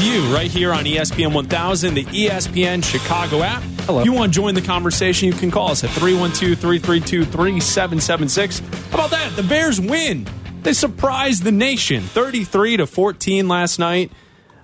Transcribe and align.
with 0.00 0.08
you 0.08 0.34
right 0.34 0.50
here 0.50 0.72
on 0.72 0.84
ESPN 0.84 1.34
1000, 1.34 1.94
the 1.94 2.04
ESPN 2.04 2.82
Chicago 2.82 3.42
app. 3.42 3.62
Hello. 3.82 4.00
If 4.00 4.06
you 4.06 4.12
want 4.12 4.32
to 4.32 4.40
join 4.40 4.54
the 4.54 4.62
conversation, 4.62 5.28
you 5.28 5.34
can 5.34 5.50
call 5.50 5.70
us 5.70 5.84
at 5.84 5.90
312 5.90 6.58
332 6.58 7.24
3776. 7.24 8.58
How 8.90 8.94
about 8.94 9.10
that? 9.10 9.36
The 9.36 9.42
Bears 9.42 9.80
win. 9.80 10.26
They 10.62 10.72
surprised 10.72 11.42
the 11.42 11.52
nation 11.52 12.02
33 12.02 12.78
to 12.78 12.86
14 12.86 13.48
last 13.48 13.78
night 13.78 14.12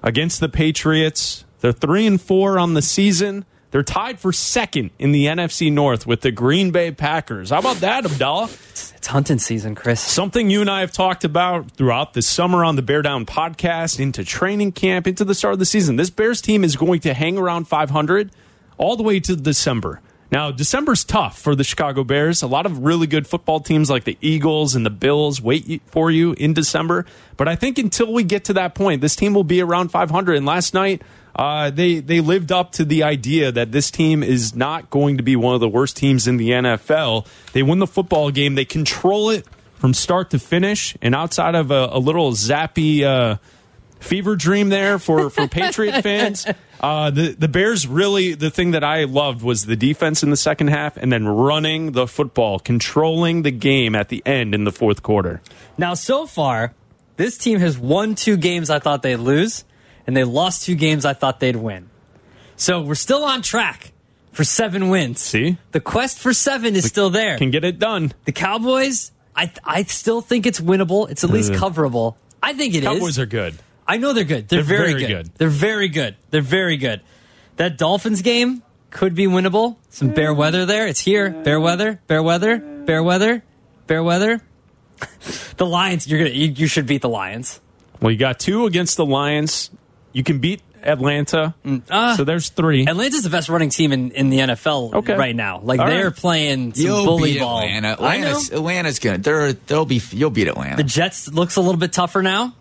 against 0.02 0.41
the 0.41 0.48
Patriots. 0.48 1.45
They're 1.60 1.73
3 1.73 2.07
and 2.07 2.21
4 2.21 2.59
on 2.59 2.74
the 2.74 2.82
season. 2.82 3.45
They're 3.77 3.83
tied 3.83 4.19
for 4.19 4.33
second 4.33 4.89
in 4.98 5.12
the 5.12 5.27
NFC 5.27 5.71
North 5.71 6.07
with 6.07 6.23
the 6.23 6.30
Green 6.30 6.71
Bay 6.71 6.93
Packers. 6.93 7.51
How 7.51 7.59
about 7.59 7.77
that, 7.80 8.07
Abdallah? 8.07 8.45
It's 8.47 9.07
hunting 9.07 9.39
season, 9.39 9.75
Chris. 9.75 10.01
Something 10.01 10.49
you 10.49 10.62
and 10.62 10.71
I 10.71 10.80
have 10.80 10.93
talked 10.93 11.25
about 11.25 11.73
throughout 11.73 12.15
the 12.15 12.23
summer 12.23 12.65
on 12.65 12.77
the 12.77 12.80
Bear 12.80 13.02
Down 13.02 13.27
podcast, 13.27 14.01
into 14.01 14.25
training 14.25 14.73
camp, 14.73 15.07
into 15.07 15.27
the 15.27 15.35
start 15.35 15.52
of 15.52 15.59
the 15.59 15.66
season. 15.66 15.97
This 15.97 16.09
Bears 16.09 16.41
team 16.41 16.65
is 16.65 16.75
going 16.75 17.01
to 17.01 17.12
hang 17.12 17.37
around 17.37 17.69
500 17.69 18.30
all 18.79 18.96
the 18.96 19.02
way 19.02 19.21
to 19.21 19.37
December. 19.37 20.01
Now, 20.33 20.51
December's 20.51 21.05
tough 21.05 21.38
for 21.38 21.55
the 21.55 21.63
Chicago 21.63 22.02
Bears. 22.02 22.40
A 22.40 22.46
lot 22.46 22.65
of 22.65 22.79
really 22.79 23.07
good 23.07 23.27
football 23.27 23.61
teams 23.61 23.90
like 23.90 24.05
the 24.05 24.16
Eagles 24.23 24.74
and 24.74 24.87
the 24.87 24.90
Bills 24.90 25.43
wait 25.43 25.83
for 25.85 26.11
you 26.11 26.33
in 26.33 26.55
December. 26.55 27.05
But 27.37 27.46
I 27.46 27.57
think 27.57 27.77
until 27.77 28.11
we 28.11 28.24
get 28.24 28.45
to 28.45 28.55
that 28.55 28.74
point, 28.74 29.02
this 29.02 29.16
team 29.16 29.35
will 29.35 29.45
be 29.45 29.61
around 29.61 29.90
500. 29.90 30.35
And 30.35 30.46
last 30.46 30.73
night, 30.73 31.02
uh, 31.37 31.70
they 31.70 32.01
they 32.01 32.20
lived 32.20 32.51
up 32.51 32.73
to 32.73 32.84
the 32.84 33.02
idea 33.02 33.52
that 33.52 33.70
this 33.70 33.90
team 33.90 34.23
is 34.23 34.56
not 34.56 34.88
going 34.88 35.18
to 35.18 35.23
be 35.23 35.37
one 35.37 35.54
of 35.54 35.60
the 35.60 35.68
worst 35.68 35.96
teams 35.96 36.26
in 36.26 36.38
the 36.38 36.51
NFL. 36.51 37.26
They 37.52 37.62
win 37.62 37.78
the 37.78 37.87
football 37.87 38.30
game. 38.30 38.54
They 38.54 38.65
control 38.65 39.28
it 39.30 39.46
from 39.74 39.93
start 39.93 40.30
to 40.30 40.38
finish. 40.38 40.96
And 41.02 41.15
outside 41.15 41.54
of 41.54 41.70
a, 41.70 41.90
a 41.93 41.98
little 41.98 42.32
Zappe 42.32 43.02
uh, 43.02 43.37
fever 44.01 44.34
dream 44.34 44.70
there 44.70 44.98
for 44.98 45.28
for 45.28 45.46
Patriot 45.48 46.01
fans, 46.01 46.46
uh, 46.80 47.10
the 47.10 47.37
the 47.38 47.48
Bears 47.48 47.87
really 47.87 48.34
the 48.34 48.50
thing 48.50 48.71
that 48.71 48.82
I 48.82 49.04
loved 49.04 49.43
was 49.43 49.66
the 49.66 49.76
defense 49.76 50.23
in 50.23 50.30
the 50.30 50.37
second 50.38 50.68
half, 50.68 50.96
and 50.96 51.12
then 51.12 51.28
running 51.28 51.93
the 51.93 52.06
football, 52.06 52.59
controlling 52.59 53.43
the 53.43 53.50
game 53.50 53.95
at 53.95 54.09
the 54.09 54.23
end 54.24 54.54
in 54.54 54.65
the 54.65 54.73
fourth 54.73 55.02
quarter. 55.02 55.43
Now, 55.76 55.93
so 55.93 56.26
far, 56.26 56.73
this 57.18 57.37
team 57.37 57.59
has 57.60 57.78
won 57.78 58.15
two 58.15 58.38
games 58.38 58.71
I 58.71 58.78
thought 58.78 59.02
they'd 59.02 59.16
lose, 59.16 59.65
and 60.07 60.16
they 60.16 60.24
lost 60.24 60.65
two 60.65 60.74
games 60.74 61.04
I 61.04 61.12
thought 61.12 61.40
they'd 61.40 61.57
win. 61.57 61.90
So 62.57 62.82
we're 62.82 62.95
still 62.95 63.24
on 63.24 63.43
track 63.43 63.93
for 64.32 64.44
seven 64.44 64.88
wins. 64.88 65.21
See? 65.21 65.59
The 65.72 65.81
quest 65.81 66.19
for 66.19 66.32
seven 66.32 66.76
is 66.76 66.84
still 66.87 67.10
there. 67.10 67.38
Can 67.38 67.50
get 67.50 67.65
it 67.65 67.78
done. 67.78 68.12
The 68.25 68.32
Cowboys, 68.32 69.12
I 69.34 69.50
I 69.65 69.82
still 69.84 70.21
think 70.21 70.47
it's 70.47 70.60
winnable. 70.60 71.10
It's 71.10 71.25
at 71.25 71.31
least 71.31 71.53
coverable. 71.53 72.16
I 72.43 72.54
think 72.54 72.75
it 72.75 72.78
is. 72.78 72.84
Cowboys 72.84 73.19
are 73.19 73.27
good. 73.27 73.54
I 73.88 73.99
know 73.99 74.12
they're 74.12 74.25
good. 74.25 74.49
They're, 74.49 74.62
They're 74.62 74.78
very, 74.78 74.93
very 74.93 75.00
good. 75.00 75.09
good. 75.09 75.34
They're 75.37 75.49
very 75.49 75.88
good. 75.88 76.16
They're 76.31 76.41
very 76.43 76.77
good. 76.77 77.03
That 77.56 77.78
Dolphins 77.78 78.22
game 78.22 78.62
could 78.91 79.15
be 79.15 79.27
winnable. 79.27 79.77
Some 79.91 80.09
bear 80.10 80.34
weather 80.34 80.66
there. 80.66 80.87
It's 80.87 81.00
here. 81.00 81.31
Bear 81.31 81.60
weather. 81.60 82.00
Bear 82.06 82.22
weather. 82.22 82.59
Bear 82.59 83.03
weather. 83.03 83.43
Bear 83.87 84.03
weather. 84.03 84.43
the 85.56 85.67
Lions. 85.67 86.06
You're 86.06 86.19
gonna. 86.19 86.31
You, 86.31 86.49
you 86.49 86.67
should 86.67 86.87
beat 86.87 87.03
the 87.03 87.09
Lions. 87.09 87.61
Well, 88.00 88.11
you 88.11 88.19
got 88.19 88.38
two 88.38 88.67
against 88.67 88.97
the 88.97 89.06
Lions. 89.06 89.71
You 90.16 90.25
can 90.25 90.38
beat 90.38 90.62
Atlanta. 90.82 91.54
Ah. 91.91 92.15
so 92.16 92.25
there's 92.25 92.49
three. 92.49 92.87
Atlanta's 92.87 93.22
the 93.22 93.28
best 93.28 93.50
running 93.50 93.69
team 93.69 93.93
in, 93.93 94.12
in 94.12 94.31
the 94.31 94.38
NFL 94.38 94.94
Okay. 94.94 95.15
right 95.15 95.37
now. 95.37 95.60
Like 95.60 95.78
All 95.78 95.87
they're 95.87 96.06
right. 96.06 96.16
playing 96.16 96.72
some 96.72 96.87
You'll 96.87 97.04
bully 97.04 97.34
beat 97.34 97.41
ball. 97.41 97.59
Atlanta. 97.60 97.88
Atlanta's, 97.93 98.50
Atlanta's 98.50 98.99
gonna. 98.99 99.19
They're, 99.19 99.53
they'll 99.53 99.84
be. 99.84 100.00
You'll 100.12 100.31
beat 100.31 100.49
Atlanta. 100.49 100.76
The 100.76 100.84
Jets 100.84 101.31
looks 101.31 101.56
a 101.56 101.60
little 101.60 101.78
bit 101.78 101.93
tougher 101.93 102.22
now. 102.22 102.55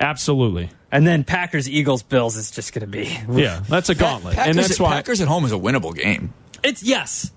Absolutely. 0.00 0.70
And 0.90 1.06
then 1.06 1.22
Packers, 1.22 1.68
Eagles, 1.70 2.02
Bills 2.02 2.36
is 2.36 2.50
just 2.50 2.72
going 2.72 2.80
to 2.80 2.86
be. 2.88 3.16
Yeah, 3.40 3.60
that's 3.68 3.90
a 3.90 3.94
gauntlet. 3.94 4.34
Packers, 4.34 4.56
and 4.56 4.58
that's 4.58 4.80
why 4.80 4.94
Packers 4.94 5.20
at 5.20 5.28
home 5.28 5.44
is 5.44 5.52
a 5.52 5.56
winnable 5.56 5.94
game. 5.94 6.32
It's 6.64 6.82
yes. 6.82 7.30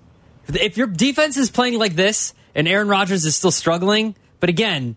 If 0.48 0.76
your 0.76 0.88
defense 0.88 1.36
is 1.36 1.50
playing 1.50 1.78
like 1.78 1.94
this 1.94 2.34
and 2.54 2.66
Aaron 2.66 2.88
Rodgers 2.88 3.24
is 3.24 3.36
still 3.36 3.52
struggling, 3.52 4.16
but 4.40 4.48
again, 4.48 4.96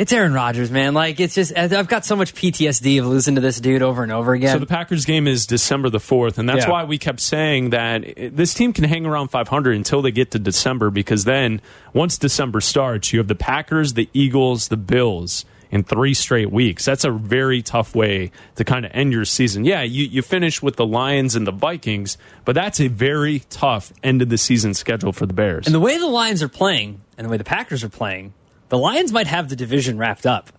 it's 0.00 0.14
Aaron 0.14 0.32
Rodgers, 0.32 0.70
man. 0.70 0.94
Like 0.94 1.20
it's 1.20 1.34
just 1.34 1.54
I've 1.56 1.86
got 1.86 2.06
so 2.06 2.16
much 2.16 2.34
PTSD 2.34 2.98
of 3.00 3.06
losing 3.06 3.34
to 3.34 3.42
this 3.42 3.60
dude 3.60 3.82
over 3.82 4.02
and 4.02 4.10
over 4.10 4.32
again. 4.32 4.54
So 4.54 4.58
the 4.58 4.64
Packers 4.66 5.04
game 5.04 5.28
is 5.28 5.46
December 5.46 5.90
the 5.90 5.98
4th, 5.98 6.38
and 6.38 6.48
that's 6.48 6.64
Yeah. 6.64 6.70
why 6.70 6.84
we 6.84 6.96
kept 6.96 7.20
saying 7.20 7.70
that 7.70 8.02
this 8.32 8.54
team 8.54 8.72
can 8.72 8.84
hang 8.84 9.04
around 9.04 9.28
500 9.28 9.76
until 9.76 10.00
they 10.00 10.10
get 10.10 10.30
to 10.30 10.38
December 10.38 10.88
because 10.88 11.24
then 11.24 11.60
once 11.92 12.16
December 12.16 12.62
starts, 12.62 13.12
you 13.12 13.18
have 13.18 13.28
the 13.28 13.34
Packers, 13.34 13.92
the 13.92 14.08
Eagles, 14.14 14.68
the 14.68 14.78
Bills 14.78 15.44
in 15.70 15.84
three 15.84 16.14
straight 16.14 16.50
weeks. 16.50 16.86
That's 16.86 17.04
a 17.04 17.10
very 17.10 17.60
tough 17.60 17.94
way 17.94 18.32
to 18.56 18.64
kind 18.64 18.86
of 18.86 18.90
end 18.94 19.12
your 19.12 19.26
season. 19.26 19.66
Yeah, 19.66 19.82
you, 19.82 20.04
you 20.06 20.22
finish 20.22 20.62
with 20.62 20.76
the 20.76 20.86
Lions 20.86 21.36
and 21.36 21.46
the 21.46 21.52
Vikings, 21.52 22.16
but 22.46 22.54
that's 22.54 22.80
a 22.80 22.88
very 22.88 23.40
tough 23.50 23.92
end 24.02 24.22
of 24.22 24.30
the 24.30 24.38
season 24.38 24.72
schedule 24.72 25.12
for 25.12 25.26
the 25.26 25.34
Bears. 25.34 25.66
and 25.66 25.74
the 25.74 25.78
way 25.80 25.98
the 25.98 26.08
Lions 26.08 26.42
are 26.42 26.48
playing 26.48 27.02
and 27.18 27.26
the 27.26 27.30
way 27.30 27.36
the 27.36 27.44
Packers 27.44 27.84
are 27.84 27.90
playing, 27.90 28.32
the 28.70 28.78
Lions 28.78 29.12
might 29.12 29.26
have 29.26 29.48
the 29.50 29.56
division 29.56 29.98
wrapped 29.98 30.26
up. 30.26 30.50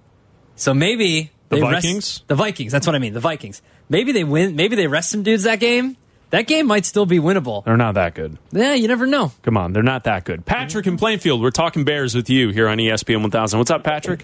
So 0.56 0.74
maybe 0.74 1.32
The 1.50 1.56
they 1.56 1.62
rest- 1.64 1.74
Vikings? 1.86 2.24
the 2.28 2.36
Vikings. 2.36 2.72
That's 2.72 2.86
what 2.86 2.96
I 2.96 3.00
mean. 3.00 3.14
The 3.14 3.20
Vikings. 3.20 3.62
Maybe 3.90 4.12
they 4.12 4.24
win. 4.24 4.56
Maybe 4.56 4.76
they 4.76 4.86
rest 4.88 5.10
some 5.10 5.24
dudes 5.24 5.44
that 5.44 5.60
game. 5.60 5.98
That 6.30 6.48
game 6.48 6.66
might 6.68 6.86
still 6.86 7.06
be 7.06 7.18
winnable. 7.20 7.66
They're 7.66 7.76
not 7.76 7.96
that 7.96 8.14
good. 8.16 8.38
Yeah, 8.52 8.74
you 8.74 8.88
never 8.88 9.06
know. 9.06 9.34
Come 9.42 9.58
on, 9.58 9.74
they're 9.74 9.84
not 9.84 10.06
that 10.06 10.24
good. 10.24 10.46
Patrick 10.46 10.88
in 10.88 10.96
Plainfield, 10.98 11.42
we're 11.42 11.50
talking 11.52 11.84
Bears 11.84 12.16
with 12.16 12.30
you 12.30 12.50
here 12.52 12.70
on 12.70 12.78
ESPN 12.78 13.22
1000. 13.22 13.58
What's 13.60 13.72
up, 13.72 13.84
Patrick? 13.84 14.24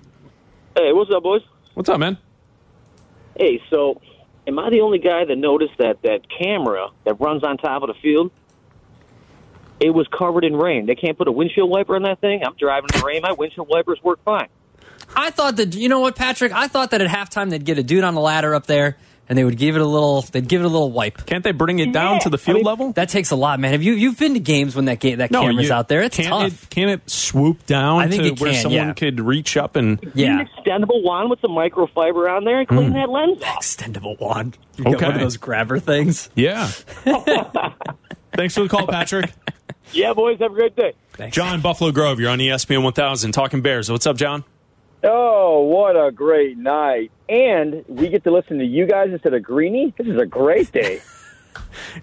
Hey, 0.78 0.94
what's 0.94 1.12
up, 1.12 1.24
boys? 1.24 1.42
What's 1.74 1.90
up, 1.90 2.00
man? 2.00 2.18
Hey, 3.38 3.62
so 3.70 4.00
am 4.47 4.58
I 4.58 4.70
the 4.70 4.80
only 4.81 5.00
guy 5.00 5.26
that 5.26 5.36
noticed 5.36 5.74
that 5.80 6.02
that 6.03 6.22
camera 6.30 6.90
that 7.03 7.16
runs 7.20 7.44
on 7.44 7.58
top 7.58 7.84
of 7.84 7.88
the 7.88 7.94
field? 8.02 8.31
It 9.80 9.92
was 9.92 10.08
covered 10.08 10.44
in 10.44 10.56
rain. 10.56 10.86
They 10.88 10.96
can't 10.96 11.18
put 11.18 11.28
a 11.28 11.32
windshield 11.32 11.70
wiper 11.70 11.96
on 11.96 12.04
that 12.04 12.20
thing. 12.20 12.42
I'm 12.46 12.56
driving 12.56 12.90
in 12.94 13.00
the 13.00 13.06
rain. 13.06 13.22
My 13.22 13.34
windshield 13.34 13.68
wipers 13.70 14.00
work 14.04 14.20
fine. 14.24 14.48
I 15.16 15.30
thought 15.30 15.58
that 15.58 15.76
you 15.76 15.88
know 15.90 16.00
what, 16.00 16.16
Patrick. 16.16 16.52
I 16.52 16.68
thought 16.68 16.92
that 16.92 17.02
at 17.02 17.08
halftime 17.10 17.50
they'd 17.50 17.64
get 17.64 17.78
a 17.78 17.84
dude 17.84 18.04
on 18.04 18.14
the 18.16 18.22
ladder 18.22 18.54
up 18.56 18.66
there 18.66 18.98
and 19.30 19.38
they 19.38 19.44
would 19.44 19.58
give 19.58 19.76
it 19.76 19.82
a 19.82 19.86
little. 19.86 20.22
They'd 20.22 20.48
give 20.48 20.62
it 20.62 20.66
a 20.66 20.70
little 20.70 20.92
wipe. 20.92 21.26
Can't 21.26 21.44
they 21.44 21.52
bring 21.52 21.80
it 21.80 21.92
down 21.94 22.16
Yeah, 22.16 22.20
to 22.20 22.30
the 22.30 22.38
field 22.38 22.56
I 22.56 22.60
mean, 22.60 22.66
level? 22.66 22.92
That 22.94 23.10
takes 23.10 23.32
a 23.32 23.36
lot, 23.36 23.60
man. 23.60 23.72
Have 23.74 23.84
you 23.84 23.94
you've 23.94 24.18
been 24.18 24.34
to 24.34 24.40
games 24.40 24.76
when 24.76 24.86
that 24.86 25.00
game 25.00 25.20
that 25.20 25.32
camera's 25.32 25.68
you- 25.68 25.74
out 25.74 25.88
there? 25.90 26.02
It's 26.02 26.18
can't 26.18 26.30
tough. 26.30 26.64
It, 26.64 26.70
can 26.70 26.90
it 26.90 27.09
swoop 27.09 27.66
down 27.66 28.00
I 28.00 28.08
think 28.08 28.24
to 28.24 28.28
it 28.30 28.40
where 28.42 28.52
can, 28.52 28.62
someone 28.64 28.88
yeah. 28.88 28.94
could 28.94 29.20
reach 29.22 29.56
up 29.58 29.76
and? 29.76 30.00
yeah, 30.16 30.40
An 30.42 30.48
extendable 30.48 31.04
wand 31.04 31.30
with 31.30 31.40
some 31.42 31.52
microfiber 31.52 32.30
on 32.36 32.44
there 32.46 32.59
and 32.59 32.68
clean 32.68 32.92
mm. 32.92 32.94
that 32.94 33.09
lens 33.09 33.42
off. 33.44 33.62
extendable 33.62 34.20
wand. 34.20 34.58
You 34.78 34.84
got 34.86 34.96
Okay. 34.96 35.06
one 35.06 35.16
of 35.16 35.22
those 35.22 35.38
grabber 35.38 35.80
things. 35.80 36.30
Yeah. 36.36 36.68
Thanks 38.34 38.54
for 38.56 38.64
the 38.64 38.70
call, 38.70 38.86
Patrick. 38.88 39.32
Yeah, 39.92 40.14
boys, 40.14 40.40
have 40.40 40.52
a 40.52 40.56
great 40.56 40.75
day. 40.75 40.94
John 41.30 41.62
Buffalo 41.62 41.92
Grove, 41.92 42.20
you're 42.20 42.30
on 42.30 42.40
ESPN 42.40 42.84
1000 42.84 43.31
talking 43.31 43.62
Bears. 43.62 43.90
What's 43.92 44.06
up, 44.06 44.18
John? 44.18 44.44
Oh, 45.03 45.62
what 45.62 45.96
a 45.96 46.12
great 46.12 46.58
night. 46.58 47.12
And 47.30 47.84
we 47.88 48.09
get 48.09 48.24
to 48.26 48.31
listen 48.31 48.58
to 48.59 48.66
you 48.66 48.86
guys 48.86 49.09
instead 49.12 49.34
of 49.34 49.44
Greeny. 49.44 49.94
This 49.97 50.08
is 50.08 50.17
a 50.20 50.26
great 50.26 50.72
day. 50.72 51.02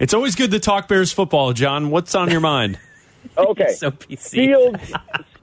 It's 0.01 0.13
always 0.13 0.35
good 0.35 0.51
to 0.51 0.59
talk 0.59 0.89
Bears 0.89 1.13
football, 1.13 1.53
John. 1.53 1.91
What's 1.91 2.15
on 2.15 2.31
your 2.31 2.41
mind? 2.41 2.79
Okay. 3.39 3.73
So 3.79 3.91
PC. 3.91 4.31
Fields, 4.31 4.93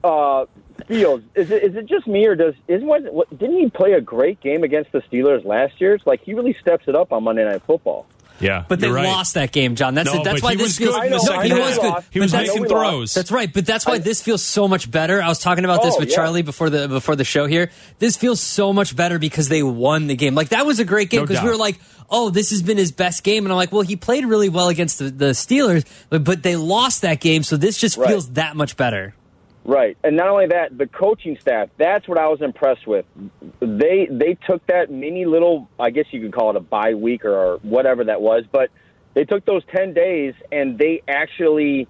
uh, 0.04 0.46
Fields, 0.86 1.24
is 1.34 1.50
it, 1.50 1.62
is 1.64 1.74
it 1.74 1.86
just 1.86 2.06
me 2.06 2.24
or 2.26 2.34
does 2.36 2.54
isn't 2.68 2.86
what, 2.86 3.12
what 3.12 3.38
didn't 3.38 3.58
he 3.58 3.68
play 3.70 3.92
a 3.94 4.00
great 4.00 4.40
game 4.40 4.62
against 4.62 4.92
the 4.92 5.00
Steelers 5.00 5.44
last 5.44 5.80
year? 5.80 5.94
It's 5.94 6.06
like 6.06 6.22
he 6.22 6.32
really 6.34 6.56
steps 6.60 6.84
it 6.86 6.94
up 6.94 7.12
on 7.12 7.24
Monday 7.24 7.44
Night 7.44 7.62
Football. 7.62 8.06
Yeah, 8.42 8.64
But 8.68 8.80
they 8.80 8.88
right. 8.90 9.06
lost 9.06 9.34
that 9.34 9.52
game, 9.52 9.76
John. 9.76 9.94
That's 9.94 10.12
No, 10.12 10.22
that's 10.24 10.42
why 10.42 10.50
he 10.50 10.56
this 10.56 10.66
was 10.66 10.76
feels. 10.78 10.94
good 10.96 11.04
in 11.04 11.10
no, 11.12 11.40
he 11.40 11.52
was 11.54 11.78
good. 11.78 11.94
He 12.10 12.20
was 12.20 12.32
that's- 12.32 12.48
making 12.48 12.66
throws. 12.68 13.14
That's 13.14 13.30
right, 13.30 13.52
but 13.52 13.64
that's 13.64 13.86
why 13.86 13.98
this 13.98 14.20
feels 14.20 14.42
so 14.42 14.66
much 14.68 14.90
better. 14.90 15.22
I 15.22 15.28
was 15.28 15.38
talking 15.38 15.64
about 15.64 15.82
this 15.82 15.94
Oh, 15.94 16.00
with 16.00 16.10
yeah. 16.10 16.16
Charlie 16.16 16.42
before 16.42 16.68
the 16.68 16.88
before 16.88 17.14
the 17.16 17.24
show 17.24 17.46
here. 17.46 17.70
This 18.00 18.16
feels 18.16 18.40
so 18.40 18.72
much 18.72 18.96
better 18.96 19.18
because 19.18 19.48
they 19.48 19.62
won 19.62 20.08
the 20.08 20.16
game. 20.16 20.34
Like 20.34 20.48
that 20.50 20.66
was 20.66 20.80
a 20.80 20.84
great 20.84 21.08
game 21.08 21.20
No 21.20 21.26
because 21.26 21.42
we 21.42 21.48
were 21.48 21.56
like, 21.56 21.78
"Oh, 22.10 22.30
this 22.30 22.50
has 22.50 22.62
been 22.62 22.76
his 22.78 22.90
best 22.92 23.22
game," 23.22 23.44
and 23.44 23.52
I'm 23.52 23.56
like, 23.56 23.70
"Well, 23.72 23.82
he 23.82 23.94
played 23.96 24.24
really 24.26 24.48
well 24.48 24.68
against 24.68 24.98
the, 24.98 25.10
the 25.10 25.26
Steelers, 25.32 25.84
but, 26.10 26.24
but 26.24 26.42
they 26.42 26.56
lost 26.56 27.02
that 27.02 27.20
game, 27.20 27.42
so 27.44 27.56
this 27.56 27.78
just 27.78 27.96
Right. 27.96 28.08
feels 28.08 28.30
that 28.32 28.56
much 28.56 28.76
better." 28.76 29.14
Right, 29.64 29.96
and 30.02 30.16
not 30.16 30.28
only 30.28 30.48
that, 30.48 30.76
the 30.76 30.88
coaching 30.88 31.38
staff—that's 31.40 32.08
what 32.08 32.18
I 32.18 32.26
was 32.26 32.42
impressed 32.42 32.84
with. 32.84 33.06
They 33.60 34.08
they 34.10 34.36
took 34.44 34.66
that 34.66 34.90
mini 34.90 35.24
little, 35.24 35.68
I 35.78 35.90
guess 35.90 36.06
you 36.10 36.20
could 36.20 36.32
call 36.32 36.50
it 36.50 36.56
a 36.56 36.60
bye 36.60 36.94
week 36.94 37.24
or, 37.24 37.58
whatever 37.62 38.02
that 38.04 38.20
was, 38.20 38.42
but 38.50 38.70
they 39.14 39.24
took 39.24 39.44
those 39.44 39.62
ten 39.72 39.94
days 39.94 40.34
and 40.50 40.78
they 40.78 41.02
actually 41.06 41.86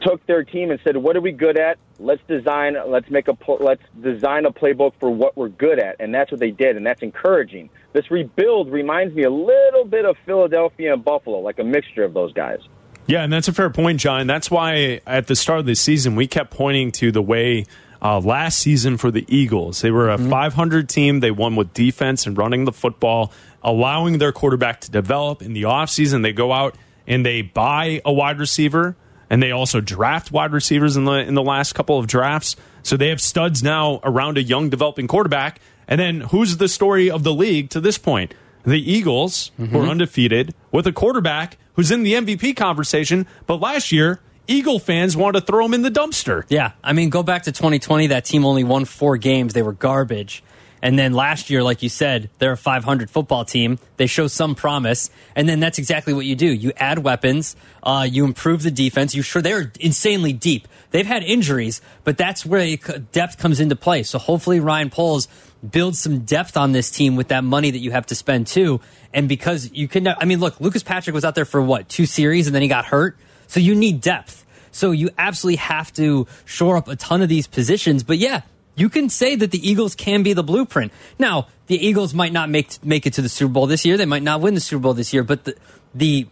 took 0.00 0.24
their 0.26 0.44
team 0.44 0.70
and 0.70 0.78
said, 0.84 0.96
"What 0.96 1.16
are 1.16 1.20
we 1.20 1.32
good 1.32 1.58
at? 1.58 1.78
Let's 1.98 2.22
design. 2.28 2.76
Let's 2.86 3.10
make 3.10 3.26
a. 3.26 3.36
Let's 3.58 3.82
design 4.00 4.46
a 4.46 4.52
playbook 4.52 4.92
for 5.00 5.10
what 5.10 5.36
we're 5.36 5.48
good 5.48 5.80
at." 5.80 5.96
And 5.98 6.14
that's 6.14 6.30
what 6.30 6.38
they 6.38 6.52
did, 6.52 6.76
and 6.76 6.86
that's 6.86 7.02
encouraging. 7.02 7.68
This 7.94 8.10
rebuild 8.12 8.70
reminds 8.70 9.12
me 9.12 9.24
a 9.24 9.30
little 9.30 9.84
bit 9.84 10.04
of 10.04 10.16
Philadelphia 10.24 10.92
and 10.92 11.04
Buffalo, 11.04 11.38
like 11.38 11.58
a 11.58 11.64
mixture 11.64 12.04
of 12.04 12.14
those 12.14 12.32
guys. 12.32 12.60
Yeah, 13.06 13.22
and 13.22 13.32
that's 13.32 13.48
a 13.48 13.52
fair 13.52 13.70
point, 13.70 14.00
John. 14.00 14.26
That's 14.26 14.50
why 14.50 15.00
at 15.06 15.28
the 15.28 15.36
start 15.36 15.60
of 15.60 15.66
the 15.66 15.76
season 15.76 16.16
we 16.16 16.26
kept 16.26 16.50
pointing 16.50 16.90
to 16.92 17.12
the 17.12 17.22
way 17.22 17.66
uh, 18.02 18.20
last 18.20 18.58
season 18.58 18.96
for 18.96 19.10
the 19.10 19.24
Eagles. 19.28 19.80
They 19.80 19.90
were 19.90 20.10
a 20.10 20.18
500 20.18 20.88
team. 20.88 21.20
They 21.20 21.30
won 21.30 21.56
with 21.56 21.72
defense 21.72 22.26
and 22.26 22.36
running 22.36 22.64
the 22.64 22.72
football, 22.72 23.32
allowing 23.62 24.18
their 24.18 24.32
quarterback 24.32 24.80
to 24.82 24.90
develop. 24.90 25.40
In 25.42 25.52
the 25.52 25.62
offseason, 25.62 26.22
they 26.22 26.32
go 26.32 26.52
out 26.52 26.76
and 27.06 27.24
they 27.24 27.42
buy 27.42 28.02
a 28.04 28.12
wide 28.12 28.38
receiver, 28.38 28.96
and 29.30 29.42
they 29.42 29.52
also 29.52 29.80
draft 29.80 30.32
wide 30.32 30.52
receivers 30.52 30.96
in 30.96 31.04
the 31.04 31.12
in 31.12 31.34
the 31.34 31.42
last 31.42 31.74
couple 31.74 31.98
of 31.98 32.06
drafts. 32.06 32.56
So 32.82 32.96
they 32.96 33.08
have 33.08 33.20
studs 33.20 33.62
now 33.62 34.00
around 34.02 34.38
a 34.38 34.42
young 34.42 34.68
developing 34.68 35.06
quarterback. 35.06 35.60
And 35.88 36.00
then 36.00 36.20
who's 36.20 36.56
the 36.56 36.68
story 36.68 37.10
of 37.10 37.22
the 37.22 37.32
league 37.32 37.70
to 37.70 37.80
this 37.80 37.98
point? 37.98 38.34
The 38.64 38.78
Eagles, 38.78 39.52
who 39.58 39.80
are 39.80 39.86
undefeated, 39.86 40.52
with 40.72 40.88
a 40.88 40.92
quarterback 40.92 41.56
who's 41.76 41.90
in 41.90 42.02
the 42.02 42.14
MVP 42.14 42.56
conversation, 42.56 43.26
but 43.46 43.60
last 43.60 43.92
year 43.92 44.20
Eagle 44.48 44.78
fans 44.78 45.16
wanted 45.16 45.40
to 45.40 45.46
throw 45.46 45.64
him 45.64 45.74
in 45.74 45.82
the 45.82 45.90
dumpster. 45.90 46.44
Yeah, 46.48 46.72
I 46.82 46.92
mean, 46.92 47.10
go 47.10 47.22
back 47.22 47.44
to 47.44 47.52
2020. 47.52 48.08
That 48.08 48.24
team 48.24 48.44
only 48.44 48.64
won 48.64 48.84
four 48.84 49.16
games. 49.16 49.54
They 49.54 49.62
were 49.62 49.72
garbage. 49.72 50.42
And 50.82 50.98
then 50.98 51.14
last 51.14 51.50
year, 51.50 51.62
like 51.62 51.82
you 51.82 51.88
said, 51.88 52.30
they're 52.38 52.52
a 52.52 52.56
500 52.56 53.10
football 53.10 53.44
team. 53.44 53.78
They 53.96 54.06
show 54.06 54.26
some 54.28 54.54
promise, 54.54 55.10
and 55.34 55.48
then 55.48 55.58
that's 55.58 55.78
exactly 55.78 56.12
what 56.12 56.26
you 56.26 56.36
do. 56.36 56.46
You 56.46 56.72
add 56.76 56.98
weapons, 57.00 57.56
uh, 57.82 58.06
you 58.08 58.24
improve 58.24 58.62
the 58.62 58.70
defense. 58.70 59.14
You 59.14 59.22
sure 59.22 59.42
they're 59.42 59.72
insanely 59.80 60.32
deep. 60.32 60.68
They've 60.90 61.06
had 61.06 61.24
injuries, 61.24 61.80
but 62.04 62.16
that's 62.18 62.46
where 62.46 62.76
depth 63.10 63.38
comes 63.38 63.58
into 63.58 63.74
play. 63.74 64.02
So 64.02 64.18
hopefully 64.18 64.60
Ryan 64.60 64.90
Poles 64.90 65.28
builds 65.70 65.98
some 65.98 66.20
depth 66.20 66.56
on 66.56 66.72
this 66.72 66.90
team 66.90 67.16
with 67.16 67.28
that 67.28 67.44
money 67.44 67.70
that 67.70 67.78
you 67.78 67.90
have 67.90 68.06
to 68.06 68.14
spend 68.14 68.46
too. 68.46 68.80
And 69.12 69.28
because 69.28 69.70
you 69.72 69.88
can, 69.88 70.08
I 70.08 70.24
mean, 70.24 70.40
look, 70.40 70.60
Lucas 70.60 70.82
Patrick 70.82 71.14
was 71.14 71.24
out 71.24 71.34
there 71.34 71.44
for 71.44 71.62
what 71.62 71.88
two 71.88 72.06
series, 72.06 72.46
and 72.46 72.54
then 72.54 72.62
he 72.62 72.68
got 72.68 72.86
hurt. 72.86 73.16
So 73.46 73.60
you 73.60 73.74
need 73.74 74.00
depth. 74.00 74.44
So 74.72 74.90
you 74.90 75.10
absolutely 75.16 75.56
have 75.56 75.92
to 75.94 76.26
shore 76.44 76.76
up 76.76 76.88
a 76.88 76.96
ton 76.96 77.22
of 77.22 77.28
these 77.28 77.46
positions. 77.46 78.02
But 78.02 78.18
yeah, 78.18 78.42
you 78.74 78.90
can 78.90 79.08
say 79.08 79.34
that 79.34 79.50
the 79.50 79.68
Eagles 79.68 79.94
can 79.94 80.22
be 80.22 80.34
the 80.34 80.42
blueprint. 80.42 80.92
Now, 81.18 81.48
the 81.66 81.84
Eagles 81.84 82.12
might 82.12 82.32
not 82.32 82.50
make 82.50 82.84
make 82.84 83.06
it 83.06 83.14
to 83.14 83.22
the 83.22 83.28
Super 83.28 83.52
Bowl 83.52 83.66
this 83.66 83.84
year. 83.84 83.96
They 83.96 84.04
might 84.04 84.22
not 84.22 84.40
win 84.40 84.54
the 84.54 84.60
Super 84.60 84.82
Bowl 84.82 84.94
this 84.94 85.12
year, 85.12 85.24
but 85.24 85.44
the 85.44 85.56
the 85.94 86.28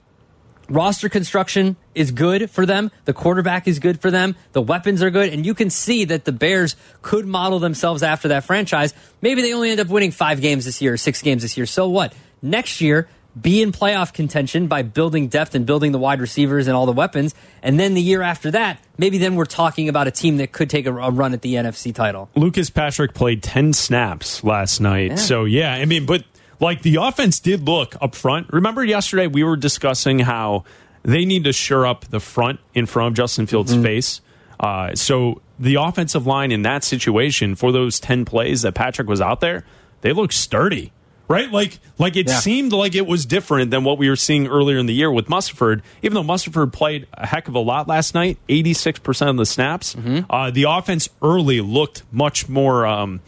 roster 0.68 1.08
construction 1.08 1.76
is 1.94 2.10
good 2.10 2.50
for 2.50 2.66
them. 2.66 2.90
The 3.04 3.12
quarterback 3.12 3.68
is 3.68 3.78
good 3.78 4.00
for 4.00 4.10
them. 4.10 4.36
The 4.52 4.62
weapons 4.62 5.02
are 5.02 5.10
good. 5.10 5.32
And 5.32 5.44
you 5.44 5.54
can 5.54 5.70
see 5.70 6.04
that 6.06 6.24
the 6.24 6.32
Bears 6.32 6.76
could 7.02 7.26
model 7.26 7.58
themselves 7.58 8.02
after 8.02 8.28
that 8.28 8.44
franchise. 8.44 8.94
Maybe 9.20 9.42
they 9.42 9.52
only 9.52 9.70
end 9.70 9.80
up 9.80 9.88
winning 9.88 10.10
five 10.10 10.40
games 10.40 10.64
this 10.64 10.80
year 10.80 10.94
or 10.94 10.96
six 10.96 11.22
games 11.22 11.42
this 11.42 11.56
year. 11.56 11.66
So 11.66 11.88
what? 11.88 12.14
Next 12.42 12.80
year, 12.80 13.08
be 13.40 13.62
in 13.62 13.72
playoff 13.72 14.12
contention 14.12 14.68
by 14.68 14.82
building 14.82 15.28
depth 15.28 15.54
and 15.54 15.66
building 15.66 15.92
the 15.92 15.98
wide 15.98 16.20
receivers 16.20 16.66
and 16.68 16.76
all 16.76 16.86
the 16.86 16.92
weapons. 16.92 17.34
And 17.62 17.80
then 17.80 17.94
the 17.94 18.02
year 18.02 18.22
after 18.22 18.50
that, 18.52 18.78
maybe 18.96 19.18
then 19.18 19.34
we're 19.34 19.44
talking 19.44 19.88
about 19.88 20.06
a 20.06 20.10
team 20.10 20.36
that 20.36 20.52
could 20.52 20.70
take 20.70 20.86
a, 20.86 20.94
a 20.94 21.10
run 21.10 21.32
at 21.32 21.42
the 21.42 21.54
NFC 21.54 21.94
title. 21.94 22.28
Lucas 22.36 22.70
Patrick 22.70 23.14
played 23.14 23.42
10 23.42 23.72
snaps 23.72 24.44
last 24.44 24.80
night. 24.80 25.10
Yeah. 25.10 25.16
So, 25.16 25.44
yeah, 25.44 25.72
I 25.72 25.84
mean, 25.84 26.06
but 26.06 26.24
like 26.60 26.82
the 26.82 26.96
offense 26.96 27.40
did 27.40 27.66
look 27.66 27.96
up 28.00 28.14
front. 28.14 28.52
Remember 28.52 28.84
yesterday 28.84 29.26
we 29.26 29.42
were 29.44 29.56
discussing 29.56 30.20
how 30.20 30.64
they 31.02 31.24
need 31.24 31.44
to 31.44 31.52
shore 31.52 31.86
up 31.86 32.06
the 32.06 32.20
front 32.20 32.60
in 32.74 32.86
front 32.86 33.08
of 33.08 33.14
Justin 33.14 33.46
Fields' 33.46 33.74
face. 33.76 34.20
Uh, 34.58 34.94
so, 34.94 35.42
the 35.58 35.74
offensive 35.76 36.26
line 36.26 36.50
in 36.50 36.62
that 36.62 36.82
situation 36.84 37.54
for 37.54 37.70
those 37.72 38.00
10 38.00 38.24
plays 38.24 38.62
that 38.62 38.74
Patrick 38.74 39.06
was 39.08 39.20
out 39.20 39.40
there, 39.40 39.64
they 40.00 40.12
look 40.12 40.32
sturdy. 40.32 40.92
Right, 41.26 41.50
like, 41.50 41.78
like 41.98 42.16
it 42.16 42.28
Yeah. 42.28 42.38
seemed 42.40 42.72
like 42.72 42.94
it 42.94 43.06
was 43.06 43.24
different 43.24 43.70
than 43.70 43.82
what 43.82 43.96
we 43.98 44.08
were 44.10 44.16
seeing 44.16 44.46
earlier 44.46 44.76
in 44.78 44.84
the 44.86 44.92
year 44.92 45.10
with 45.10 45.26
Mustipher. 45.26 45.80
Even 46.02 46.14
though 46.14 46.22
Mustipher 46.22 46.70
played 46.70 47.06
a 47.14 47.26
heck 47.26 47.48
of 47.48 47.54
a 47.54 47.58
lot 47.60 47.88
last 47.88 48.14
night, 48.14 48.36
eighty 48.48 48.74
six 48.74 48.98
percent 48.98 49.30
of 49.30 49.36
the 49.38 49.46
snaps, 49.46 49.96
uh, 50.28 50.50
the 50.50 50.64
offense 50.64 51.08
early 51.22 51.60
looked 51.62 52.02
much 52.12 52.46
more 52.48 52.84
um, 52.86 53.20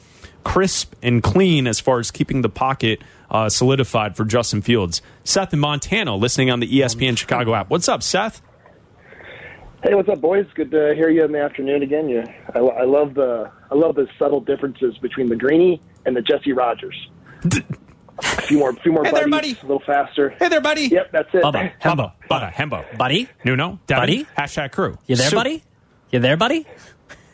crisp 0.44 0.94
and 1.02 1.22
clean 1.22 1.66
as 1.66 1.80
far 1.80 1.98
as 1.98 2.10
keeping 2.10 2.42
the 2.42 2.48
pocket 2.50 3.00
uh, 3.30 3.48
solidified 3.48 4.16
for 4.16 4.24
Justin 4.24 4.62
Fields. 4.62 5.02
Seth 5.24 5.52
in 5.52 5.58
Montana, 5.60 6.14
listening 6.16 6.50
on 6.50 6.60
the 6.60 6.68
ESPN 6.68 7.16
Chicago 7.18 7.54
app. 7.54 7.70
What's 7.70 7.88
up, 7.88 8.02
Seth? 8.02 8.42
Hey, 9.82 9.94
what's 9.94 10.08
up, 10.08 10.20
boys? 10.20 10.46
Good 10.54 10.70
to 10.72 10.94
hear 10.96 11.10
you 11.10 11.24
in 11.24 11.32
the 11.32 11.40
afternoon 11.40 11.82
again. 11.82 12.08
You, 12.08 12.24
I, 12.54 12.58
I 12.58 12.84
love 12.84 13.14
the 13.14 13.50
I 13.70 13.74
love 13.74 13.94
the 13.94 14.08
subtle 14.18 14.40
differences 14.40 14.96
between 14.98 15.28
the 15.28 15.36
Greeny 15.36 15.80
and 16.06 16.16
the 16.16 16.22
Jesse 16.22 16.52
Rogers. 16.52 16.96
a 17.44 18.42
few 18.42 18.58
more, 18.58 18.72
few 18.74 18.92
more 18.92 19.04
Hey 19.04 19.10
buddies, 19.12 19.20
there, 19.24 19.28
buddy. 19.30 19.50
a 19.62 19.66
little 19.66 19.82
faster. 19.86 20.30
Hey 20.30 20.48
there, 20.48 20.60
buddy. 20.60 20.88
Yep, 20.88 21.12
that's 21.12 21.28
it. 21.34 21.42
Bubba, 21.44 21.72
Hembo, 21.80 22.12
Butta, 22.30 22.52
Hembo, 22.52 22.96
buddy, 22.96 23.28
Nuno, 23.44 23.78
Devin, 23.86 24.00
Buddy? 24.02 24.26
hashtag 24.36 24.72
crew. 24.72 24.98
you 25.06 25.16
there, 25.16 25.28
So- 25.30 25.36
buddy? 25.36 25.62
You 26.10 26.20
there, 26.20 26.36
buddy? 26.36 26.66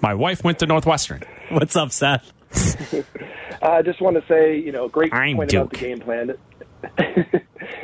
My 0.01 0.15
wife 0.15 0.43
went 0.43 0.59
to 0.59 0.67
Northwestern. 0.67 1.23
What's 1.51 1.77
up, 1.77 1.93
Seth? 1.93 2.33
I 3.63 3.83
just 3.83 4.01
want 4.01 4.17
to 4.17 4.25
say, 4.27 4.59
you 4.59 4.73
know, 4.73 4.89
great 4.89 5.13
I'm 5.15 5.37
point 5.37 5.53
about 5.53 5.71
the 5.71 5.77
game 5.77 6.01
plan. 6.01 6.35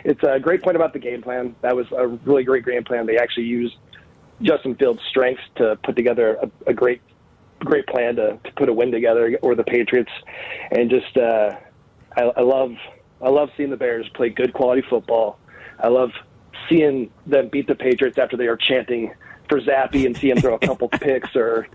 it's 0.05 0.23
a 0.23 0.41
great 0.41 0.63
point 0.63 0.77
about 0.77 0.93
the 0.93 0.99
game 0.99 1.23
plan. 1.23 1.55
That 1.63 1.77
was 1.77 1.87
a 1.93 2.07
really 2.07 2.45
great 2.45 2.65
game 2.65 2.85
plan. 2.85 3.07
They 3.07 3.19
actually 3.19 3.47
used 3.47 3.77
Justin 4.43 4.75
Fields' 4.75 5.01
strengths 5.09 5.43
to 5.57 5.77
put 5.85 5.97
together 5.97 6.39
a, 6.43 6.71
a 6.71 6.75
great, 6.75 7.01
great 7.61 7.87
plan 7.87 8.17
to, 8.17 8.39
to 8.45 8.53
put 8.57 8.69
a 8.69 8.73
win 8.73 8.91
together, 8.91 9.39
or 9.43 9.55
the 9.55 9.65
Patriots, 9.65 10.13
and 10.71 10.91
just 10.91 11.17
uh, 11.17 11.57
I, 12.17 12.23
I 12.23 12.41
love 12.43 12.73
I 13.21 13.29
love 13.29 13.51
seeing 13.57 13.71
the 13.71 13.77
Bears 13.77 14.09
play 14.15 14.31
good 14.31 14.53
quality 14.53 14.83
football. 14.89 15.39
I 15.79 15.89
love 15.89 16.11
seeing 16.69 17.11
them 17.27 17.49
beat 17.49 17.67
the 17.67 17.75
Patriots 17.75 18.19
after 18.19 18.37
they 18.37 18.47
are 18.47 18.57
chanting 18.57 19.13
for 19.49 19.61
Zappe 19.61 20.05
and 20.05 20.17
see 20.17 20.31
him 20.31 20.39
throw 20.39 20.55
a 20.55 20.59
couple 20.59 20.89
picks. 21.01 21.35
Or 21.35 21.67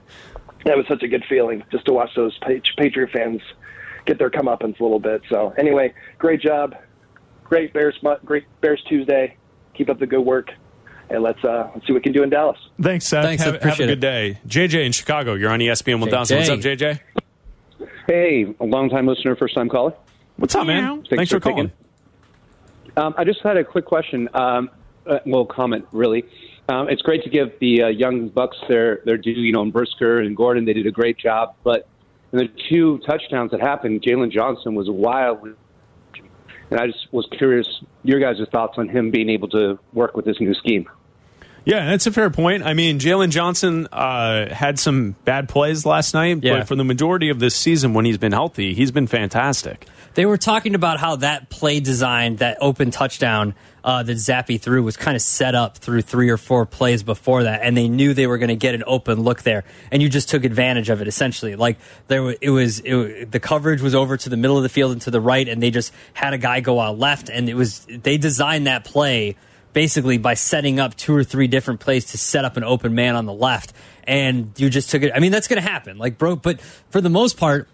that 0.65 0.77
was 0.77 0.85
such 0.87 1.03
a 1.03 1.07
good 1.07 1.23
feeling 1.27 1.63
just 1.71 1.85
to 1.85 1.93
watch 1.93 2.11
those 2.15 2.37
Patriot 2.77 3.09
fans 3.11 3.41
get 4.05 4.17
their 4.17 4.29
comeuppance 4.29 4.79
a 4.79 4.83
little 4.83 4.99
bit. 4.99 5.21
So 5.29 5.53
anyway, 5.57 5.93
great 6.17 6.41
job, 6.41 6.75
great 7.43 7.73
Bears, 7.73 7.97
mu- 8.01 8.15
great 8.25 8.45
Bears 8.61 8.83
Tuesday. 8.87 9.37
Keep 9.75 9.89
up 9.89 9.99
the 9.99 10.05
good 10.05 10.21
work, 10.21 10.51
and 11.09 11.23
let's 11.23 11.43
uh, 11.43 11.69
let's 11.73 11.87
see 11.87 11.93
what 11.93 11.99
we 11.99 12.03
can 12.03 12.11
do 12.13 12.23
in 12.23 12.29
Dallas. 12.29 12.57
Thanks, 12.79 13.05
Seth. 13.05 13.25
Thanks, 13.25 13.43
have, 13.43 13.61
have 13.61 13.79
a 13.79 13.87
good 13.87 13.99
day. 13.99 14.39
JJ 14.47 14.85
in 14.85 14.91
Chicago, 14.91 15.33
you're 15.33 15.51
on 15.51 15.59
ESPN 15.59 15.99
1000. 15.99 16.37
What's 16.37 16.49
up, 16.49 16.59
JJ? 16.59 16.99
Hey, 18.07 18.53
a 18.59 18.65
long 18.65 18.89
time 18.89 19.07
listener, 19.07 19.35
first 19.35 19.55
time 19.55 19.69
caller. 19.69 19.93
What's 20.35 20.53
up, 20.55 20.67
man? 20.67 21.03
Thanks, 21.09 21.31
for, 21.31 21.39
calling. 21.39 21.71
Um, 22.97 23.15
I 23.17 23.23
just 23.23 23.41
had 23.41 23.57
a 23.57 23.63
quick 23.63 23.85
question. 23.85 24.29
Um, 24.33 24.69
uh, 25.07 25.19
well, 25.25 25.45
comment 25.45 25.85
really. 25.91 26.25
Um, 26.69 26.87
it's 26.89 27.01
great 27.01 27.23
to 27.23 27.29
give 27.29 27.59
the 27.59 27.83
uh, 27.83 27.87
young 27.87 28.29
Bucks 28.29 28.57
their 28.67 29.01
their 29.05 29.17
due. 29.17 29.31
You 29.31 29.51
know, 29.51 29.61
and 29.63 29.73
Brisker 29.73 30.19
and 30.19 30.35
Gordon, 30.35 30.65
they 30.65 30.73
did 30.73 30.87
a 30.87 30.91
great 30.91 31.17
job. 31.17 31.55
But 31.63 31.87
in 32.31 32.39
the 32.39 32.49
two 32.69 32.99
touchdowns 32.99 33.51
that 33.51 33.59
happened, 33.61 34.01
Jaylon 34.01 34.31
Johnson 34.31 34.73
was 34.75 34.89
wild. 34.89 35.43
And 36.71 36.79
I 36.79 36.87
just 36.87 37.11
was 37.11 37.27
curious 37.37 37.67
your 38.03 38.19
guys' 38.19 38.37
thoughts 38.51 38.77
on 38.77 38.87
him 38.89 39.11
being 39.11 39.29
able 39.29 39.49
to 39.49 39.77
work 39.93 40.15
with 40.15 40.25
this 40.25 40.39
new 40.39 40.53
scheme. 40.53 40.89
Yeah, 41.65 41.85
that's 41.85 42.07
a 42.07 42.11
fair 42.11 42.29
point. 42.29 42.63
I 42.63 42.73
mean, 42.73 42.99
Jaylon 42.99 43.29
Johnson 43.29 43.87
uh, 43.91 44.53
had 44.53 44.79
some 44.79 45.15
bad 45.23 45.47
plays 45.47 45.85
last 45.85 46.13
night, 46.13 46.39
Yeah. 46.41 46.57
but 46.59 46.67
for 46.67 46.75
the 46.75 46.83
majority 46.83 47.29
of 47.29 47.39
this 47.39 47.55
season, 47.55 47.93
when 47.93 48.03
he's 48.05 48.17
been 48.17 48.33
healthy, 48.33 48.73
he's 48.73 48.91
been 48.91 49.07
fantastic. 49.07 49.85
They 50.15 50.25
were 50.25 50.37
talking 50.37 50.75
about 50.75 50.99
how 50.99 51.17
that 51.17 51.49
play 51.49 51.79
design, 51.79 52.35
that 52.37 52.57
open 52.61 52.91
touchdown 52.91 53.55
uh, 53.83 54.03
that 54.03 54.17
Zappe 54.17 54.61
threw, 54.61 54.83
was 54.83 54.95
kind 54.95 55.15
of 55.15 55.21
set 55.21 55.55
up 55.55 55.77
through 55.77 56.03
three 56.03 56.29
or 56.29 56.37
four 56.37 56.65
plays 56.65 57.03
before 57.03 57.43
that, 57.43 57.61
and 57.63 57.75
they 57.75 57.89
knew 57.89 58.13
they 58.13 58.27
were 58.27 58.37
going 58.37 58.49
to 58.49 58.55
get 58.55 58.75
an 58.75 58.83
open 58.85 59.21
look 59.21 59.41
there, 59.41 59.63
and 59.91 60.01
you 60.01 60.09
just 60.09 60.29
took 60.29 60.43
advantage 60.43 60.89
of 60.89 61.01
it. 61.01 61.07
Essentially, 61.07 61.55
like 61.55 61.77
there, 62.07 62.23
wa- 62.23 62.33
it 62.41 62.51
was 62.51 62.79
it, 62.85 63.31
the 63.31 63.39
coverage 63.39 63.81
was 63.81 63.95
over 63.95 64.15
to 64.15 64.29
the 64.29 64.37
middle 64.37 64.55
of 64.55 64.63
the 64.63 64.69
field 64.69 64.91
and 64.91 65.01
to 65.01 65.11
the 65.11 65.19
right, 65.19 65.47
and 65.49 65.61
they 65.61 65.71
just 65.71 65.91
had 66.13 66.33
a 66.33 66.37
guy 66.37 66.59
go 66.59 66.79
out 66.79 66.97
left, 66.97 67.29
and 67.29 67.49
it 67.49 67.55
was 67.55 67.85
they 67.89 68.17
designed 68.17 68.67
that 68.67 68.85
play 68.85 69.35
basically 69.73 70.19
by 70.19 70.35
setting 70.35 70.79
up 70.79 70.95
two 70.95 71.15
or 71.15 71.23
three 71.23 71.47
different 71.47 71.79
plays 71.79 72.05
to 72.05 72.17
set 72.17 72.45
up 72.45 72.55
an 72.57 72.63
open 72.63 72.93
man 72.93 73.15
on 73.15 73.25
the 73.25 73.33
left, 73.33 73.73
and 74.03 74.51
you 74.57 74.69
just 74.69 74.91
took 74.91 75.01
it. 75.01 75.11
I 75.13 75.19
mean, 75.19 75.31
that's 75.31 75.47
going 75.47 75.61
to 75.61 75.67
happen, 75.67 75.97
like 75.97 76.17
bro, 76.17 76.35
but 76.35 76.61
for 76.61 77.01
the 77.01 77.09
most 77.09 77.37
part. 77.37 77.67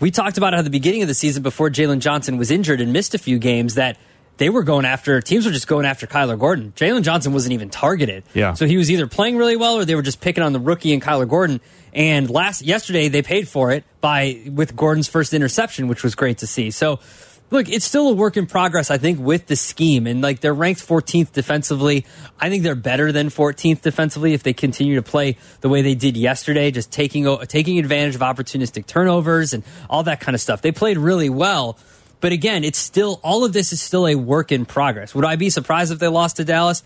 We 0.00 0.10
talked 0.10 0.38
about 0.38 0.54
at 0.54 0.64
the 0.64 0.70
beginning 0.70 1.02
of 1.02 1.08
the 1.08 1.14
season 1.14 1.42
before 1.42 1.68
Jaylon 1.68 1.98
Johnson 1.98 2.38
was 2.38 2.50
injured 2.50 2.80
and 2.80 2.92
missed 2.92 3.14
a 3.14 3.18
few 3.18 3.38
games 3.38 3.74
that 3.74 3.98
they 4.38 4.48
were 4.48 4.62
going 4.62 4.86
after 4.86 5.20
teams 5.20 5.44
were 5.44 5.52
just 5.52 5.68
going 5.68 5.84
after 5.84 6.06
Kyler 6.06 6.38
Gordon. 6.38 6.72
Jaylon 6.74 7.02
Johnson 7.02 7.34
wasn't 7.34 7.52
even 7.52 7.68
targeted. 7.68 8.24
Yeah. 8.32 8.54
So 8.54 8.66
he 8.66 8.78
was 8.78 8.90
either 8.90 9.06
playing 9.06 9.36
really 9.36 9.56
well 9.56 9.76
or 9.76 9.84
they 9.84 9.94
were 9.94 10.02
just 10.02 10.22
picking 10.22 10.42
on 10.42 10.54
the 10.54 10.58
rookie 10.58 10.94
and 10.94 11.02
Kyler 11.02 11.28
Gordon. 11.28 11.60
And 11.92 12.30
last 12.30 12.62
yesterday 12.62 13.08
they 13.08 13.20
paid 13.20 13.46
for 13.46 13.70
it 13.72 13.84
by 14.00 14.40
with 14.50 14.74
Gordon's 14.74 15.08
first 15.08 15.34
interception, 15.34 15.88
which 15.88 16.02
was 16.02 16.14
great 16.14 16.38
to 16.38 16.46
see. 16.46 16.70
So 16.70 17.00
look, 17.50 17.68
it's 17.68 17.84
still 17.84 18.08
a 18.08 18.12
work 18.12 18.36
in 18.36 18.46
progress, 18.46 18.90
I 18.90 18.98
think, 18.98 19.18
with 19.20 19.46
the 19.46 19.56
scheme. 19.56 20.06
And 20.06 20.22
like 20.22 20.40
they're 20.40 20.54
ranked 20.54 20.86
14th 20.86 21.32
defensively. 21.32 22.06
I 22.38 22.48
think 22.48 22.62
they're 22.62 22.74
better 22.74 23.12
than 23.12 23.28
14th 23.28 23.82
defensively 23.82 24.32
if 24.32 24.42
they 24.42 24.52
continue 24.52 24.96
to 24.96 25.02
play 25.02 25.36
the 25.60 25.68
way 25.68 25.82
they 25.82 25.94
did 25.94 26.16
yesterday, 26.16 26.70
just 26.70 26.90
taking 26.90 27.26
taking 27.46 27.78
advantage 27.78 28.14
of 28.14 28.20
opportunistic 28.20 28.86
turnovers 28.86 29.52
and 29.52 29.64
all 29.88 30.04
that 30.04 30.20
kind 30.20 30.34
of 30.34 30.40
stuff. 30.40 30.62
They 30.62 30.72
played 30.72 30.98
really 30.98 31.30
well. 31.30 31.78
But 32.20 32.32
again, 32.32 32.64
it's 32.64 32.78
still 32.78 33.18
all 33.22 33.44
of 33.44 33.52
this 33.52 33.72
is 33.72 33.80
still 33.80 34.06
a 34.06 34.14
work 34.14 34.52
in 34.52 34.66
progress. 34.66 35.14
Would 35.14 35.24
I 35.24 35.36
be 35.36 35.50
surprised 35.50 35.90
if 35.90 35.98
they 35.98 36.08
lost 36.08 36.36
to 36.36 36.44
Dallas? 36.44 36.82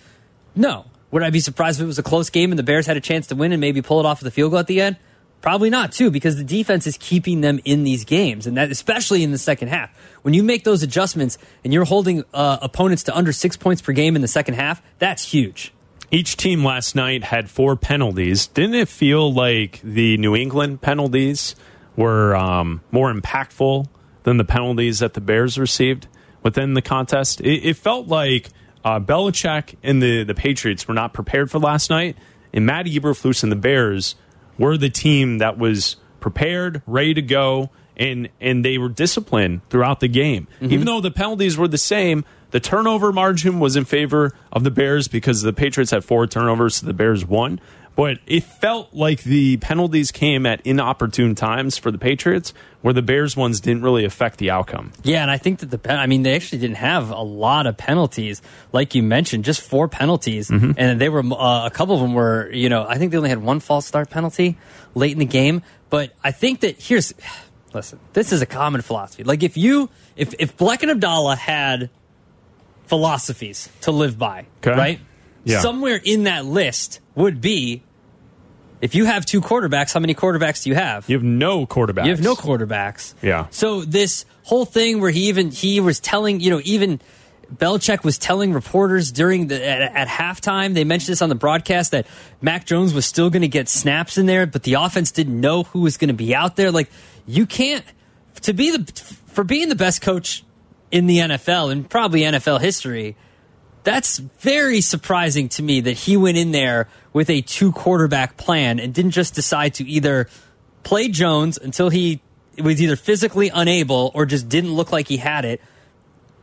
No. 0.54 0.86
Would 1.10 1.22
I 1.22 1.30
be 1.30 1.40
surprised 1.40 1.80
if 1.80 1.84
it 1.84 1.86
was 1.86 1.98
a 1.98 2.04
close 2.04 2.30
game 2.30 2.50
and 2.50 2.58
the 2.58 2.62
Bears 2.62 2.86
had 2.86 2.96
a 2.96 3.00
chance 3.00 3.28
to 3.28 3.34
win 3.34 3.52
and 3.52 3.60
maybe 3.60 3.82
pull 3.82 4.00
it 4.00 4.06
off 4.06 4.20
with 4.20 4.28
a 4.28 4.30
field 4.30 4.52
goal 4.52 4.60
at 4.60 4.66
the 4.66 4.80
end? 4.80 4.96
Probably 5.44 5.68
not 5.68 5.92
too, 5.92 6.10
because 6.10 6.38
the 6.38 6.42
defense 6.42 6.86
is 6.86 6.96
keeping 6.96 7.42
them 7.42 7.60
in 7.66 7.84
these 7.84 8.06
games, 8.06 8.46
and 8.46 8.56
that 8.56 8.70
especially 8.70 9.22
in 9.22 9.30
the 9.30 9.36
second 9.36 9.68
half. 9.68 9.94
When 10.22 10.32
you 10.32 10.42
make 10.42 10.64
those 10.64 10.82
adjustments 10.82 11.36
and 11.62 11.70
you're 11.70 11.84
holding 11.84 12.24
uh, 12.32 12.56
opponents 12.62 13.02
to 13.02 13.14
under 13.14 13.30
six 13.30 13.54
points 13.54 13.82
per 13.82 13.92
game 13.92 14.16
in 14.16 14.22
the 14.22 14.26
second 14.26 14.54
half, 14.54 14.80
that's 14.98 15.30
huge. 15.30 15.74
Each 16.10 16.38
team 16.38 16.64
last 16.64 16.94
night 16.94 17.24
had 17.24 17.50
four 17.50 17.76
penalties. 17.76 18.46
Didn't 18.46 18.76
it 18.76 18.88
feel 18.88 19.30
like 19.30 19.82
the 19.84 20.16
New 20.16 20.34
England 20.34 20.80
penalties 20.80 21.56
were 21.94 22.34
um, 22.34 22.80
more 22.90 23.12
impactful 23.12 23.86
than 24.22 24.38
the 24.38 24.46
penalties 24.46 25.00
that 25.00 25.12
the 25.12 25.20
Bears 25.20 25.58
received 25.58 26.08
within 26.42 26.72
the 26.72 26.80
contest? 26.80 27.42
It, 27.42 27.66
it 27.66 27.76
felt 27.76 28.08
like 28.08 28.48
uh, 28.82 28.98
Belichick 28.98 29.76
and 29.82 30.02
the, 30.02 30.24
the 30.24 30.34
Patriots 30.34 30.88
were 30.88 30.94
not 30.94 31.12
prepared 31.12 31.50
for 31.50 31.58
last 31.58 31.90
night, 31.90 32.16
and 32.54 32.64
Matt 32.64 32.86
Eberflus 32.86 33.42
and 33.42 33.52
the 33.52 33.56
Bears 33.56 34.14
were 34.58 34.76
the 34.76 34.90
team 34.90 35.38
that 35.38 35.58
was 35.58 35.96
prepared, 36.20 36.82
ready 36.86 37.14
to 37.14 37.22
go, 37.22 37.70
and 37.96 38.28
and 38.40 38.64
they 38.64 38.78
were 38.78 38.88
disciplined 38.88 39.60
throughout 39.70 40.00
the 40.00 40.08
game. 40.08 40.48
Mm-hmm. 40.56 40.72
Even 40.72 40.86
though 40.86 41.00
the 41.00 41.10
penalties 41.10 41.56
were 41.56 41.68
the 41.68 41.78
same, 41.78 42.24
the 42.50 42.60
turnover 42.60 43.12
margin 43.12 43.60
was 43.60 43.76
in 43.76 43.84
favor 43.84 44.32
of 44.52 44.64
the 44.64 44.70
Bears 44.70 45.08
because 45.08 45.42
the 45.42 45.52
Patriots 45.52 45.90
had 45.90 46.04
four 46.04 46.26
turnovers, 46.26 46.76
so 46.76 46.86
the 46.86 46.94
Bears 46.94 47.24
won. 47.24 47.60
But 47.96 48.18
it 48.26 48.42
felt 48.42 48.92
like 48.92 49.22
the 49.22 49.56
penalties 49.58 50.10
came 50.10 50.46
at 50.46 50.60
inopportune 50.66 51.36
times 51.36 51.78
for 51.78 51.92
the 51.92 51.98
Patriots, 51.98 52.52
where 52.82 52.92
the 52.92 53.02
Bears 53.02 53.36
ones 53.36 53.60
didn't 53.60 53.82
really 53.82 54.04
affect 54.04 54.38
the 54.38 54.50
outcome. 54.50 54.90
Yeah, 55.04 55.22
and 55.22 55.30
I 55.30 55.38
think 55.38 55.60
that 55.60 55.70
the 55.70 55.78
pen- 55.78 55.98
I 56.00 56.06
mean 56.06 56.22
they 56.24 56.34
actually 56.34 56.58
didn't 56.58 56.78
have 56.78 57.10
a 57.10 57.22
lot 57.22 57.68
of 57.68 57.76
penalties, 57.76 58.42
like 58.72 58.96
you 58.96 59.02
mentioned, 59.04 59.44
just 59.44 59.60
four 59.60 59.86
penalties, 59.86 60.50
and 60.50 61.00
they 61.00 61.08
were 61.08 61.20
uh, 61.20 61.66
a 61.66 61.70
couple 61.72 61.94
of 61.94 62.00
them 62.00 62.14
were 62.14 62.50
you 62.52 62.68
know 62.68 62.84
I 62.88 62.98
think 62.98 63.12
they 63.12 63.16
only 63.16 63.28
had 63.30 63.42
one 63.42 63.60
false 63.60 63.86
start 63.86 64.10
penalty 64.10 64.58
late 64.96 65.12
in 65.12 65.18
the 65.20 65.24
game. 65.24 65.62
But 65.88 66.12
I 66.24 66.32
think 66.32 66.60
that 66.60 66.82
here's 66.82 67.14
listen, 67.72 68.00
this 68.12 68.32
is 68.32 68.42
a 68.42 68.46
common 68.46 68.80
philosophy. 68.82 69.22
Like 69.22 69.44
if 69.44 69.56
you 69.56 69.88
if 70.16 70.34
if 70.40 70.56
Black 70.56 70.82
and 70.82 70.90
Abdallah 70.90 71.36
had 71.36 71.90
philosophies 72.86 73.68
to 73.82 73.90
live 73.92 74.18
by, 74.18 74.46
Okay. 74.66 74.76
right? 74.76 75.00
Yeah. 75.44 75.60
Somewhere 75.60 76.00
in 76.02 76.24
that 76.24 76.44
list 76.44 77.00
would 77.14 77.40
be 77.40 77.82
if 78.80 78.94
you 78.94 79.06
have 79.06 79.24
two 79.24 79.40
quarterbacks, 79.40 79.94
how 79.94 80.00
many 80.00 80.14
quarterbacks 80.14 80.64
do 80.64 80.70
you 80.70 80.76
have? 80.76 81.08
You 81.08 81.16
have 81.16 81.24
no 81.24 81.66
quarterbacks. 81.66 82.04
You 82.04 82.10
have 82.10 82.22
no 82.22 82.34
quarterbacks. 82.34 83.14
Yeah. 83.22 83.46
So 83.50 83.82
this 83.82 84.26
whole 84.42 84.66
thing 84.66 85.00
where 85.00 85.10
he 85.10 85.28
even 85.28 85.50
he 85.50 85.80
was 85.80 86.00
telling 86.00 86.40
you 86.40 86.50
know 86.50 86.60
even 86.64 87.00
Belichick 87.54 88.04
was 88.04 88.18
telling 88.18 88.52
reporters 88.52 89.10
during 89.12 89.46
the 89.46 89.66
at, 89.66 89.80
at 89.80 90.08
halftime. 90.08 90.74
They 90.74 90.84
mentioned 90.84 91.12
this 91.12 91.22
on 91.22 91.28
the 91.28 91.34
broadcast 91.34 91.92
that 91.92 92.06
Mac 92.42 92.66
Jones 92.66 92.92
was 92.92 93.06
still 93.06 93.30
going 93.30 93.42
to 93.42 93.48
get 93.48 93.68
snaps 93.68 94.18
in 94.18 94.26
there, 94.26 94.46
but 94.46 94.62
the 94.64 94.74
offense 94.74 95.10
didn't 95.12 95.40
know 95.40 95.62
who 95.62 95.80
was 95.80 95.96
going 95.96 96.08
to 96.08 96.14
be 96.14 96.34
out 96.34 96.56
there. 96.56 96.70
Like 96.70 96.90
you 97.26 97.46
can't 97.46 97.84
to 98.42 98.52
be 98.52 98.70
the 98.76 98.92
for 99.26 99.44
being 99.44 99.68
the 99.68 99.76
best 99.76 100.02
coach 100.02 100.44
in 100.90 101.06
the 101.06 101.18
NFL 101.18 101.72
and 101.72 101.88
probably 101.88 102.20
NFL 102.20 102.60
history. 102.60 103.16
That's 103.84 104.18
very 104.18 104.80
surprising 104.80 105.50
to 105.50 105.62
me 105.62 105.80
that 105.82 105.92
he 105.92 106.16
went 106.16 106.38
in 106.38 106.52
there 106.52 106.88
with 107.12 107.28
a 107.28 107.42
two 107.42 107.70
quarterback 107.70 108.36
plan 108.36 108.80
and 108.80 108.92
didn't 108.92 109.12
just 109.12 109.34
decide 109.34 109.74
to 109.74 109.84
either 109.86 110.28
play 110.82 111.08
Jones 111.08 111.58
until 111.58 111.90
he 111.90 112.20
was 112.58 112.80
either 112.80 112.96
physically 112.96 113.50
unable 113.50 114.10
or 114.14 114.26
just 114.26 114.48
didn't 114.48 114.72
look 114.72 114.90
like 114.90 115.08
he 115.08 115.18
had 115.18 115.44
it, 115.44 115.60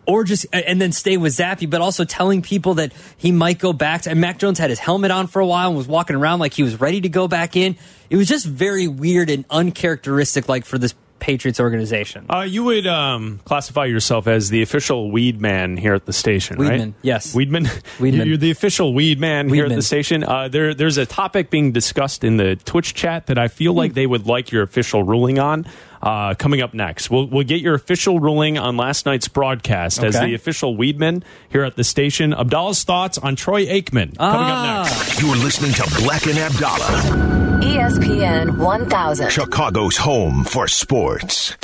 or 0.05 0.23
just 0.23 0.45
and 0.53 0.79
then 0.79 0.91
stay 0.91 1.17
with 1.17 1.33
Zappe, 1.33 1.69
but 1.69 1.81
also 1.81 2.03
telling 2.03 2.41
people 2.41 2.75
that 2.75 2.93
he 3.17 3.31
might 3.31 3.59
go 3.59 3.73
back. 3.73 4.03
To, 4.03 4.11
and 4.11 4.21
Mac 4.21 4.37
Jones 4.37 4.59
had 4.59 4.69
his 4.69 4.79
helmet 4.79 5.09
on 5.09 5.27
for 5.27 5.39
a 5.39 5.45
while 5.45 5.69
and 5.69 5.77
was 5.77 5.87
walking 5.87 6.15
around 6.15 6.39
like 6.39 6.53
he 6.53 6.63
was 6.63 6.79
ready 6.79 7.01
to 7.01 7.09
go 7.09 7.27
back 7.27 7.55
in. 7.55 7.75
It 8.09 8.17
was 8.17 8.27
just 8.27 8.45
very 8.45 8.87
weird 8.87 9.29
and 9.29 9.45
uncharacteristic, 9.49 10.47
like 10.47 10.65
for 10.65 10.77
this 10.77 10.93
Patriots 11.21 11.59
organization. 11.59 12.25
Uh, 12.29 12.41
you 12.41 12.63
would 12.65 12.85
um, 12.87 13.39
classify 13.45 13.85
yourself 13.85 14.27
as 14.27 14.49
the 14.49 14.61
official 14.61 15.11
weed 15.11 15.39
man 15.39 15.77
here 15.77 15.93
at 15.93 16.05
the 16.05 16.11
station, 16.11 16.57
right? 16.57 16.93
Yes. 17.03 17.33
Weedman. 17.33 17.65
Weedman. 17.99 18.25
You're 18.25 18.37
the 18.37 18.51
official 18.51 18.93
weed 18.93 19.19
man 19.19 19.47
here 19.47 19.65
at 19.65 19.71
the 19.73 19.81
station. 19.83 20.23
Uh, 20.23 20.47
there, 20.49 20.73
there's 20.73 20.97
a 20.97 21.05
topic 21.05 21.49
being 21.49 21.71
discussed 21.71 22.23
in 22.23 22.37
the 22.37 22.55
Twitch 22.57 22.93
chat 22.95 23.27
that 23.27 23.37
I 23.37 23.47
feel 23.47 23.71
Hmm. 23.71 23.77
like 23.77 23.93
they 23.93 24.07
would 24.07 24.25
like 24.25 24.51
your 24.51 24.63
official 24.63 25.03
ruling 25.03 25.39
on. 25.39 25.65
Uh, 26.03 26.33
coming 26.35 26.61
up 26.61 26.73
next, 26.73 27.09
we'll 27.11 27.27
we'll 27.27 27.43
get 27.43 27.61
your 27.61 27.75
official 27.75 28.19
ruling 28.19 28.57
on 28.57 28.75
last 28.77 29.05
night's 29.05 29.27
broadcast 29.27 30.03
as 30.03 30.19
the 30.19 30.33
official 30.33 30.75
weedman 30.75 31.21
here 31.49 31.63
at 31.63 31.75
the 31.75 31.83
station. 31.83 32.33
Abdallah's 32.33 32.83
thoughts 32.83 33.17
on 33.19 33.35
Troy 33.35 33.65
Aikman 33.67 34.17
coming 34.17 34.17
Ah. 34.19 34.81
up 34.81 34.87
next. 34.89 35.21
You're 35.21 35.35
listening 35.35 35.73
to 35.73 35.83
Black 36.01 36.25
and 36.25 36.37
Abdallah, 36.39 37.61
ESPN 37.63 38.57
1000. 38.57 39.29
Chicago's 39.31 39.97
home 39.97 40.43
for 40.43 40.67
sports. 40.67 41.55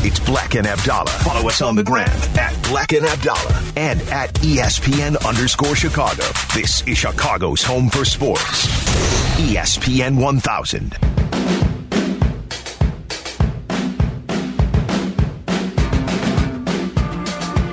It's 0.00 0.20
Black 0.20 0.54
and 0.54 0.66
Abdallah. 0.66 1.10
Follow 1.10 1.48
us 1.48 1.60
on 1.62 1.74
the 1.76 1.82
gram 1.84 2.08
at 2.38 2.60
Black 2.68 2.92
and 2.92 3.04
Abdallah 3.06 3.62
and 3.76 4.00
at 4.10 4.32
ESPN 4.42 5.16
underscore 5.26 5.74
Chicago. 5.76 6.24
This 6.54 6.82
is 6.86 6.98
Chicago's 6.98 7.62
home 7.62 7.90
for 7.90 8.04
sports. 8.04 8.66
ESPN 9.38 10.16
1000. 10.20 10.96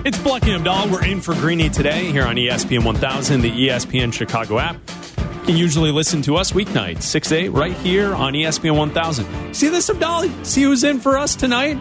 It's 0.06 0.20
Black 0.20 0.44
and 0.44 0.54
Abdallah. 0.58 0.92
We're 0.92 1.04
in 1.04 1.20
for 1.20 1.34
Greeny 1.34 1.68
today 1.68 2.12
here 2.12 2.26
on 2.28 2.36
ESPN 2.36 2.86
1000, 2.86 3.42
the 3.42 3.50
ESPN 3.50 4.14
Chicago 4.14 4.60
app. 4.60 4.76
You 5.18 5.46
can 5.48 5.58
usually 5.58 5.92
listen 5.92 6.22
to 6.24 6.36
us 6.36 6.52
weeknights, 6.52 7.02
6 7.02 7.30
to 7.30 7.36
8, 7.36 7.50
right 7.50 7.74
here 7.74 8.14
on 8.14 8.34
ESPN 8.34 8.78
1000. 8.78 9.56
See 9.56 9.68
this, 9.70 9.90
Abdallah? 9.90 10.46
See 10.46 10.62
who's 10.62 10.84
in 10.84 11.00
for 11.00 11.18
us 11.18 11.36
tonight? 11.36 11.80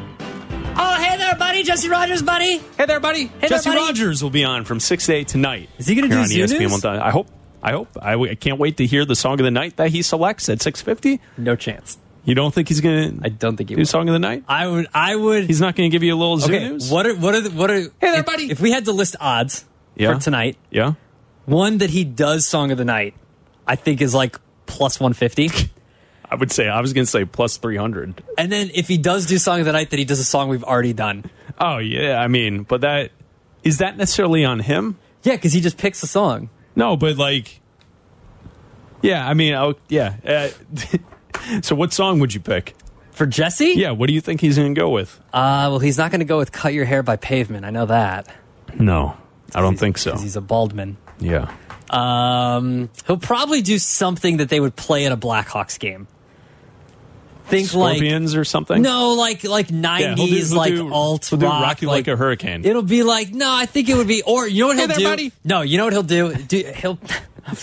Oh, 0.77 0.95
hey 1.03 1.19
there, 1.19 1.35
buddy, 1.37 1.65
Jesse 1.65 1.91
Rogers, 1.91 2.23
buddy. 2.23 2.59
Hey 2.79 2.87
there, 2.87 2.99
buddy. 2.99 3.27
there, 3.41 3.51
Jesse 3.51 3.69
buddy. 3.69 3.81
Rogers 3.81 4.23
will 4.23 4.31
be 4.31 4.43
on 4.45 4.65
from 4.65 4.81
6 4.81 5.05
to 5.05 5.13
8 5.13 5.29
tonight. 5.29 5.69
Is 5.77 5.87
he 5.87 5.95
gonna 5.95 6.07
here 6.07 6.17
do 6.17 6.23
on 6.23 6.29
Zoo 6.29 6.45
ESPN 6.45 6.61
News? 6.61 6.73
1000. 6.73 7.03
I 7.03 7.11
hope. 7.11 7.29
I 7.63 7.73
hope. 7.73 7.89
I, 8.01 8.13
w- 8.13 8.33
I 8.33 8.37
can't 8.37 8.59
wait 8.59 8.79
to 8.79 8.87
hear 8.87 9.05
the 9.05 9.17
song 9.17 9.39
of 9.39 9.45
the 9.45 9.51
night 9.51 9.77
that 9.77 9.91
he 9.91 10.01
selects 10.01 10.49
at 10.49 10.63
650. 10.63 11.21
No 11.37 11.57
chance. 11.57 11.99
You 12.25 12.35
don't 12.35 12.55
think 12.55 12.69
he's 12.69 12.81
going 12.81 13.19
to? 13.21 13.25
I 13.27 13.29
don't 13.29 13.57
think 13.57 13.69
he 13.69 13.75
do 13.75 13.81
will. 13.81 13.87
song 13.87 14.09
of 14.09 14.13
the 14.15 14.19
night? 14.19 14.45
I 14.49 14.67
would. 14.67 14.87
I 14.95 15.15
would. 15.15 15.45
He's 15.47 15.61
not 15.61 15.77
going 15.77 15.91
to 15.91 15.95
give 15.95 16.03
you 16.03 16.15
a 16.15 16.17
little 16.17 16.39
zoo 16.39 16.55
okay. 16.55 16.69
news? 16.69 16.91
What 16.91 17.07
are 17.07 17.15
what 17.15 17.35
are 17.35 17.41
the, 17.43 17.51
what 17.51 17.71
are? 17.71 17.81
Hey 17.81 17.91
there, 18.01 18.21
if, 18.21 18.27
buddy. 18.27 18.51
If 18.51 18.61
we 18.61 18.71
had 18.71 18.87
to 18.87 18.93
list 18.93 19.17
odds 19.21 19.65
Yeah. 19.95 20.15
for 20.15 20.21
tonight, 20.21 20.57
Yeah. 20.71 20.95
one 21.45 21.79
that 21.79 21.91
he 21.91 22.05
does 22.05 22.47
song 22.47 22.71
of 22.71 22.79
the 22.79 22.85
night, 22.85 23.15
I 23.67 23.77
think 23.77 24.01
is 24.01 24.15
like 24.15 24.39
plus 24.67 24.99
one 24.99 25.13
fifty. 25.13 25.51
I 26.31 26.37
would 26.37 26.51
say, 26.51 26.69
I 26.69 26.81
was 26.81 26.93
going 26.95 27.05
to 27.05 27.11
say 27.11 27.27
plus 27.27 27.59
300. 27.59 28.23
and 28.39 28.51
then 28.51 28.71
if 28.75 28.89
he 28.89 28.97
does 28.99 29.27
do 29.27 29.39
song 29.39 29.61
of 29.61 29.67
the 29.67 29.73
night, 29.73 29.91
that 29.91 29.99
he 29.99 30.05
does 30.07 30.19
a 30.19 30.25
song 30.25 30.49
we've 30.49 30.65
already 30.65 30.93
done. 30.95 31.31
Oh, 31.61 31.79
yeah. 31.79 32.17
I 32.19 32.27
mean, 32.29 32.63
but 32.65 32.81
that 32.81 33.13
is 33.63 33.79
that 33.79 33.97
necessarily 33.99 34.45
on 34.45 34.59
him? 34.59 34.99
Yeah, 35.23 35.35
because 35.37 35.53
he 35.53 35.61
just 35.61 35.77
picks 35.79 36.03
a 36.03 36.07
song. 36.09 36.49
No, 36.75 36.97
but 36.97 37.19
like, 37.19 37.61
yeah, 39.03 39.29
I 39.29 39.35
mean, 39.35 39.55
oh, 39.55 39.75
yeah. 39.89 40.17
Uh, 40.27 40.49
so, 41.63 41.75
what 41.75 41.93
song 41.93 42.19
would 42.21 42.35
you 42.35 42.41
pick? 42.41 42.75
For 43.13 43.27
Jesse? 43.27 43.75
Yeah, 43.77 43.93
what 43.93 44.09
do 44.09 44.13
you 44.13 44.21
think 44.21 44.41
he's 44.41 44.57
going 44.57 44.75
to 44.75 44.81
go 44.81 44.91
with? 44.91 45.21
Uh, 45.33 45.69
well, 45.71 45.79
he's 45.79 45.99
not 45.99 46.11
going 46.11 46.19
to 46.21 46.25
go 46.25 46.39
with 46.39 46.51
"Cut 46.53 46.73
Your 46.75 46.85
Hair" 46.85 47.03
by 47.05 47.17
Pavement. 47.17 47.65
I 47.65 47.71
know 47.71 47.87
that. 47.87 48.27
No, 48.79 49.17
I 49.55 49.61
don't 49.61 49.79
think 49.79 49.99
so. 49.99 50.13
'Cause 50.13 50.23
He's 50.23 50.37
a 50.37 50.41
Baldman. 50.41 50.97
Yeah, 51.21 51.53
Um, 51.91 52.91
he'll 53.07 53.19
probably 53.19 53.63
do 53.63 53.79
something 53.79 54.39
that 54.39 54.49
they 54.49 54.59
would 54.59 54.75
play 54.75 55.07
at 55.07 55.13
a 55.13 55.17
Blackhawks 55.17 55.79
game. 55.79 56.09
Think 57.47 57.69
Scorpions 57.69 58.35
or 58.35 58.45
something. 58.45 58.83
like 58.83 58.83
no, 58.83 59.13
like 59.13 59.45
like 59.45 59.71
Yeah, 59.71 59.77
nineties, 59.81 60.17
he'll 60.19 60.27
do- 60.27 60.35
he'll 60.49 60.57
like 60.57 60.75
do- 60.75 60.93
alt 60.93 61.27
he'll 61.27 61.39
do 61.39 61.47
rock, 61.47 61.63
Rock 61.63 61.83
You 61.83 61.89
Like 61.89 62.09
a 62.09 62.17
Hurricane. 62.17 62.65
It'll 62.65 62.83
be 62.83 63.03
like 63.03 63.33
no, 63.33 63.53
I 63.55 63.67
think 63.67 63.89
it 63.91 63.97
would 63.97 64.09
be 64.09 64.23
or 64.23 64.49
you 64.49 64.63
know 64.63 64.69
what 64.69 64.79
he'll 64.79 64.89
there, 64.89 64.97
do? 64.97 65.05
buddy. 65.05 65.33
No, 65.45 65.61
you 65.61 65.77
know 65.77 65.85
what 65.85 65.93
he'll 65.93 66.03
do? 66.03 66.35
do 66.35 66.65
he'll. 66.75 66.99
I'm 67.47 67.57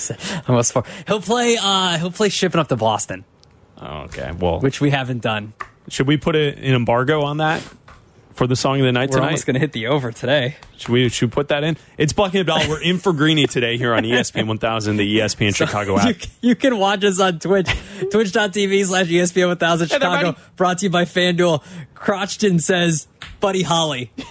almost 0.48 0.72
for. 0.74 0.84
He'll 1.08 1.20
play. 1.22 1.58
Uh, 1.62 1.98
he'll 1.98 2.12
play 2.12 2.30
"Shipping 2.30 2.60
Up 2.62 2.68
to 2.68 2.76
Boston," 2.76 3.26
Oh, 3.82 4.02
okay. 4.04 4.32
Well, 4.38 4.60
which 4.60 4.80
we 4.82 4.90
haven't 4.92 5.22
done. 5.22 5.54
should 5.90 6.08
we 6.08 6.18
put 6.18 6.36
a, 6.36 6.54
an 6.56 6.76
embargo 6.76 7.22
on 7.24 7.38
that 7.38 7.62
for 8.34 8.48
the 8.48 8.56
song 8.56 8.80
of 8.80 8.86
the 8.86 8.92
night 8.92 9.10
We're 9.10 9.16
tonight? 9.18 9.26
almost 9.28 9.46
going 9.46 9.56
to 9.56 9.60
hit 9.60 9.72
the 9.74 9.88
over 9.88 10.12
today. 10.12 10.56
Should 10.78 10.90
we 10.90 11.10
should 11.10 11.30
we 11.30 11.34
put 11.34 11.48
that 11.50 11.64
in? 11.64 11.78
It's 11.98 12.14
and 12.18 12.36
Abdallah. 12.36 12.70
We're 12.70 12.82
in 12.82 12.98
for 13.00 13.12
Greeny 13.14 13.48
today 13.48 13.78
here 13.78 13.94
on 13.94 14.04
ESPN 14.04 14.48
1000, 14.48 14.98
the 14.98 15.18
ESPN 15.20 15.56
Chicago 15.56 15.98
app. 15.98 16.08
You, 16.08 16.16
you 16.50 16.56
can 16.56 16.78
watch 16.78 17.04
us 17.04 17.20
on 17.20 17.40
Twitch, 17.40 17.68
twitch.tv 18.12 18.86
slash 18.86 19.08
ESPN 19.08 19.48
1000 19.48 19.88
Hey 19.90 19.98
there, 19.98 20.00
Chicago, 20.00 20.32
buddy. 20.34 20.44
brought 20.56 20.78
to 20.80 20.86
you 20.86 20.90
by 20.90 21.06
FanDuel. 21.06 21.64
Crotchton 21.96 22.62
says, 22.62 23.08
Buddy 23.40 23.64
Holly. 23.64 24.12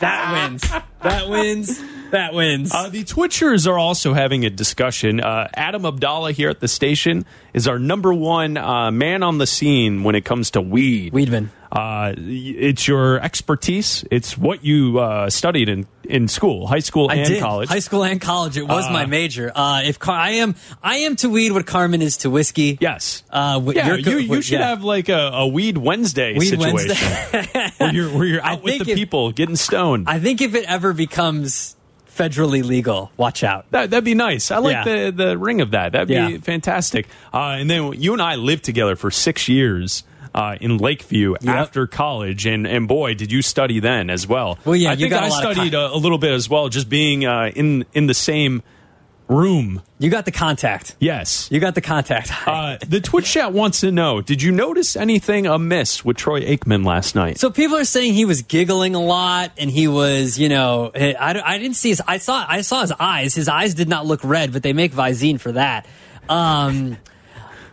That 0.00 0.32
wins. 0.32 0.62
That 1.02 1.28
wins. 1.28 1.78
That 2.10 2.34
wins. 2.34 2.72
Uh, 2.74 2.88
the 2.88 3.04
Twitchers 3.04 3.66
are 3.68 3.78
also 3.78 4.12
having 4.14 4.44
a 4.44 4.50
discussion. 4.50 5.20
Uh, 5.20 5.48
Adam 5.54 5.84
Abdallah 5.86 6.32
here 6.32 6.48
at 6.50 6.60
the 6.60 6.68
station 6.68 7.24
is 7.54 7.68
our 7.68 7.78
number 7.78 8.12
one 8.12 8.56
uh, 8.56 8.90
man 8.90 9.22
on 9.22 9.38
the 9.38 9.46
scene 9.46 10.02
when 10.02 10.14
it 10.14 10.24
comes 10.24 10.50
to 10.52 10.60
weed. 10.60 11.12
Weedman. 11.12 11.48
Uh, 11.72 12.12
it's 12.18 12.88
your 12.88 13.20
expertise. 13.20 14.04
It's 14.10 14.36
what 14.36 14.64
you 14.64 14.98
uh, 14.98 15.30
studied 15.30 15.68
in, 15.68 15.86
in 16.02 16.26
school, 16.26 16.66
high 16.66 16.80
school 16.80 17.06
I 17.08 17.14
and 17.16 17.28
did 17.28 17.40
college. 17.40 17.68
high 17.68 17.78
school 17.78 18.02
and 18.02 18.20
college. 18.20 18.56
It 18.56 18.66
was 18.66 18.86
Uh, 18.86 18.92
my 18.92 19.06
major. 19.06 19.52
Uh, 19.54 19.82
if 19.84 20.00
Car- 20.00 20.16
I 20.18 20.30
am, 20.30 20.56
I 20.82 20.96
am 20.98 21.14
to 21.16 21.28
weed 21.30 21.52
what 21.52 21.66
Carmen 21.66 22.02
is 22.02 22.16
to 22.18 22.30
whiskey. 22.30 22.76
yes. 22.80 23.22
Uh, 23.30 23.60
what 23.60 23.76
yeah, 23.76 23.86
you're 23.86 24.02
co- 24.02 24.10
you, 24.10 24.18
you 24.18 24.28
what- 24.30 24.44
should 24.44 24.58
yeah. 24.58 24.70
have 24.70 24.82
like 24.82 25.08
a, 25.08 25.30
a 25.32 25.46
weed 25.46 25.78
Wednesday 25.78 26.36
Weed 26.36 26.46
situation 26.46 26.74
Wednesday. 26.88 27.70
where 27.78 27.92
you're 27.94 28.08
where 28.10 28.26
you're 28.26 28.44
I 28.44 28.54
out 28.54 28.64
with 28.64 28.84
the 28.84 28.90
if- 28.90 28.96
people 28.98 29.30
getting 29.30 29.54
stoned. 29.54 30.08
I 30.08 30.18
think 30.18 30.40
if 30.40 30.56
it 30.56 30.64
ever 30.64 30.92
becomes 30.92 31.76
federally 32.20 32.62
legal, 32.62 33.10
watch 33.16 33.42
out. 33.42 33.64
That, 33.70 33.90
that'd 33.90 34.04
be 34.04 34.14
nice. 34.14 34.50
I 34.50 34.58
like 34.58 34.84
Yeah. 34.86 35.06
the, 35.06 35.10
the 35.12 35.38
ring 35.38 35.60
of 35.62 35.70
that. 35.70 35.92
That'd 35.92 36.08
be 36.08 36.14
Yeah. 36.14 36.36
fantastic. 36.38 37.06
Uh, 37.32 37.56
and 37.58 37.70
then 37.70 37.94
you 37.96 38.12
and 38.12 38.20
I 38.20 38.34
lived 38.34 38.64
together 38.64 38.94
for 38.96 39.10
six 39.10 39.48
years 39.48 40.04
uh, 40.34 40.56
in 40.60 40.76
Lakeview 40.78 41.34
Yep. 41.40 41.54
after 41.54 41.86
college. 41.86 42.46
And, 42.46 42.66
and 42.66 42.86
boy, 42.86 43.14
did 43.14 43.32
you 43.32 43.40
study 43.42 43.80
then 43.80 44.10
as 44.10 44.26
well. 44.28 44.58
Well, 44.64 44.76
yeah, 44.76 44.90
I 44.90 44.92
you 44.92 45.08
think 45.08 45.14
I 45.14 45.28
studied 45.30 45.74
a, 45.74 45.92
a 45.92 45.96
little 45.96 46.18
bit 46.18 46.32
as 46.32 46.48
well, 46.48 46.68
just 46.68 46.88
being 46.88 47.24
uh, 47.24 47.50
in, 47.56 47.84
in 47.94 48.06
the 48.06 48.14
same 48.14 48.62
room. 49.30 49.80
You 49.98 50.10
got 50.10 50.24
the 50.26 50.32
contact. 50.32 50.96
Yes. 50.98 51.48
You 51.50 51.60
got 51.60 51.74
the 51.74 51.80
contact. 51.80 52.30
Uh, 52.50 52.78
the 52.86 53.00
Twitch 53.00 53.30
chat 53.30 53.52
wants 53.52 53.80
to 53.80 53.92
know 53.92 54.20
Did 54.20 54.42
you 54.42 54.50
notice 54.50 54.96
anything 54.96 55.46
amiss 55.46 56.04
with 56.04 56.16
Troy 56.16 56.40
Aikman 56.40 56.84
last 56.84 57.14
night? 57.14 57.38
So 57.38 57.48
people 57.50 57.76
are 57.76 57.84
saying 57.84 58.14
he 58.14 58.24
was 58.24 58.42
giggling 58.42 58.94
a 58.96 59.00
lot, 59.00 59.52
and 59.56 59.70
he 59.70 59.86
was, 59.86 60.36
you 60.38 60.48
know, 60.48 60.90
I, 60.94 61.40
I 61.44 61.58
didn't 61.58 61.76
see 61.76 61.90
his. 61.90 62.02
I 62.06 62.18
saw 62.18 62.44
I 62.48 62.62
saw 62.62 62.80
his 62.80 62.92
eyes. 62.98 63.34
His 63.34 63.48
eyes 63.48 63.74
did 63.74 63.88
not 63.88 64.04
look 64.04 64.20
red, 64.24 64.52
but 64.52 64.62
they 64.62 64.72
make 64.72 64.92
Visine 64.92 65.38
for 65.38 65.52
that. 65.52 65.86
Um, 66.28 66.96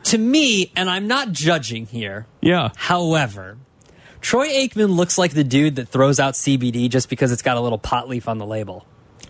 to 0.04 0.18
me, 0.18 0.72
and 0.76 0.90
I'm 0.90 1.08
not 1.08 1.32
judging 1.32 1.86
here. 1.88 2.28
yeah. 2.42 2.70
However, 2.76 3.58
Troy 4.22 4.48
Aikman 4.50 4.96
looks 4.96 5.18
like 5.18 5.32
the 5.34 5.44
dude 5.44 5.78
that 5.78 5.90
throws 5.90 6.20
out 6.20 6.36
CBD 6.36 6.90
just 6.90 7.10
because 7.10 7.32
it's 7.32 7.42
got 7.42 7.58
a 7.58 7.62
little 7.62 7.80
pot 7.80 8.08
leaf 8.08 8.28
on 8.28 8.38
the 8.38 8.46
label. 8.46 8.86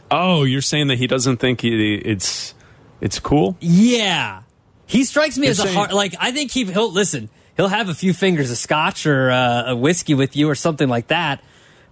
Oh, 0.10 0.44
you're 0.44 0.62
saying 0.62 0.88
that 0.88 0.98
he 0.98 1.08
doesn't 1.08 1.38
think 1.38 1.62
he, 1.62 1.96
it's 1.96 2.54
it's 3.02 3.20
cool? 3.20 3.58
Yeah, 3.60 4.44
he 4.86 5.04
strikes 5.04 5.38
me 5.38 5.48
You're 5.48 5.52
as 5.52 5.60
a 5.60 5.72
hard. 5.72 5.92
Like 5.92 6.16
I 6.20 6.32
think 6.32 6.52
he, 6.52 6.66
he'll 6.66 6.92
listen. 6.92 7.30
He'll 7.56 7.68
have 7.68 7.90
a 7.90 7.96
few 7.96 8.14
fingers 8.14 8.52
of 8.52 8.58
scotch 8.58 9.06
or 9.06 9.32
uh, 9.32 9.72
a 9.72 9.76
whiskey 9.76 10.14
with 10.14 10.36
you 10.36 10.50
or 10.50 10.56
something 10.56 10.88
like 10.88 11.08
that. 11.08 11.44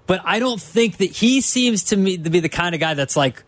But 0.07 0.21
I 0.23 0.37
don't 0.39 0.61
think 0.61 0.97
that 0.97 1.09
he 1.11 1.41
seems 1.41 1.85
to 1.85 1.97
me 1.97 2.17
to 2.17 2.29
be 2.29 2.39
the 2.39 2.49
kind 2.49 2.75
of 2.75 2.81
guy 2.81 2.93
that's 2.93 3.17
like 3.17 3.43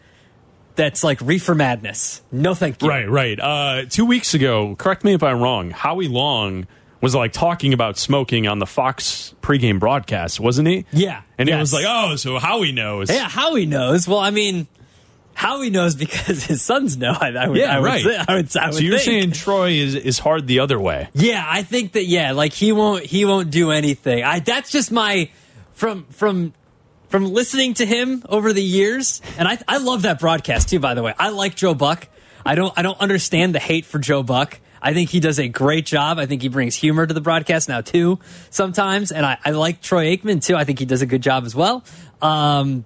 that's 0.75 1.03
like 1.03 1.21
reefer 1.21 1.55
madness. 1.55 2.21
No, 2.31 2.53
thank 2.53 2.81
you. 2.81 2.87
Right, 2.87 3.09
right. 3.09 3.39
Uh, 3.39 3.85
two 3.87 4.05
weeks 4.05 4.33
ago, 4.33 4.75
correct 4.75 5.03
me 5.03 5.13
if 5.13 5.23
I'm 5.23 5.39
wrong, 5.39 5.71
Howie 5.71 6.07
Long 6.07 6.67
was 7.01 7.13
like 7.15 7.31
talking 7.33 7.73
about 7.73 7.97
smoking 7.97 8.47
on 8.47 8.59
the 8.59 8.65
Fox 8.65 9.33
pregame 9.41 9.79
broadcast, 9.79 10.39
wasn't 10.39 10.67
he? 10.67 10.85
Yeah, 10.91 11.21
And 11.37 11.47
it 11.47 11.51
yes. 11.51 11.59
was 11.59 11.73
like, 11.73 11.85
oh, 11.87 12.15
so 12.15 12.39
Howie 12.39 12.71
knows. 12.71 13.09
Yeah, 13.11 13.27
Howie 13.29 13.65
knows. 13.65 14.07
Well, 14.07 14.19
I 14.19 14.31
mean, 14.31 14.67
Howie 15.33 15.69
knows 15.69 15.95
because 15.95 16.43
his 16.45 16.61
sons 16.63 16.97
know. 16.97 17.15
I, 17.19 17.29
I 17.29 17.47
would, 17.47 17.57
Yeah, 17.57 17.75
I 17.75 17.79
would 17.79 17.85
right. 17.85 18.05
I 18.05 18.09
would, 18.09 18.27
I 18.27 18.35
would 18.35 18.75
so 18.75 18.79
you're 18.79 18.97
think. 18.97 19.01
saying 19.05 19.31
Troy 19.33 19.71
is, 19.71 19.93
is 19.93 20.17
hard 20.19 20.47
the 20.47 20.59
other 20.59 20.79
way. 20.79 21.09
Yeah, 21.13 21.45
I 21.47 21.61
think 21.61 21.91
that 21.91 22.05
yeah, 22.05 22.31
like 22.31 22.53
he 22.53 22.71
won't 22.71 23.03
he 23.03 23.23
won't 23.25 23.51
do 23.51 23.69
anything. 23.71 24.23
I 24.23 24.39
that's 24.39 24.71
just 24.71 24.91
my 24.91 25.29
from 25.73 26.05
from 26.05 26.53
from 27.09 27.25
listening 27.31 27.75
to 27.75 27.85
him 27.85 28.23
over 28.27 28.51
the 28.51 28.63
years, 28.63 29.21
and 29.37 29.47
I 29.47 29.59
I 29.67 29.77
love 29.77 30.01
that 30.01 30.19
broadcast 30.19 30.69
too. 30.69 30.79
By 30.79 30.95
the 30.95 31.03
way, 31.03 31.13
I 31.19 31.29
like 31.29 31.55
Joe 31.55 31.75
Buck. 31.75 32.07
I 32.43 32.55
don't 32.55 32.73
I 32.75 32.81
don't 32.81 32.99
understand 32.99 33.53
the 33.53 33.59
hate 33.59 33.85
for 33.85 33.99
Joe 33.99 34.23
Buck. 34.23 34.59
I 34.81 34.93
think 34.93 35.09
he 35.09 35.19
does 35.19 35.39
a 35.39 35.47
great 35.47 35.85
job. 35.85 36.19
I 36.19 36.25
think 36.25 36.41
he 36.41 36.47
brings 36.49 36.75
humor 36.75 37.05
to 37.07 37.13
the 37.13 37.21
broadcast 37.21 37.67
now 37.69 37.81
too 37.81 38.19
sometimes, 38.49 39.11
and 39.11 39.25
I, 39.25 39.37
I 39.43 39.51
like 39.51 39.81
Troy 39.81 40.15
Aikman 40.15 40.43
too. 40.43 40.55
I 40.55 40.63
think 40.63 40.79
he 40.79 40.85
does 40.85 41.01
a 41.01 41.05
good 41.05 41.21
job 41.21 41.45
as 41.45 41.55
well. 41.55 41.83
Um, 42.21 42.85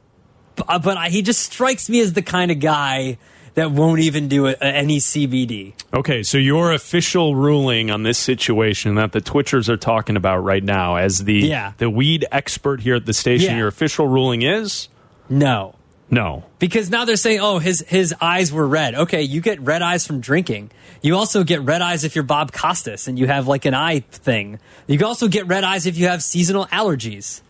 but, 0.55 0.79
but 0.83 0.97
I, 0.97 1.09
he 1.09 1.21
just 1.21 1.41
strikes 1.41 1.89
me 1.89 1.99
as 2.01 2.13
the 2.13 2.21
kind 2.21 2.51
of 2.51 2.59
guy 2.59 3.17
that 3.53 3.71
won't 3.71 3.99
even 3.99 4.29
do 4.29 4.47
a, 4.47 4.53
any 4.61 4.99
CBD. 4.99 5.73
Okay, 5.93 6.23
so 6.23 6.37
your 6.37 6.71
official 6.71 7.35
ruling 7.35 7.91
on 7.91 8.03
this 8.03 8.17
situation 8.17 8.95
that 8.95 9.11
the 9.11 9.19
Twitchers 9.19 9.67
are 9.67 9.75
talking 9.77 10.15
about 10.15 10.37
right 10.37 10.63
now 10.63 10.95
as 10.95 11.25
the 11.25 11.33
Yeah. 11.35 11.73
the 11.77 11.89
weed 11.89 12.25
expert 12.31 12.79
here 12.81 12.95
at 12.95 13.05
the 13.05 13.13
station, 13.13 13.51
Yeah. 13.51 13.57
your 13.57 13.67
official 13.67 14.07
ruling 14.07 14.41
is 14.41 14.87
No. 15.29 15.75
No. 16.11 16.43
Because 16.59 16.89
now 16.89 17.05
they're 17.05 17.15
saying, 17.15 17.39
oh, 17.39 17.57
his 17.57 17.79
his 17.87 18.13
eyes 18.19 18.51
were 18.51 18.67
red. 18.67 18.93
Okay, 18.93 19.21
you 19.21 19.39
get 19.41 19.59
red 19.61 19.81
eyes 19.81 20.05
from 20.05 20.19
drinking. 20.19 20.69
You 21.01 21.15
also 21.15 21.43
get 21.43 21.61
red 21.61 21.81
eyes 21.81 22.03
if 22.03 22.15
you're 22.15 22.23
Bob 22.23 22.51
Costas 22.51 23.07
and 23.07 23.17
you 23.17 23.27
have 23.27 23.47
like 23.47 23.65
an 23.65 23.73
eye 23.73 24.01
thing. 24.01 24.59
You 24.87 24.97
can 24.97 25.07
also 25.07 25.29
get 25.29 25.47
red 25.47 25.63
eyes 25.63 25.87
if 25.87 25.97
you 25.97 26.07
have 26.07 26.21
seasonal 26.21 26.65
allergies. 26.67 27.41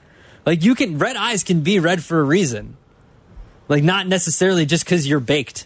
Like 0.46 0.64
you 0.64 0.76
can 0.76 1.00
red 1.00 1.16
eyes 1.16 1.44
can 1.44 1.62
be 1.62 1.80
red 1.80 2.04
for 2.04 2.20
a 2.20 2.24
reason. 2.24 2.78
Like 3.68 3.84
not 3.84 4.08
necessarily 4.08 4.68
just 4.68 4.86
because 4.86 5.08
you're 5.08 5.20
baked. 5.20 5.66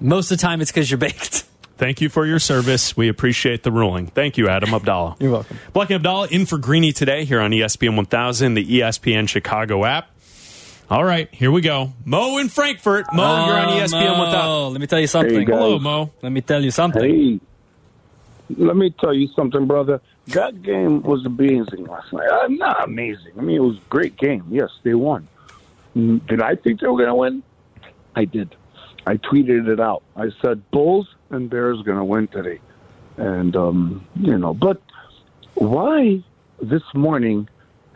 Most 0.00 0.30
of 0.30 0.38
the 0.38 0.42
time, 0.42 0.60
it's 0.60 0.70
because 0.70 0.90
you're 0.90 0.98
baked. 0.98 1.44
Thank 1.78 2.00
you 2.00 2.08
for 2.08 2.26
your 2.26 2.38
service. 2.38 2.96
We 2.96 3.08
appreciate 3.08 3.64
the 3.64 3.72
ruling. 3.72 4.06
Thank 4.06 4.36
you, 4.36 4.48
Adam 4.48 4.72
Abdallah. 4.72 5.16
You're 5.18 5.32
welcome. 5.32 5.58
Black 5.72 5.90
and 5.90 5.96
Abdallah 5.96 6.28
in 6.28 6.46
for 6.46 6.58
Greeny 6.58 6.92
today 6.92 7.24
here 7.24 7.40
on 7.40 7.50
ESPN 7.50 7.96
1000, 7.96 8.54
the 8.54 8.64
ESPN 8.64 9.28
Chicago 9.28 9.84
app. 9.84 10.11
All 10.92 11.04
right, 11.04 11.26
here 11.32 11.50
we 11.50 11.62
go. 11.62 11.94
Mo 12.04 12.36
in 12.36 12.50
Frankfurt. 12.50 13.06
Mo, 13.14 13.46
you're 13.46 13.56
on 13.56 13.68
Oh, 13.68 13.80
ESPN 13.80 14.14
Mo, 14.18 14.24
1000. 14.24 14.72
Let 14.74 14.80
me 14.82 14.86
tell 14.86 15.00
you 15.00 15.06
something. 15.06 15.38
Hey. 15.38 15.44
Hello, 15.46 15.78
Mo. 15.78 16.10
Let 16.20 16.32
me 16.32 16.42
tell 16.42 16.62
you 16.62 16.70
something. 16.70 17.02
Hey, 17.02 17.40
let 18.58 18.76
me 18.76 18.90
tell 19.00 19.14
you 19.14 19.26
something, 19.28 19.66
brother. 19.66 20.02
That 20.26 20.60
game 20.60 21.00
was 21.00 21.24
amazing 21.24 21.86
last 21.86 22.12
night. 22.12 22.28
Uh, 22.28 22.46
not 22.48 22.84
amazing. 22.84 23.32
I 23.38 23.40
mean, 23.40 23.56
it 23.56 23.62
was 23.62 23.78
a 23.78 23.88
great 23.88 24.18
game. 24.18 24.44
Yes, 24.50 24.68
they 24.82 24.92
won. 24.92 25.26
Mm, 25.96 26.26
Did 26.26 26.42
I 26.42 26.56
think 26.56 26.80
they 26.80 26.86
were 26.88 26.98
going 26.98 27.08
to 27.08 27.14
win? 27.14 27.42
I 28.14 28.26
did. 28.26 28.54
I 29.06 29.16
tweeted 29.16 29.68
it 29.68 29.80
out. 29.80 30.02
I 30.14 30.26
said 30.42 30.70
Bulls 30.72 31.08
and 31.30 31.48
Bears 31.48 31.80
going 31.80 31.96
to 31.96 32.04
win 32.04 32.28
today, 32.28 32.60
and 33.16 33.56
um, 33.56 34.06
you 34.16 34.36
know. 34.36 34.52
But 34.52 34.82
why 35.54 36.22
this 36.60 36.82
morning? 36.92 37.48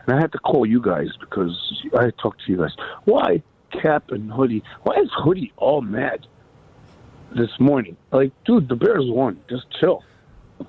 And 0.07 0.17
I 0.17 0.21
had 0.21 0.31
to 0.31 0.39
call 0.39 0.65
you 0.65 0.81
guys 0.81 1.09
because 1.19 1.83
I 1.97 2.11
talked 2.21 2.45
to 2.45 2.51
you 2.51 2.57
guys. 2.57 2.75
Why 3.05 3.43
Kap 3.71 4.11
and 4.11 4.31
Hoodie? 4.31 4.63
Why 4.83 4.95
is 4.95 5.09
Hoodie 5.13 5.51
all 5.57 5.81
mad? 5.81 6.25
this 7.35 7.49
morning. 7.59 7.97
Like, 8.11 8.31
dude, 8.45 8.67
the 8.67 8.75
Bears 8.75 9.05
won. 9.07 9.39
Just 9.49 9.65
chill. 9.79 10.03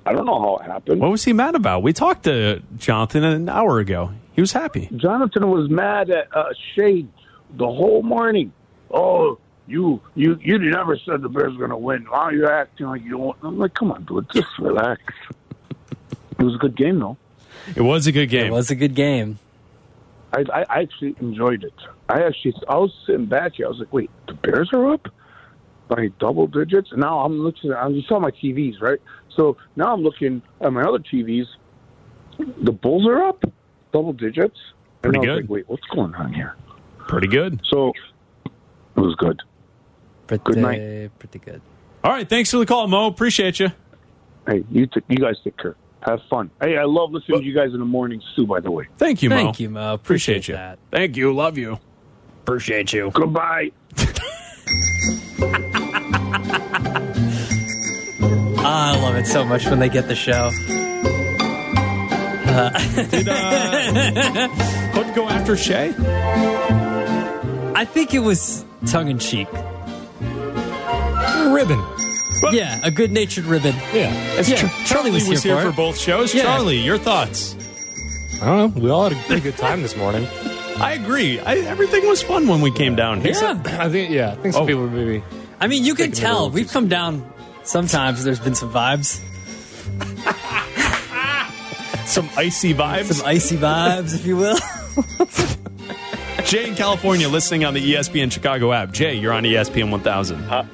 I 0.05 0.13
don't 0.13 0.25
know 0.25 0.39
how 0.39 0.57
it 0.57 0.65
happened. 0.65 1.01
What 1.01 1.11
was 1.11 1.23
he 1.23 1.33
mad 1.33 1.55
about? 1.55 1.83
We 1.83 1.93
talked 1.93 2.23
to 2.23 2.61
Jonathan 2.77 3.23
an 3.23 3.49
hour 3.49 3.79
ago. 3.79 4.11
He 4.33 4.41
was 4.41 4.53
happy. 4.53 4.89
Jonathan 4.95 5.49
was 5.49 5.69
mad 5.69 6.09
at 6.11 6.35
uh, 6.35 6.53
Shade 6.75 7.09
the 7.57 7.65
whole 7.65 8.03
morning. 8.03 8.53
Oh, 8.91 9.39
you 9.67 10.01
you 10.15 10.37
you 10.41 10.57
never 10.59 10.97
said 10.97 11.21
the 11.21 11.29
Bears 11.29 11.53
were 11.53 11.67
going 11.67 11.71
to 11.71 11.77
win. 11.77 12.05
Why 12.09 12.19
are 12.19 12.33
you 12.33 12.47
acting 12.47 12.87
like 12.87 13.03
you 13.03 13.11
don't? 13.11 13.37
I'm 13.41 13.57
like, 13.57 13.73
come 13.73 13.91
on, 13.91 14.05
dude, 14.05 14.27
just 14.31 14.47
relax. 14.59 15.01
it 16.37 16.43
was 16.43 16.55
a 16.55 16.59
good 16.59 16.77
game, 16.77 16.99
though. 16.99 17.17
It 17.75 17.81
was 17.81 18.07
a 18.07 18.11
good 18.11 18.27
game. 18.27 18.47
It 18.47 18.51
was 18.51 18.69
a 18.71 18.75
good 18.75 18.95
game. 18.95 19.39
I, 20.33 20.43
I 20.53 20.65
I 20.69 20.81
actually 20.81 21.15
enjoyed 21.19 21.63
it. 21.63 21.73
I 22.07 22.21
actually 22.23 22.53
I 22.67 22.77
was 22.77 22.91
sitting 23.05 23.25
back 23.25 23.53
here. 23.55 23.65
I 23.65 23.69
was 23.69 23.79
like, 23.79 23.91
wait, 23.93 24.09
the 24.27 24.33
Bears 24.33 24.69
are 24.73 24.93
up 24.93 25.07
by 25.87 26.09
double 26.19 26.47
digits. 26.47 26.91
And 26.91 27.01
now 27.01 27.19
I'm 27.19 27.39
looking. 27.39 27.73
I 27.73 27.87
you 27.87 28.01
saw 28.03 28.19
my 28.19 28.31
TVs, 28.31 28.79
right? 28.81 28.99
So 29.35 29.57
now 29.75 29.93
I'm 29.93 30.01
looking 30.01 30.41
at 30.61 30.71
my 30.73 30.83
other 30.83 30.99
TVs. 30.99 31.45
The 32.37 32.71
Bulls 32.71 33.07
are 33.07 33.23
up 33.23 33.43
double 33.91 34.13
digits. 34.13 34.57
And 35.03 35.13
Pretty 35.13 35.17
I 35.17 35.19
was 35.21 35.27
good. 35.27 35.43
like, 35.43 35.49
wait, 35.49 35.69
what's 35.69 35.85
going 35.87 36.13
on 36.15 36.33
here? 36.33 36.55
Pretty 37.07 37.27
good. 37.27 37.61
So 37.65 37.93
it 38.45 38.99
was 38.99 39.15
good. 39.15 39.41
Pretty, 40.27 40.43
Good 40.43 40.57
night. 40.57 41.17
Pretty 41.17 41.39
good. 41.39 41.61
All 42.03 42.11
right, 42.11 42.27
thanks 42.29 42.51
for 42.51 42.57
the 42.57 42.65
call, 42.65 42.87
Mo. 42.87 43.07
Appreciate 43.07 43.59
you. 43.59 43.69
Hey, 44.45 44.63
you 44.69 44.85
t- 44.87 45.01
you 45.07 45.17
guys 45.17 45.37
take 45.43 45.57
care. 45.57 45.75
Have 46.01 46.19
fun. 46.29 46.49
Hey, 46.61 46.77
I 46.77 46.85
love 46.85 47.11
listening 47.11 47.39
to 47.39 47.45
you 47.45 47.53
guys 47.53 47.73
in 47.73 47.79
the 47.79 47.85
mornings 47.85 48.23
too. 48.35 48.45
By 48.47 48.59
the 48.61 48.71
way, 48.71 48.87
Thank 48.97 49.21
you, 49.21 49.29
Mo. 49.29 49.35
Thank 49.35 49.59
you, 49.59 49.69
Mo. 49.69 49.93
Appreciate, 49.93 50.37
Appreciate 50.37 50.47
you. 50.47 50.53
that. 50.55 50.79
Thank 50.91 51.17
you. 51.17 51.33
Love 51.33 51.57
you. 51.57 51.77
Appreciate 52.43 52.93
you. 52.93 53.11
goodbye. 53.13 53.71
I 58.61 58.97
love 59.01 59.15
it 59.15 59.25
so 59.27 59.43
much 59.43 59.65
when 59.65 59.79
they 59.79 59.89
get 59.89 60.07
the 60.07 60.15
show. 60.15 60.51
Did 63.11 63.27
uh, 63.29 64.47
Hood 64.93 65.15
go 65.15 65.27
after 65.29 65.55
Shea? 65.55 65.93
I 67.75 67.85
think 67.85 68.13
it 68.13 68.19
was 68.19 68.65
tongue 68.87 69.09
in 69.09 69.19
cheek. 69.19 69.47
Ribbon. 71.53 71.79
Yeah, 72.51 72.79
a 72.83 72.91
good 72.91 73.11
natured 73.11 73.45
ribbon. 73.45 73.75
Yeah. 73.93 74.13
As 74.37 74.49
Yeah, 74.49 74.57
Char- 74.57 74.85
Charlie 74.85 75.11
was 75.11 75.27
was 75.27 75.43
here 75.43 75.55
here 75.55 75.63
for 75.65 75.71
for 75.71 75.75
both 75.75 75.97
shows. 75.97 76.33
Yeah. 76.33 76.43
Charlie, 76.43 76.77
your 76.79 76.97
thoughts? 76.97 77.55
I 78.41 78.45
don't 78.45 78.75
know. 78.75 78.81
We 78.81 78.89
all 78.89 79.09
had 79.09 79.11
a 79.11 79.21
pretty 79.25 79.41
good 79.41 79.57
time 79.57 79.81
this 79.81 79.97
morning. 79.97 80.27
I 80.77 80.93
agree. 80.93 81.39
I, 81.41 81.55
everything 81.57 82.07
was 82.07 82.21
fun 82.21 82.47
when 82.47 82.61
we 82.61 82.71
came 82.71 82.95
down 82.95 83.19
here. 83.21 83.33
Yeah. 83.33 83.61
I 83.79 83.89
think, 83.89 84.11
yeah, 84.11 84.31
I 84.31 84.35
think 84.35 84.53
some 84.53 84.63
Oh. 84.63 84.67
people 84.67 84.87
maybe. 84.87 85.21
I 85.59 85.67
mean, 85.67 85.83
you 85.83 85.93
can 85.93 86.11
Taking 86.11 86.13
it 86.13 86.17
a 86.19 86.21
tell. 86.21 86.49
We've 86.49 86.67
too 86.67 86.71
come 86.73 86.87
down 86.87 87.29
sometimes. 87.63 88.23
There's 88.23 88.39
been 88.39 88.55
some 88.55 88.71
vibes, 88.71 89.19
Some 92.05 92.29
icy 92.37 92.73
vibes. 92.73 93.13
some 93.13 93.27
icy 93.27 93.57
vibes, 93.57 94.15
if 94.15 94.25
you 94.25 94.37
will. 94.37 94.57
Jay 96.45 96.67
in 96.69 96.75
California 96.75 97.27
listening 97.29 97.65
on 97.65 97.73
the 97.75 97.93
ESPN 97.93 98.31
Chicago 98.31 98.71
app. 98.71 98.91
Jay, 98.91 99.13
you're 99.13 99.33
on 99.33 99.43
ESPN 99.43 99.91
1000. 99.91 100.43
Uh, 100.45 100.65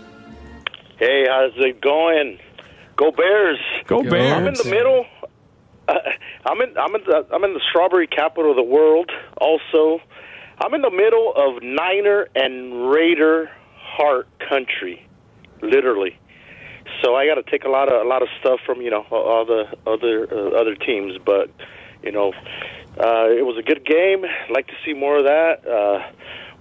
Hey, 0.97 1.25
how's 1.27 1.51
it 1.57 1.81
going? 1.81 2.39
Go 2.95 3.11
Bears! 3.11 3.59
Go 3.85 4.01
Bears. 4.01 4.31
I'm 4.31 4.47
in 4.47 4.53
the 4.53 4.69
middle. 4.69 5.05
Uh, 5.89 5.93
I'm 6.45 6.61
in. 6.61 6.77
I'm 6.77 6.95
in 6.95 7.01
the. 7.05 7.27
I'm 7.33 7.43
in 7.43 7.53
the 7.53 7.59
strawberry 7.69 8.07
capital 8.07 8.51
of 8.51 8.55
the 8.55 8.63
world. 8.63 9.11
Also, 9.35 9.99
I'm 10.61 10.73
in 10.73 10.81
the 10.81 10.89
middle 10.89 11.33
of 11.35 11.61
Niner 11.61 12.29
and 12.33 12.89
Raider 12.89 13.51
heart 13.75 14.29
country, 14.47 15.05
literally. 15.61 16.17
So 17.03 17.13
I 17.13 17.27
got 17.27 17.35
to 17.35 17.51
take 17.51 17.65
a 17.65 17.69
lot 17.69 17.91
of 17.91 18.05
a 18.05 18.07
lot 18.07 18.21
of 18.21 18.29
stuff 18.39 18.61
from 18.65 18.81
you 18.81 18.89
know 18.89 19.05
all 19.11 19.45
the 19.45 19.65
other 19.85 20.33
uh, 20.33 20.57
other 20.57 20.75
teams, 20.75 21.17
but 21.25 21.49
you 22.03 22.13
know, 22.13 22.31
uh, 22.97 23.27
it 23.35 23.45
was 23.45 23.57
a 23.59 23.63
good 23.63 23.85
game. 23.85 24.23
Like 24.49 24.67
to 24.67 24.73
see 24.85 24.93
more 24.93 25.17
of 25.17 25.25
that. 25.25 25.67
Uh, 25.67 26.09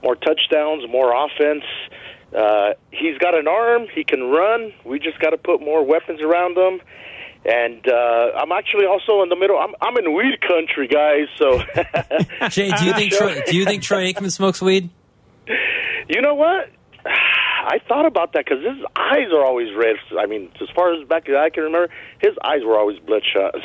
more 0.02 0.16
touchdowns, 0.16 0.84
more 0.90 1.14
offense. 1.14 1.64
Uh, 1.90 1.94
he's 2.90 3.18
got 3.18 3.34
an 3.34 3.48
arm. 3.48 3.86
He 3.94 4.04
can 4.04 4.24
run. 4.24 4.72
We 4.84 4.98
just 4.98 5.18
got 5.20 5.30
to 5.30 5.38
put 5.38 5.60
more 5.60 5.84
weapons 5.84 6.20
around 6.20 6.56
him. 6.56 6.80
And 7.44 7.86
uh, 7.86 8.30
I'm 8.38 8.52
actually 8.52 8.86
also 8.86 9.22
in 9.22 9.28
the 9.28 9.36
middle. 9.36 9.58
I'm, 9.58 9.74
I'm 9.80 9.96
in 9.98 10.14
weed 10.14 10.40
country, 10.40 10.88
guys. 10.88 11.28
So, 11.36 11.58
Jay, 12.48 12.70
do 12.70 12.86
you 12.86 12.94
think 12.94 13.12
Troy, 13.12 13.42
do 13.46 13.56
you 13.56 13.64
think 13.66 13.82
Troy 13.82 14.10
Aikman 14.10 14.32
smokes 14.32 14.62
weed? 14.62 14.88
you 16.08 16.22
know 16.22 16.34
what? 16.34 16.70
I 17.06 17.78
thought 17.86 18.06
about 18.06 18.32
that 18.32 18.44
because 18.46 18.64
his 18.64 18.84
eyes 18.96 19.28
are 19.32 19.44
always 19.44 19.74
red. 19.74 19.96
I 20.18 20.26
mean, 20.26 20.50
as 20.60 20.68
far 20.74 20.94
as 20.94 21.06
back 21.06 21.28
as 21.28 21.34
I 21.34 21.50
can 21.50 21.64
remember, 21.64 21.92
his 22.20 22.32
eyes 22.44 22.62
were 22.64 22.78
always 22.78 22.98
bloodshot. 22.98 23.54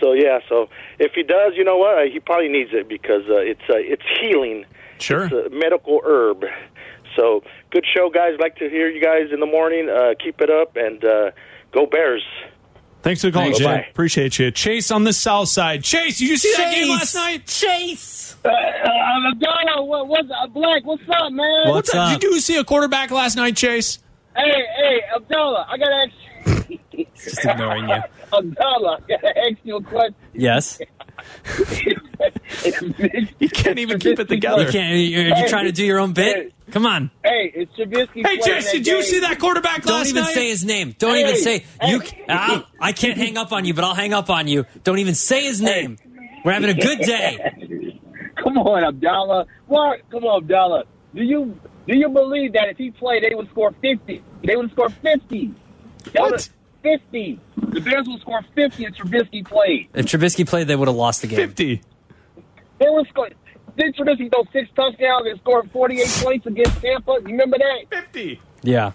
So, 0.00 0.08
so 0.08 0.12
yeah. 0.14 0.38
So 0.48 0.68
if 0.98 1.12
he 1.14 1.22
does, 1.22 1.52
you 1.56 1.64
know 1.64 1.76
what? 1.76 2.08
He 2.08 2.20
probably 2.20 2.48
needs 2.48 2.70
it 2.72 2.88
because 2.88 3.22
uh, 3.28 3.36
it's 3.36 3.60
uh, 3.68 3.76
it's 3.76 4.02
healing. 4.18 4.64
Sure. 4.98 5.24
It's 5.24 5.32
a 5.34 5.50
medical 5.50 6.00
herb. 6.02 6.44
So 7.16 7.42
good 7.70 7.84
show, 7.94 8.10
guys. 8.10 8.34
Like 8.38 8.56
to 8.56 8.68
hear 8.68 8.88
you 8.88 9.02
guys 9.02 9.32
in 9.32 9.40
the 9.40 9.46
morning. 9.46 9.88
Uh, 9.88 10.14
keep 10.22 10.40
it 10.40 10.50
up 10.50 10.76
and 10.76 11.04
uh, 11.04 11.30
go 11.72 11.86
Bears. 11.86 12.24
Thanks 13.02 13.22
for 13.22 13.28
the 13.28 13.32
call, 13.32 13.44
Thanks. 13.44 13.58
Jay. 13.58 13.86
Appreciate 13.90 14.38
you. 14.38 14.50
Chase 14.50 14.90
on 14.90 15.04
the 15.04 15.12
south 15.12 15.48
side. 15.48 15.82
Chase, 15.82 16.18
did 16.18 16.28
you 16.28 16.36
see 16.36 16.52
that 16.56 16.74
game 16.74 16.88
last 16.88 17.14
night? 17.14 17.46
Chase. 17.46 18.36
Uh, 18.44 18.48
uh, 18.48 19.30
Abdallah, 19.32 19.84
what, 19.84 20.08
what's 20.08 20.28
uh, 20.30 20.46
Black? 20.48 20.84
What's 20.84 21.02
up, 21.08 21.32
man? 21.32 21.68
What's 21.68 21.94
up? 21.94 22.20
Did 22.20 22.22
you 22.22 22.40
see 22.40 22.56
a 22.56 22.64
quarterback 22.64 23.10
last 23.10 23.36
night, 23.36 23.56
Chase? 23.56 23.98
Hey, 24.36 24.64
hey, 24.76 25.00
Abdallah, 25.16 25.66
I 25.68 25.78
gotta 25.78 26.06
ask. 26.06 26.68
Just 27.16 27.44
ignoring 27.44 27.88
you. 27.88 27.94
Abdallah, 28.32 28.98
I 29.02 29.08
gotta 29.08 29.38
ask 29.38 29.56
you 29.64 29.76
a 29.76 29.82
question. 29.82 30.14
Yes. 30.34 30.80
You 33.38 33.48
can't 33.48 33.78
even 33.78 33.98
keep 33.98 34.18
it 34.18 34.28
together. 34.28 34.62
You 34.62 34.68
can't. 34.68 34.96
You're, 34.96 35.36
you're 35.36 35.48
trying 35.48 35.66
to 35.66 35.72
do 35.72 35.84
your 35.84 35.98
own 35.98 36.12
bit. 36.12 36.52
Come 36.70 36.86
on. 36.86 37.10
Hey, 37.24 37.50
it's 37.54 37.72
Trubisky. 37.76 38.08
Hey, 38.16 38.22
playing 38.22 38.40
Chase, 38.42 38.64
that 38.66 38.72
did 38.72 38.86
you 38.86 39.02
see 39.02 39.20
that 39.20 39.38
quarterback 39.38 39.82
Don't 39.82 40.06
even 40.06 40.22
night? 40.22 40.34
say 40.34 40.48
his 40.50 40.64
name. 40.64 40.94
Don't 40.98 41.14
Hey, 41.14 41.22
even 41.22 41.36
say 41.36 41.64
you. 41.86 42.00
hey, 42.00 42.24
I'll- 42.28 42.58
uh, 42.58 42.62
I 42.80 42.92
can't 42.92 43.16
hang 43.18 43.36
up 43.36 43.52
on 43.52 43.64
you, 43.64 43.74
but 43.74 43.84
I'll 43.84 43.94
hang 43.94 44.12
up 44.12 44.30
on 44.30 44.46
you. 44.46 44.66
Don't 44.84 44.98
even 44.98 45.14
say 45.14 45.44
his 45.44 45.60
name. 45.60 45.96
We're 46.44 46.52
having 46.52 46.70
a 46.70 46.74
good 46.74 46.98
day. 47.00 47.98
Come 48.36 48.56
on, 48.58 48.84
Abdallah. 48.84 49.46
What? 49.66 50.00
Come 50.10 50.24
on, 50.24 50.42
Abdallah. 50.44 50.84
Do 51.14 51.22
you 51.22 51.58
do 51.86 51.96
you 51.96 52.08
believe 52.08 52.52
that 52.52 52.68
if 52.68 52.78
he 52.78 52.90
played, 52.92 53.24
they 53.24 53.34
would 53.34 53.50
score 53.50 53.72
fifty? 53.82 54.22
They 54.44 54.56
would 54.56 54.70
score 54.70 54.88
fifty. 54.90 55.52
They 56.12 56.20
What? 56.20 56.48
Fifty. 56.82 57.38
The 57.56 57.80
Bears 57.80 58.06
would 58.08 58.20
score 58.22 58.40
fifty 58.54 58.84
if 58.86 58.94
Trubisky 58.94 59.44
played. 59.44 59.88
If 59.92 60.06
Trubisky 60.06 60.46
played, 60.48 60.66
they 60.68 60.76
would 60.76 60.88
have 60.88 60.96
lost 60.96 61.20
the 61.20 61.26
game. 61.26 61.36
50. 61.36 61.82
They 62.80 62.86
would 62.88 63.06
score. 63.08 63.28
Did 63.76 63.94
Trubisky 63.94 64.30
throw 64.32 64.44
six 64.52 64.68
touchdowns 64.74 65.26
and 65.26 65.38
scored 65.40 65.70
forty-eight 65.70 66.08
points 66.22 66.46
against 66.46 66.80
Tampa? 66.82 67.12
You 67.20 67.26
remember 67.26 67.56
that? 67.58 68.02
50. 68.04 68.40
Yeah. 68.62 68.90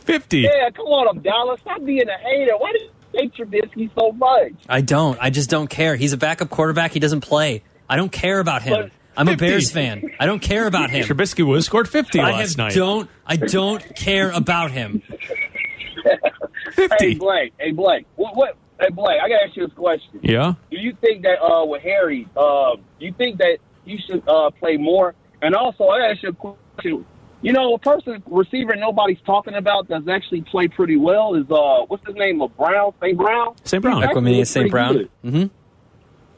50. 0.00 0.40
Yeah, 0.40 0.70
come 0.74 0.86
on, 0.86 1.16
Abdallah. 1.16 1.58
Stop 1.60 1.84
being 1.84 2.08
a 2.08 2.18
hater. 2.18 2.56
Why 2.58 2.72
do 2.72 2.78
you 2.80 2.90
hate 3.14 3.34
Trubisky 3.34 3.90
so 3.96 4.10
much? 4.12 4.52
I 4.68 4.80
don't. 4.80 5.16
I 5.20 5.30
just 5.30 5.48
don't 5.50 5.68
care. 5.70 5.94
He's 5.94 6.12
a 6.12 6.16
backup 6.16 6.50
quarterback. 6.50 6.90
He 6.92 6.98
doesn't 6.98 7.20
play. 7.20 7.62
I 7.88 7.96
don't 7.96 8.10
care 8.10 8.40
about 8.40 8.62
him. 8.62 8.72
But- 8.72 8.90
I'm 9.14 9.28
a 9.28 9.36
Bears 9.36 9.70
fan. 9.70 10.10
I 10.18 10.24
don't 10.24 10.40
care 10.40 10.66
about 10.66 10.88
him. 10.88 11.04
Trubisky 11.04 11.46
would 11.46 11.56
have 11.56 11.64
scored 11.64 11.86
50 11.86 12.18
I 12.18 12.30
last 12.32 12.48
have, 12.52 12.56
night. 12.56 12.74
don't. 12.74 13.10
I 13.26 13.36
don't 13.36 13.94
care 13.94 14.30
about 14.30 14.70
him. 14.70 15.02
50. 16.72 16.96
Hey, 16.98 17.14
Blake. 17.14 17.52
Hey, 17.58 17.72
Blake. 17.72 18.06
What? 18.16 18.34
What? 18.36 18.56
Hey, 18.82 18.90
Blake. 18.90 19.18
I 19.22 19.28
gotta 19.28 19.44
ask 19.48 19.56
you 19.56 19.66
this 19.66 19.74
question. 19.76 20.20
Yeah. 20.22 20.54
Do 20.70 20.76
you 20.78 20.96
think 21.00 21.22
that 21.22 21.40
uh, 21.42 21.64
with 21.64 21.82
Harry, 21.82 22.28
uh, 22.36 22.76
you 22.98 23.12
think 23.16 23.38
that 23.38 23.58
you 23.84 23.98
should 24.06 24.26
uh, 24.28 24.50
play 24.50 24.76
more? 24.76 25.14
And 25.40 25.54
also, 25.54 25.84
I 25.84 26.10
ask 26.10 26.22
you 26.22 26.30
a 26.30 26.32
question. 26.32 27.06
You 27.42 27.52
know, 27.52 27.74
a 27.74 27.78
person 27.78 28.22
receiver 28.26 28.76
nobody's 28.76 29.18
talking 29.26 29.54
about 29.54 29.88
that's 29.88 30.06
actually 30.08 30.42
played 30.42 30.72
pretty 30.72 30.96
well 30.96 31.34
is 31.34 31.44
uh, 31.50 31.84
what's 31.88 32.06
his 32.06 32.14
name? 32.16 32.40
Of 32.42 32.56
Brown, 32.56 32.92
St. 33.00 33.16
Brown. 33.18 33.54
St. 33.64 33.82
Brown. 33.82 33.96
He's 33.96 34.04
actually 34.10 34.44
St. 34.44 34.70
Brown. 34.70 34.92
good. 34.94 35.10
hmm 35.22 35.36
Yeah, 35.36 35.46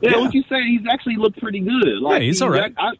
Yeah. 0.00 0.16
what 0.20 0.32
you 0.34 0.42
say? 0.48 0.62
He's 0.64 0.86
actually 0.90 1.16
looked 1.16 1.38
pretty 1.40 1.60
good. 1.60 1.98
Like, 2.00 2.22
he's 2.22 2.40
all 2.40 2.48
right. 2.48 2.72
I, 2.78 2.92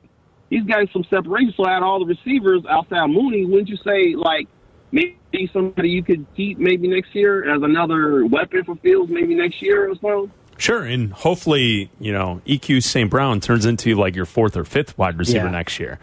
he's 0.51 0.65
got 0.65 0.87
some 0.93 1.05
separation. 1.05 1.55
So 1.57 1.67
out 1.67 1.79
of 1.79 1.85
all 1.85 1.99
the 1.99 2.05
receivers 2.07 2.61
outside 2.69 3.07
Mooney, 3.07 3.47
wouldn't 3.47 3.69
you 3.71 3.77
say 3.79 4.15
like 4.15 4.49
maybe 4.95 5.51
somebody 5.53 5.91
you 5.91 6.03
could 6.03 6.25
keep 6.37 6.59
maybe 6.59 6.89
next 6.89 7.15
year 7.15 7.53
as 7.55 7.63
another 7.63 8.25
weapon 8.27 8.65
for 8.65 8.77
Fields 8.77 9.11
maybe 9.11 9.35
next 9.35 9.61
year 9.61 9.91
or 9.91 9.95
so? 9.97 10.31
Sure. 10.57 10.85
And 10.85 11.13
hopefully, 11.13 11.91
you 11.99 12.13
know, 12.13 12.41
EQ 12.47 12.83
St. 12.83 13.11
Brown 13.11 13.41
turns 13.41 13.67
into 13.67 13.97
like 13.97 14.15
your 14.15 14.25
fourth 14.27 14.57
or 14.57 14.65
fifth 14.65 14.97
wide 14.97 15.19
receiver 15.19 15.47
Yeah. 15.47 15.51
next 15.51 15.81
year, 15.81 15.99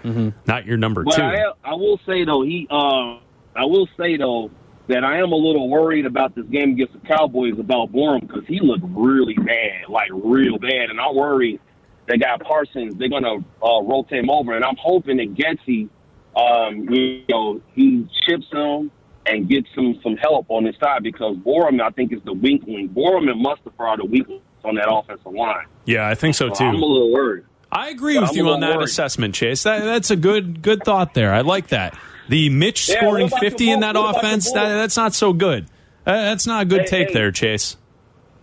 not 0.46 0.66
your 0.66 0.76
number 0.78 1.04
But 1.04 1.16
two. 1.16 1.22
I, 1.24 1.52
I 1.64 1.74
will 1.74 2.00
say 2.06 2.26
though, 2.26 2.42
he, 2.44 2.68
uh, 2.70 3.18
I 3.56 3.64
will 3.66 3.88
say 3.98 4.18
though 4.18 4.52
that 4.88 5.06
I 5.06 5.20
am 5.20 5.32
a 5.32 5.36
little 5.38 5.70
worried 5.70 6.06
about 6.06 6.36
this 6.36 6.46
game 6.48 6.72
against 6.72 6.94
the 6.94 7.00
Cowboys 7.08 7.58
about 7.60 7.94
Borom 7.94 8.22
because 8.28 8.44
he 8.46 8.60
looked 8.60 8.84
really 8.90 9.36
bad, 9.36 9.88
like 9.88 10.10
real 10.12 10.58
bad, 10.58 10.90
and 10.90 11.00
I 11.00 11.10
worry 11.12 11.16
worried 11.54 11.60
they 12.08 12.18
got 12.18 12.42
Parsons. 12.42 12.96
They're 12.96 13.08
gonna 13.08 13.36
uh, 13.64 13.82
rotate 13.84 14.20
him 14.20 14.30
over, 14.30 14.54
and 14.54 14.66
I'm 14.66 14.76
hoping 14.78 15.18
that 15.18 15.34
Getsy, 15.36 15.88
um, 16.36 16.88
you 16.89 17.24
know, 17.30 17.62
he 17.74 18.08
chips 18.26 18.46
him 18.52 18.91
and 19.26 19.48
gets 19.50 19.67
some 19.76 20.00
some 20.04 20.17
help 20.17 20.46
on 20.50 20.65
his 20.65 20.76
side 20.82 21.04
because 21.04 21.36
Borom, 21.38 21.82
I 21.82 21.89
think, 21.91 22.12
is 22.13 22.22
the 22.24 22.34
weak 22.34 22.63
link. 22.67 22.91
Borom 22.94 23.30
and 23.30 23.44
Mustipher 23.46 23.80
are 23.88 23.98
the 23.98 24.06
weak 24.06 24.28
links 24.28 24.44
on 24.63 24.76
that 24.76 24.89
offensive 24.91 25.34
line. 25.34 25.65
yeah, 25.86 26.08
I 26.08 26.15
think 26.15 26.36
so 26.36 26.50
So 26.54 26.63
I'm 26.65 26.76
a 26.76 26.78
too. 26.78 26.86
little 26.86 27.12
worried. 27.12 27.46
I 27.72 27.89
agree 27.89 28.15
But 28.15 28.22
with 28.24 28.30
I'm 28.32 28.36
you 28.38 28.50
on 28.50 28.60
that 28.62 28.78
worried. 28.78 28.84
assessment, 28.89 29.34
Chase. 29.36 29.63
That, 29.63 29.80
that's 29.86 30.12
a 30.12 30.15
good 30.15 30.62
good 30.62 30.84
thought 30.84 31.13
there. 31.13 31.34
I 31.34 31.41
like 31.41 31.67
that. 31.67 31.98
The 32.30 32.50
Mitch 32.50 32.88
Yeah, 32.89 32.98
scoring 32.98 33.28
what 33.30 33.39
50 33.41 33.72
in 33.72 33.80
that 33.82 33.96
what 33.96 34.10
about 34.10 34.13
the 34.13 34.28
offense, 34.28 34.52
that, 34.54 34.67
that's 34.70 34.98
not 34.98 35.13
so 35.13 35.34
good. 35.34 35.65
Uh, 36.06 36.13
that's 36.13 36.48
not 36.48 36.63
a 36.63 36.65
good 36.65 36.82
Hey, 36.82 36.88
take 36.88 37.08
hey. 37.10 37.13
there, 37.13 37.32
Chase. 37.32 37.78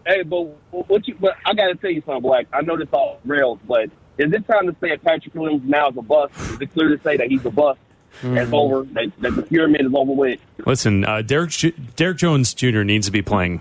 Hey, 0.06 0.22
but 0.22 0.42
what 0.70 1.06
you? 1.08 1.16
But 1.20 1.34
I 1.44 1.52
got 1.54 1.66
to 1.68 1.74
tell 1.74 1.90
you 1.90 2.02
something, 2.06 2.22
Black. 2.22 2.46
I 2.52 2.62
know 2.62 2.76
this 2.76 2.88
all 2.92 3.20
rails, 3.24 3.58
but 3.66 3.90
is 4.18 4.32
it 4.32 4.46
time 4.46 4.66
to 4.66 4.76
say 4.80 4.90
that 4.90 5.02
Patrick 5.02 5.34
Williams 5.34 5.62
now 5.64 5.88
is 5.90 5.96
a 5.96 6.02
bust? 6.02 6.34
Is 6.38 6.60
it 6.60 6.72
clear 6.72 6.88
to 6.96 7.02
say 7.02 7.16
that 7.16 7.28
he's 7.28 7.44
a 7.44 7.50
bust? 7.50 7.78
That's 8.22 8.52
over. 8.52 8.82
That, 8.94 9.12
that 9.20 9.36
the 9.36 9.42
pyramid 9.42 9.82
is 9.82 9.92
over 9.94 10.12
with. 10.12 10.40
Listen, 10.66 11.04
uh, 11.04 11.22
Derek, 11.22 11.52
Derrick 11.96 12.16
Jones 12.18 12.52
Jr. 12.54 12.82
needs 12.82 13.06
to 13.06 13.12
be 13.12 13.22
playing 13.22 13.60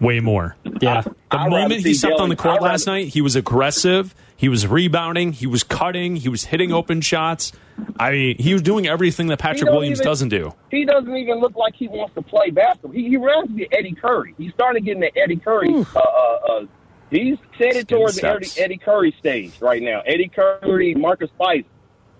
way 0.00 0.20
more. 0.20 0.56
Yeah. 0.80 1.02
The 1.02 1.14
I'd 1.32 1.50
moment 1.50 1.84
he 1.84 1.92
stepped 1.94 2.20
on 2.20 2.28
the 2.28 2.36
court 2.36 2.56
I'd 2.56 2.62
last 2.62 2.86
rather- 2.86 3.00
night, 3.00 3.08
he 3.08 3.20
was 3.20 3.36
aggressive. 3.36 4.14
He 4.36 4.48
was 4.48 4.66
rebounding. 4.68 5.32
He 5.32 5.48
was 5.48 5.64
cutting. 5.64 6.14
He 6.16 6.28
was 6.28 6.44
hitting 6.44 6.72
open 6.72 7.00
shots. 7.00 7.50
I 7.98 8.12
mean, 8.12 8.38
he 8.38 8.52
was 8.52 8.62
doing 8.62 8.86
everything 8.86 9.26
that 9.26 9.40
Patrick 9.40 9.68
Williams 9.70 9.98
even- 9.98 10.06
doesn't 10.08 10.28
do. 10.28 10.54
He 10.70 10.84
doesn't 10.84 11.14
even 11.16 11.40
look 11.40 11.56
like 11.56 11.74
he 11.74 11.88
wants 11.88 12.14
to 12.14 12.22
play 12.22 12.50
basketball. 12.50 12.92
He, 12.92 13.08
he 13.08 13.16
reminds 13.16 13.50
me 13.50 13.64
of 13.64 13.68
Eddie 13.72 13.94
Curry. 13.94 14.34
He 14.38 14.50
started 14.50 14.84
getting 14.84 15.00
the 15.00 15.10
Eddie 15.18 15.36
Curry. 15.36 15.68
Uh, 15.74 15.98
uh, 15.98 16.00
uh, 16.00 16.66
he's 17.10 17.38
headed 17.52 17.88
towards 17.88 18.16
the 18.16 18.28
Eddie. 18.28 18.48
Eddie 18.58 18.78
Curry 18.78 19.14
stage 19.18 19.60
right 19.60 19.82
now. 19.82 20.00
Eddie 20.06 20.30
Curry, 20.34 20.94
Marcus 20.94 21.30
Fizer. 21.38 21.64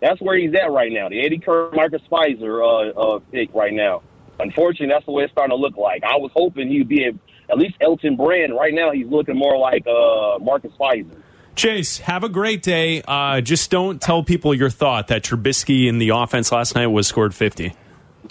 That's 0.00 0.20
where 0.20 0.36
he's 0.36 0.54
at 0.54 0.70
right 0.70 0.92
now. 0.92 1.08
The 1.08 1.24
Eddie 1.24 1.38
Curry, 1.38 1.70
Marcus 1.74 2.02
Fizer 2.10 2.62
uh, 2.62 2.98
uh, 2.98 3.18
pick 3.32 3.52
right 3.54 3.72
now. 3.72 4.02
Unfortunately, 4.38 4.88
that's 4.88 5.04
the 5.04 5.12
way 5.12 5.24
it's 5.24 5.32
starting 5.32 5.56
to 5.56 5.60
look 5.60 5.76
like. 5.76 6.04
I 6.04 6.16
was 6.16 6.30
hoping 6.34 6.68
he'd 6.68 6.88
be 6.88 7.04
a, 7.04 7.12
at 7.50 7.58
least 7.58 7.74
Elton 7.80 8.16
Brand. 8.16 8.54
Right 8.54 8.72
now, 8.72 8.92
he's 8.92 9.08
looking 9.08 9.36
more 9.36 9.58
like 9.58 9.86
uh, 9.86 10.38
Marcus 10.38 10.72
Fizer. 10.78 11.22
Chase, 11.56 11.98
have 11.98 12.22
a 12.22 12.28
great 12.28 12.62
day. 12.62 13.02
Uh, 13.02 13.40
just 13.40 13.68
don't 13.68 14.00
tell 14.00 14.22
people 14.22 14.54
your 14.54 14.70
thought 14.70 15.08
that 15.08 15.24
Trubisky 15.24 15.88
in 15.88 15.98
the 15.98 16.10
offense 16.10 16.52
last 16.52 16.76
night 16.76 16.86
was 16.86 17.08
scored 17.08 17.34
50. 17.34 17.74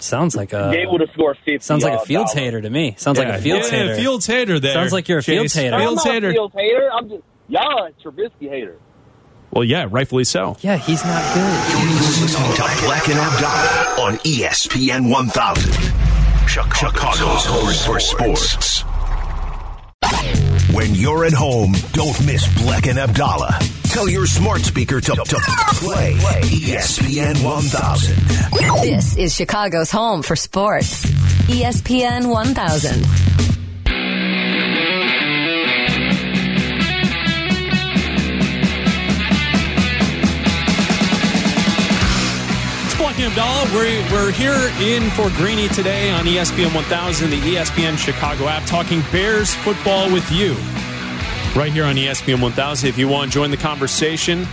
Sounds 0.02 0.36
like 0.36 0.52
a. 0.52 0.70
they 0.72 0.86
would 0.86 1.00
have 1.00 1.10
scored 1.12 1.36
50. 1.44 1.58
Sounds 1.60 1.84
like 1.84 2.00
a 2.00 2.04
Fields 2.04 2.32
dollars. 2.32 2.44
hater 2.44 2.60
to 2.60 2.70
me. 2.70 2.94
Sounds 2.98 3.18
like 3.18 3.28
a 3.28 3.38
Fields 3.38 3.70
yeah, 3.70 3.78
hater. 3.78 3.94
Fields 3.96 4.26
hater 4.26 4.60
there. 4.60 4.74
Sounds 4.74 4.92
like 4.92 5.08
you're 5.08 5.18
a 5.18 5.22
Fields 5.22 5.54
hater. 5.54 5.74
I'm 5.74 5.80
Fields 5.82 6.04
hater. 6.04 6.32
Fields 6.32 6.54
hater. 6.54 6.90
I'm 6.92 7.08
just, 7.08 7.22
y'all 7.48 7.86
a 7.86 7.90
Trubisky 8.02 8.48
hater. 8.48 8.78
Well, 9.50 9.64
yeah, 9.64 9.86
rightfully 9.90 10.24
so. 10.24 10.56
Yeah, 10.60 10.76
he's 10.76 11.02
not 11.04 11.22
good. 11.34 11.80
You're 11.80 11.94
listening 12.00 12.54
to 12.56 12.84
Black 12.84 13.08
and 13.08 13.18
Abdallah 13.18 14.06
on 14.06 14.18
ESPN 14.18 15.10
1000. 15.10 15.72
Chicago's 16.48 17.44
home 17.46 17.74
for 17.86 18.00
sports. 18.00 18.82
When 20.74 20.94
you're 20.94 21.24
at 21.24 21.32
home, 21.32 21.72
don't 21.92 22.26
miss 22.26 22.46
Black 22.62 22.86
and 22.86 22.98
Abdallah. 22.98 23.58
Tell 23.88 24.08
your 24.08 24.26
smart 24.26 24.60
speaker 24.60 25.00
to, 25.00 25.12
to 25.12 25.36
play 25.74 26.12
ESPN 26.12 27.42
1000. 27.42 28.16
This 28.82 29.16
is 29.16 29.34
Chicago's 29.34 29.90
home 29.90 30.22
for 30.22 30.36
sports. 30.36 31.06
ESPN 31.48 32.28
1000. 32.28 33.04
It's 42.84 42.94
Black. 42.98 43.72
We're, 43.72 44.12
we're 44.12 44.32
here 44.32 44.70
in 44.80 45.10
for 45.10 45.30
Greeny 45.30 45.68
today 45.68 46.10
on 46.10 46.26
ESPN 46.26 46.74
1000, 46.74 47.30
the 47.30 47.40
ESPN 47.40 47.96
Chicago 47.96 48.48
app, 48.48 48.64
talking 48.66 49.02
Bears 49.10 49.54
football 49.54 50.12
with 50.12 50.30
you. 50.30 50.54
Right 51.58 51.72
here 51.72 51.82
on 51.84 51.96
ESPN 51.96 52.40
1000. 52.40 52.88
If 52.88 52.98
you 52.98 53.08
want 53.08 53.32
to 53.32 53.34
join 53.34 53.50
the 53.50 53.56
conversation, 53.56 54.46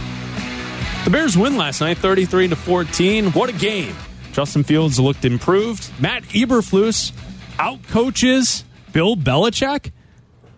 the 1.03 1.11
Bears 1.11 1.37
win 1.37 1.55
last 1.55 1.79
night, 1.79 1.99
33 1.99 2.47
to 2.47 2.55
14. 2.55 3.25
What 3.31 3.47
a 3.47 3.53
game! 3.53 3.95
Justin 4.33 4.63
Fields 4.63 4.99
looked 4.99 5.23
improved. 5.23 5.87
Matt 5.99 6.23
Eberflus 6.29 7.11
out 7.59 7.83
coaches 7.89 8.63
Bill 8.91 9.15
Belichick. 9.15 9.91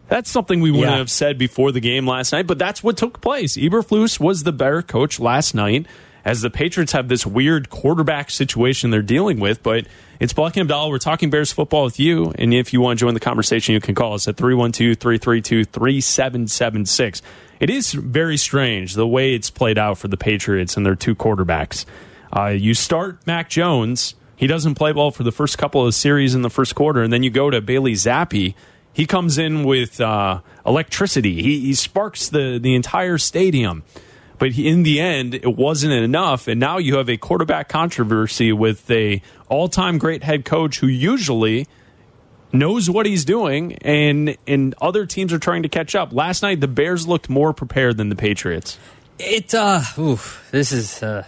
That's 0.08 0.30
something 0.30 0.62
we 0.62 0.72
wouldn't 0.72 0.92
Yeah. 0.92 0.98
have 1.00 1.12
said 1.12 1.38
before 1.38 1.74
the 1.74 1.82
game 1.82 2.08
last 2.08 2.32
night, 2.32 2.48
but 2.48 2.58
that's 2.58 2.82
what 2.82 2.96
took 2.96 3.20
place. 3.20 3.58
Eberflus 3.58 4.18
was 4.18 4.44
the 4.44 4.54
better 4.54 4.82
coach 4.82 5.20
last 5.20 5.54
night 5.54 5.86
as 6.28 6.42
the 6.42 6.50
Patriots 6.50 6.92
have 6.92 7.08
this 7.08 7.26
weird 7.26 7.70
quarterback 7.70 8.30
situation 8.30 8.92
they're 8.92 9.02
dealing 9.02 9.40
with. 9.40 9.64
But 9.64 9.88
it's 10.20 10.34
Black 10.34 10.58
and 10.58 10.66
Abdallah. 10.70 10.90
We're 10.90 10.98
talking 10.98 11.30
Bears 11.30 11.54
football 11.54 11.86
with 11.86 12.02
you. 12.02 12.34
And 12.38 12.54
if 12.54 12.74
you 12.74 12.82
want 12.82 13.00
to 13.00 13.06
join 13.06 13.14
the 13.14 13.22
conversation, 13.22 13.74
you 13.74 13.80
can 13.80 13.96
call 13.96 14.14
us 14.14 14.28
at 14.28 14.36
312 14.36 14.98
332 14.98 15.64
3776. 15.64 17.22
It 17.62 17.70
is 17.70 17.94
very 17.94 18.36
strange 18.36 18.96
the 18.96 19.08
way 19.08 19.36
it's 19.36 19.50
played 19.50 19.78
out 19.78 20.00
for 20.00 20.10
the 20.10 20.18
Patriots 20.18 20.76
and 20.76 20.86
their 20.86 20.96
two 20.96 21.16
quarterbacks. 21.16 21.86
Uh, 22.36 22.48
you 22.48 22.74
start 22.74 23.26
Mac 23.26 23.50
Jones. 23.50 24.14
He 24.36 24.48
doesn't 24.48 24.76
play 24.76 24.92
well 24.92 25.12
for 25.12 25.24
the 25.24 25.32
first 25.32 25.58
couple 25.58 25.88
of 25.88 25.96
series 25.96 26.36
in 26.36 26.42
the 26.42 26.50
first 26.50 26.76
quarter, 26.76 27.04
and 27.04 27.12
then 27.12 27.24
you 27.24 27.30
go 27.30 27.50
to 27.50 27.62
Bailey 27.62 27.94
Zappe. 27.94 28.54
He 28.92 29.06
comes 29.06 29.38
in 29.38 29.64
with 29.64 30.02
uh, 30.02 30.42
electricity. 30.66 31.42
He, 31.42 31.62
he 31.62 31.74
sparks 31.74 32.28
the 32.28 32.60
the 32.62 32.76
entire 32.76 33.18
stadium. 33.18 33.84
But 34.40 34.52
he, 34.52 34.68
in 34.68 34.84
the 34.84 35.00
end, 35.00 35.34
it 35.34 35.56
wasn't 35.56 35.94
enough, 35.94 36.48
and 36.48 36.60
now 36.60 36.78
you 36.78 36.98
have 36.98 37.10
a 37.10 37.18
quarterback 37.18 37.70
controversy 37.70 38.52
with 38.52 38.90
a 38.92 39.22
all 39.50 39.68
time 39.68 39.98
great 39.98 40.24
head 40.24 40.46
coach 40.46 40.80
who 40.80 40.88
usually 40.88 41.68
knows 42.54 42.90
what 42.90 43.06
he's 43.06 43.26
doing, 43.26 43.74
and 43.82 44.38
and 44.46 44.76
other 44.82 45.06
teams 45.06 45.34
are 45.34 45.40
trying 45.40 45.64
to 45.64 45.70
catch 45.70 45.96
up. 45.96 46.14
Last 46.14 46.44
night, 46.44 46.62
the 46.62 46.68
Bears 46.68 47.08
looked 47.08 47.30
more 47.30 47.54
prepared 47.54 47.98
than 47.98 48.10
the 48.10 48.16
Patriots. 48.16 48.78
It 49.20 49.54
uh 49.56 49.82
oof, 49.98 50.48
this 50.52 50.72
is 50.72 51.02
uh 51.02 51.26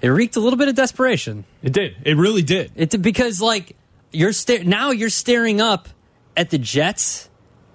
it 0.00 0.08
reeked 0.08 0.36
a 0.36 0.40
little 0.40 0.58
bit 0.58 0.68
of 0.68 0.74
desperation. 0.74 1.44
It 1.62 1.72
did. 1.72 1.96
It 2.04 2.16
really 2.16 2.42
did. 2.42 2.72
It 2.76 2.90
did 2.90 3.02
because 3.02 3.40
like 3.40 3.76
you're 4.12 4.32
sta- 4.32 4.64
now 4.64 4.90
you're 4.90 5.10
staring 5.10 5.60
up 5.60 5.88
at 6.36 6.50
the 6.50 6.58
Jets, 6.58 7.28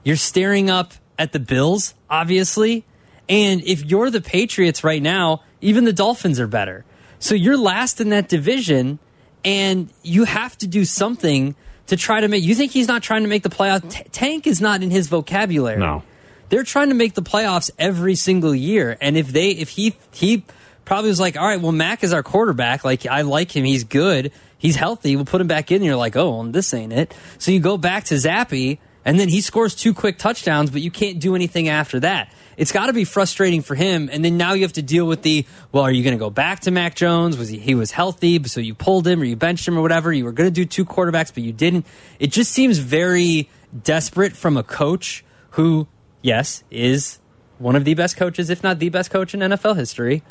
you're 0.04 0.16
staring 0.16 0.70
up 0.70 0.94
at 1.18 1.34
the 1.34 1.40
Bills, 1.40 1.94
obviously. 2.10 2.86
And 3.30 3.62
if 3.64 3.86
you're 3.86 4.10
the 4.10 4.22
Patriots 4.22 4.84
right 4.84 5.02
now, 5.02 5.44
even 5.62 5.86
the 5.86 5.94
Dolphins 5.94 6.40
are 6.40 6.48
better. 6.48 6.86
So 7.20 7.36
you're 7.36 7.58
last 7.58 8.02
in 8.02 8.10
that 8.10 8.28
division 8.28 9.00
and 9.46 9.90
you 10.04 10.24
have 10.26 10.58
to 10.60 10.68
do 10.68 10.86
something 10.86 11.56
to 11.88 11.98
try 11.98 12.22
to 12.22 12.28
make 12.28 12.44
you 12.44 12.56
think 12.56 12.72
he's 12.72 12.88
not 12.88 13.04
trying 13.04 13.24
to 13.24 13.30
make 13.30 13.44
the 13.44 13.50
playoff 13.50 13.90
T- 13.90 14.04
tank 14.12 14.48
is 14.48 14.62
not 14.62 14.82
in 14.82 14.92
his 14.92 15.08
vocabulary. 15.08 15.78
No. 15.80 16.04
They're 16.50 16.64
trying 16.64 16.90
to 16.90 16.96
make 16.96 17.14
the 17.14 17.22
playoffs 17.22 17.72
every 17.78 18.16
single 18.16 18.54
year. 18.54 18.98
And 19.02 19.18
if 19.18 19.28
they 19.30 19.52
if 19.52 19.70
he 19.70 19.96
he 20.12 20.44
probably 20.84 21.10
was 21.10 21.20
like, 21.20 21.38
all 21.38 21.46
right, 21.46 21.62
well 21.62 21.72
Mac 21.72 22.04
is 22.04 22.14
our 22.14 22.24
quarterback. 22.24 22.84
Like 22.84 23.06
I 23.06 23.22
like 23.22 23.56
him. 23.56 23.66
He's 23.66 23.84
good. 23.84 24.32
He's 24.58 24.76
healthy. 24.76 25.16
We'll 25.16 25.26
put 25.26 25.42
him 25.42 25.48
back 25.48 25.72
in. 25.72 25.78
And 25.78 25.86
you're 25.86 25.96
like, 25.96 26.16
oh, 26.16 26.30
well, 26.30 26.44
this 26.44 26.72
ain't 26.74 26.94
it. 26.94 27.16
So 27.40 27.52
you 27.52 27.60
go 27.60 27.78
back 27.78 28.04
to 28.06 28.16
Zappe, 28.16 28.78
and 29.04 29.20
then 29.20 29.28
he 29.28 29.42
scores 29.42 29.74
two 29.74 29.92
quick 29.92 30.20
touchdowns, 30.20 30.70
but 30.70 30.82
you 30.82 30.92
can't 30.92 31.20
do 31.20 31.34
anything 31.34 31.68
after 31.68 32.00
that. 32.02 32.32
It's 32.62 32.72
got 32.72 32.86
to 32.86 32.94
be 32.94 33.06
frustrating 33.06 33.64
for 33.64 33.74
him. 33.74 34.08
And 34.12 34.24
then 34.24 34.38
now 34.38 34.54
you 34.54 34.62
have 34.62 34.74
to 34.74 34.84
deal 34.84 35.08
with 35.08 35.24
the 35.24 35.48
well, 35.72 35.84
are 35.84 35.92
you 35.92 36.04
going 36.04 36.16
to 36.16 36.20
go 36.20 36.30
back 36.30 36.60
to 36.60 36.72
Mac 36.72 36.94
Jones? 36.94 37.36
Was 37.36 37.50
he 37.50 37.58
he 37.58 37.74
was 37.74 37.90
healthy, 37.90 38.44
so 38.44 38.60
you 38.60 38.76
pulled 38.76 39.08
him 39.08 39.20
or 39.20 39.26
you 39.26 39.36
benched 39.36 39.68
him 39.68 39.80
or 39.80 39.82
whatever? 39.82 40.14
You 40.14 40.26
were 40.26 40.32
going 40.32 40.48
to 40.48 40.54
do 40.54 40.66
two 40.66 40.86
quarterbacks, 40.86 41.34
but 41.34 41.42
you 41.42 41.54
didn't. 41.54 41.88
It 42.20 42.28
just 42.28 42.52
seems 42.52 42.78
very 42.78 43.50
desperate 43.84 44.34
from 44.34 44.58
a 44.58 44.64
coach 44.64 45.26
who, 45.52 45.88
yes, 46.22 46.64
is 46.70 47.18
one 47.58 47.76
of 47.76 47.84
the 47.84 47.96
best 47.96 48.16
coaches, 48.16 48.52
if 48.52 48.62
not 48.62 48.78
the 48.78 48.90
best 48.90 49.10
coach 49.10 49.34
in 49.34 49.40
NFL 49.40 49.76
history, 49.76 50.22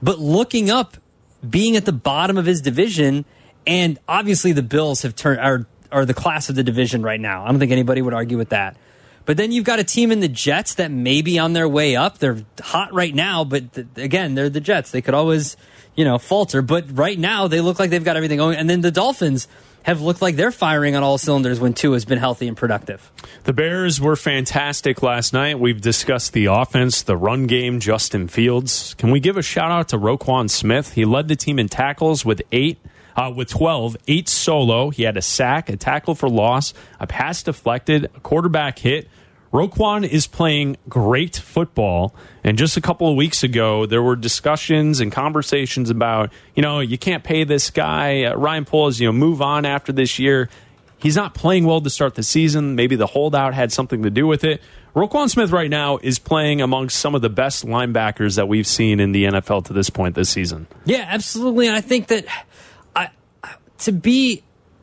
but 0.00 0.20
looking 0.20 0.70
up, 0.70 0.98
being 1.50 1.74
at 1.74 1.84
the 1.84 1.92
bottom 1.92 2.38
of 2.38 2.46
his 2.46 2.60
division, 2.60 3.24
and 3.66 3.98
obviously 4.06 4.52
the 4.52 4.62
Bills 4.62 5.02
have 5.02 5.16
turned 5.16 5.40
are 5.40 5.66
are 5.90 6.04
the 6.06 6.14
class 6.14 6.48
of 6.48 6.54
the 6.54 6.62
division 6.62 7.02
right 7.02 7.20
now. 7.20 7.42
I 7.42 7.48
don't 7.48 7.58
think 7.58 7.72
anybody 7.72 8.02
would 8.02 8.14
argue 8.14 8.38
with 8.38 8.50
that. 8.50 8.76
But 9.24 9.36
then 9.36 9.52
you've 9.52 9.64
got 9.64 9.78
a 9.78 9.84
team 9.84 10.10
in 10.10 10.20
the 10.20 10.28
Jets 10.28 10.74
that 10.74 10.90
may 10.90 11.22
be 11.22 11.38
on 11.38 11.52
their 11.52 11.68
way 11.68 11.96
up. 11.96 12.18
They're 12.18 12.44
hot 12.60 12.92
right 12.92 13.14
now, 13.14 13.44
but 13.44 13.72
th- 13.72 13.86
again, 13.96 14.34
they're 14.34 14.50
the 14.50 14.60
Jets. 14.60 14.90
They 14.90 15.02
could 15.02 15.14
always, 15.14 15.56
you 15.94 16.04
know, 16.04 16.18
falter. 16.18 16.62
But 16.62 16.96
right 16.96 17.18
now, 17.18 17.46
they 17.48 17.60
look 17.60 17.78
like 17.78 17.90
they've 17.90 18.04
got 18.04 18.16
everything 18.16 18.38
going. 18.38 18.56
And 18.56 18.68
then 18.68 18.80
the 18.80 18.90
Dolphins 18.90 19.48
have 19.84 20.00
looked 20.00 20.22
like 20.22 20.36
they're 20.36 20.52
firing 20.52 20.94
on 20.96 21.02
all 21.02 21.18
cylinders 21.18 21.60
when 21.60 21.74
Tua 21.74 21.94
has 21.96 22.04
been 22.04 22.18
healthy 22.18 22.48
and 22.48 22.56
productive. 22.56 23.10
The 23.44 23.52
Bears 23.52 24.00
were 24.00 24.16
fantastic 24.16 25.02
last 25.02 25.32
night. 25.32 25.58
We've 25.58 25.80
discussed 25.80 26.32
the 26.32 26.46
offense, 26.46 27.02
the 27.02 27.16
run 27.16 27.46
game, 27.46 27.80
Justin 27.80 28.28
Fields. 28.28 28.94
Can 28.94 29.10
we 29.10 29.20
give 29.20 29.36
a 29.36 29.42
shout 29.42 29.70
out 29.70 29.88
to 29.88 29.98
Roquan 29.98 30.48
Smith? 30.48 30.92
He 30.92 31.04
led 31.04 31.28
the 31.28 31.36
team 31.36 31.58
in 31.58 31.68
tackles 31.68 32.24
with 32.24 32.42
eight. 32.52 32.78
Uh, 33.14 33.30
with 33.34 33.48
12, 33.48 33.96
eight 34.08 34.28
solo. 34.28 34.90
He 34.90 35.02
had 35.02 35.16
a 35.16 35.22
sack, 35.22 35.68
a 35.68 35.76
tackle 35.76 36.14
for 36.14 36.28
loss, 36.28 36.72
a 36.98 37.06
pass 37.06 37.42
deflected, 37.42 38.06
a 38.16 38.20
quarterback 38.20 38.78
hit. 38.78 39.08
Roquan 39.52 40.08
is 40.08 40.26
playing 40.26 40.78
great 40.88 41.36
football. 41.36 42.14
And 42.42 42.56
just 42.56 42.76
a 42.76 42.80
couple 42.80 43.08
of 43.08 43.16
weeks 43.16 43.42
ago, 43.42 43.84
there 43.84 44.02
were 44.02 44.16
discussions 44.16 45.00
and 45.00 45.12
conversations 45.12 45.90
about, 45.90 46.32
you 46.54 46.62
know, 46.62 46.80
you 46.80 46.96
can't 46.96 47.22
pay 47.22 47.44
this 47.44 47.70
guy. 47.70 48.24
Uh, 48.24 48.34
Ryan 48.34 48.64
Poles, 48.64 48.98
you 48.98 49.08
know, 49.08 49.12
move 49.12 49.42
on 49.42 49.66
after 49.66 49.92
this 49.92 50.18
year. 50.18 50.48
He's 50.96 51.16
not 51.16 51.34
playing 51.34 51.66
well 51.66 51.80
to 51.80 51.90
start 51.90 52.14
the 52.14 52.22
season. 52.22 52.76
Maybe 52.76 52.96
the 52.96 53.08
holdout 53.08 53.54
had 53.54 53.72
something 53.72 54.04
to 54.04 54.10
do 54.10 54.26
with 54.26 54.44
it. 54.44 54.62
Roquan 54.94 55.28
Smith 55.28 55.50
right 55.50 55.70
now 55.70 55.98
is 55.98 56.18
playing 56.18 56.60
among 56.60 56.90
some 56.90 57.14
of 57.14 57.22
the 57.22 57.28
best 57.28 57.66
linebackers 57.66 58.36
that 58.36 58.46
we've 58.46 58.66
seen 58.66 59.00
in 59.00 59.12
the 59.12 59.24
NFL 59.24 59.64
to 59.66 59.72
this 59.72 59.90
point 59.90 60.14
this 60.14 60.30
season. 60.30 60.66
Yeah, 60.84 61.04
absolutely. 61.08 61.66
And 61.66 61.74
I 61.74 61.80
think 61.80 62.06
that 62.08 62.24
to 63.82 63.92
be 63.92 64.42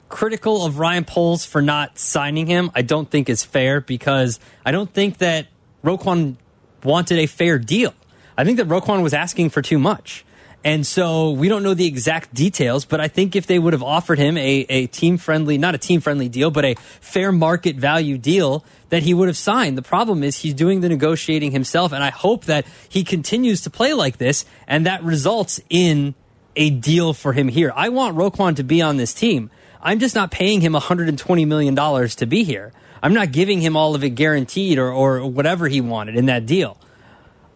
critical 0.10 0.66
of 0.66 0.80
Ryan 0.80 1.06
Poles 1.06 1.46
for 1.46 1.62
not 1.62 1.98
signing 2.00 2.48
him, 2.48 2.72
I 2.76 2.82
don't 2.82 3.10
think 3.10 3.30
is 3.30 3.44
fair 3.44 3.82
because 3.82 4.40
I 4.66 4.72
don't 4.72 4.92
think 4.92 5.20
that 5.20 5.48
Roquan 5.84 6.36
wanted 6.84 7.20
a 7.20 7.26
fair 7.28 7.60
deal. 7.60 7.94
I 8.38 8.44
think 8.44 8.58
that 8.58 8.68
Roquan 8.68 9.04
was 9.04 9.14
asking 9.14 9.50
for 9.50 9.62
too 9.62 9.80
much. 9.80 10.26
And 10.64 10.86
so 10.86 11.32
we 11.32 11.48
don't 11.48 11.64
know 11.64 11.74
the 11.74 11.86
exact 11.86 12.34
details, 12.34 12.84
but 12.84 13.00
I 13.00 13.08
think 13.08 13.36
if 13.36 13.48
they 13.48 13.60
would 13.60 13.72
have 13.72 13.84
offered 13.84 14.20
him 14.20 14.38
a, 14.38 14.66
a 14.68 14.88
team 14.88 15.18
friendly, 15.18 15.58
not 15.58 15.74
a 15.74 15.78
team 15.78 16.02
friendly 16.02 16.28
deal, 16.28 16.52
but 16.52 16.66
a 16.66 16.76
fair 17.00 17.32
market 17.32 17.78
value 17.78 18.18
deal, 18.18 18.66
that 18.90 19.04
he 19.04 19.14
would 19.14 19.30
have 19.30 19.38
signed. 19.38 19.78
The 19.78 19.82
problem 19.82 20.22
is 20.22 20.38
he's 20.38 20.54
doing 20.54 20.82
the 20.82 20.90
negotiating 20.90 21.52
himself, 21.52 21.94
and 21.94 22.04
I 22.04 22.10
hope 22.10 22.46
that 22.46 22.66
he 22.90 23.06
continues 23.06 23.62
to 23.62 23.70
play 23.70 23.94
like 23.94 24.18
this 24.18 24.44
and 24.68 24.86
that 24.86 25.02
results 25.04 25.62
in 25.70 26.14
a 26.60 26.70
deal 26.70 27.14
for 27.14 27.32
him 27.32 27.48
here. 27.48 27.72
I 27.74 27.88
want 27.90 28.18
Roquan 28.18 28.58
to 28.58 28.64
be 28.64 28.82
on 28.82 28.98
this 28.98 29.14
team. 29.14 29.50
I'm 29.82 29.98
just 30.00 30.14
not 30.14 30.30
paying 30.30 30.60
him 30.60 30.74
$120 30.74 31.48
million 31.48 31.74
to 32.10 32.26
be 32.26 32.44
here. 32.44 32.74
I'm 33.02 33.14
not 33.14 33.32
giving 33.32 33.62
him 33.62 33.78
all 33.78 33.96
of 33.96 34.04
it 34.04 34.10
guaranteed 34.10 34.78
or, 34.78 34.92
or 34.92 35.26
whatever 35.26 35.70
he 35.70 35.80
wanted 35.80 36.18
in 36.18 36.26
that 36.26 36.46
deal. 36.46 36.78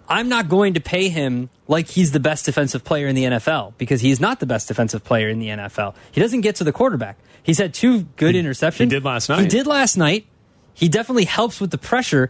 I'm 0.07 0.29
not 0.29 0.47
going 0.47 0.75
to 0.75 0.79
pay 0.79 1.09
him 1.09 1.49
like 1.67 1.89
he's 1.89 2.13
the 2.13 2.19
best 2.21 2.45
defensive 2.45 2.85
player 2.85 3.07
in 3.07 3.15
the 3.15 3.25
NFL 3.25 3.73
because 3.77 3.99
he's 3.99 4.21
not 4.21 4.39
the 4.39 4.45
best 4.45 4.69
defensive 4.69 5.03
player 5.03 5.27
in 5.27 5.39
the 5.39 5.49
NFL. 5.49 5.95
He 6.11 6.21
doesn't 6.21 6.41
get 6.41 6.55
to 6.57 6.63
the 6.63 6.71
quarterback. 6.71 7.17
He's 7.41 7.57
had 7.57 7.73
two 7.73 8.03
good 8.15 8.35
interceptions. 8.35 8.79
he 8.79 8.85
did 8.85 9.03
last 9.03 9.27
night. 9.27 9.41
He 9.41 9.47
did 9.47 9.67
last 9.67 9.97
night. 9.97 10.27
He 10.73 10.87
definitely 10.87 11.25
helps 11.25 11.59
with 11.59 11.71
the 11.71 11.77
pressure, 11.77 12.29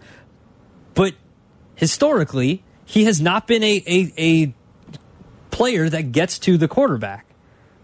but 0.96 1.14
historically, 1.76 2.64
he 2.84 3.06
has 3.06 3.22
not 3.22 3.48
been 3.48 3.64
a, 3.64 3.84
a, 3.88 4.14
a 4.18 4.54
player 5.54 5.88
that 5.90 6.12
gets 6.12 6.38
to 6.40 6.58
the 6.58 6.68
quarterback. 6.68 7.26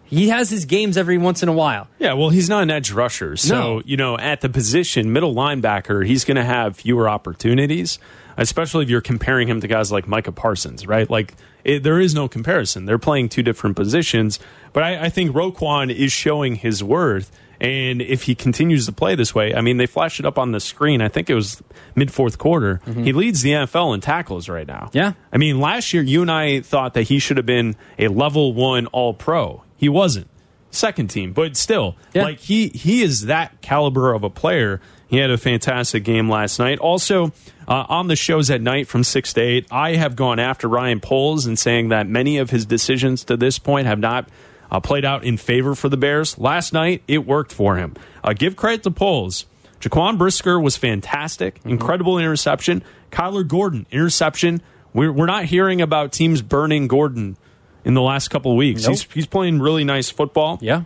He 0.06 0.30
has 0.30 0.50
his 0.50 0.66
games 0.66 0.98
every 0.98 1.20
once 1.20 1.44
in 1.44 1.50
a 1.50 1.54
while. 1.54 1.88
Yeah, 2.00 2.14
well, 2.14 2.30
he's 2.30 2.50
not 2.50 2.64
an 2.64 2.72
edge 2.72 2.92
rusher. 2.92 3.38
So, 3.38 3.56
No. 3.78 3.82
you 3.86 3.96
know, 3.96 4.18
at 4.18 4.42
the 4.42 4.50
position, 4.50 5.14
middle 5.14 5.36
linebacker, 5.36 6.04
he's 6.06 6.26
going 6.26 6.38
to 6.38 6.44
have 6.44 6.76
fewer 6.78 7.08
opportunities, 7.08 8.00
especially 8.36 8.84
if 8.86 8.90
you're 8.90 9.02
comparing 9.02 9.48
him 9.48 9.62
to 9.62 9.68
guys 9.68 9.92
like 9.92 10.08
Micah 10.08 10.32
Parsons, 10.32 10.88
right? 10.88 11.08
Like, 11.08 11.36
it, 11.64 11.84
there 11.84 12.00
is 12.00 12.16
no 12.16 12.28
comparison. 12.28 12.86
They're 12.86 12.98
playing 12.98 13.30
two 13.30 13.44
different 13.44 13.76
positions. 13.76 14.40
But 14.74 14.82
I, 14.82 15.06
I 15.06 15.10
think 15.10 15.32
Roquan 15.36 15.94
is 15.96 16.12
showing 16.12 16.56
his 16.56 16.84
worth. 16.84 17.32
And 17.62 18.02
if 18.02 18.24
he 18.24 18.36
continues 18.36 18.86
to 18.86 18.92
play 18.92 19.16
this 19.16 19.36
way, 19.36 19.54
I 19.54 19.62
mean, 19.62 19.78
they 19.78 19.86
flashed 19.86 20.20
it 20.20 20.26
up 20.26 20.38
on 20.38 20.54
the 20.54 20.60
screen. 20.60 21.02
I 21.02 21.10
think 21.10 21.30
it 21.30 21.34
was 21.34 21.62
mid 21.94 22.12
fourth 22.12 22.38
quarter. 22.38 22.80
He 22.86 23.12
leads 23.12 23.42
the 23.42 23.52
NFL 23.52 23.94
in 23.94 24.02
tackles 24.02 24.48
right 24.48 24.68
now. 24.68 24.86
Mm-hmm. 24.88 24.98
Yeah. 24.98 25.14
I 25.34 25.38
mean, 25.38 25.60
last 25.60 25.94
year, 25.94 26.02
you 26.02 26.22
and 26.22 26.32
I 26.32 26.62
thought 26.62 26.94
that 26.94 27.04
he 27.04 27.20
should 27.20 27.38
have 27.38 27.46
been 27.46 27.76
a 27.98 28.08
level 28.08 28.54
one 28.54 28.88
all 28.88 29.14
pro. 29.14 29.64
He 29.76 29.90
wasn't. 29.90 30.28
Second 30.72 31.08
team, 31.10 31.34
but 31.34 31.58
still, 31.58 31.96
like 32.14 32.38
he 32.38 32.68
he 32.70 33.02
is 33.02 33.26
that 33.26 33.60
caliber 33.62 34.14
of 34.14 34.24
a 34.24 34.30
player. 34.30 34.80
He 35.08 35.18
had 35.18 35.32
a 35.32 35.38
fantastic 35.38 36.04
game 36.04 36.30
last 36.30 36.60
night. 36.60 36.78
Also, 36.78 37.32
uh, 37.68 37.86
on 37.90 38.08
the 38.08 38.16
shows 38.16 38.52
at 38.52 38.62
night 38.62 38.88
from 38.88 39.04
six 39.04 39.34
to 39.34 39.42
eight, 39.42 39.66
I 39.72 39.96
have 39.96 40.16
gone 40.16 40.38
after 40.38 40.68
Ryan 40.68 41.00
Poles 41.00 41.48
and 41.48 41.58
saying 41.58 41.90
that 41.90 42.08
many 42.08 42.38
of 42.38 42.52
his 42.52 42.68
decisions 42.68 43.24
to 43.24 43.36
this 43.36 43.58
point 43.58 43.88
have 43.88 43.98
not 43.98 44.30
uh, 44.72 44.80
played 44.80 45.06
out 45.06 45.24
in 45.24 45.38
favor 45.38 45.76
for 45.76 45.90
the 45.90 45.98
Bears. 45.98 46.38
Last 46.38 46.74
night, 46.74 47.04
it 47.08 47.26
worked 47.26 47.52
for 47.52 47.76
him. 47.78 47.96
Uh, 48.24 48.34
give 48.34 48.56
credit 48.56 48.84
to 48.84 48.92
Poles. 48.92 49.46
Jaquan 49.80 50.18
Brisker 50.18 50.60
was 50.60 50.76
fantastic, 50.76 51.60
incredible 51.64 52.18
interception. 52.18 52.84
Kyler 53.12 53.48
Gordon 53.48 53.86
interception. 53.92 54.62
We're 54.94 55.12
we're 55.12 55.26
not 55.26 55.46
hearing 55.46 55.82
about 55.82 56.12
teams 56.12 56.42
burning 56.42 56.88
Gordon 56.88 57.38
in 57.86 57.94
the 57.94 58.02
last 58.02 58.28
couple 58.30 58.52
of 58.52 58.58
weeks. 58.58 58.84
Nope. 58.84 58.92
He's 58.92 59.04
he's 59.14 59.28
playing 59.28 59.60
really 59.60 59.84
nice 59.84 60.10
football. 60.10 60.60
Yeah. 60.62 60.84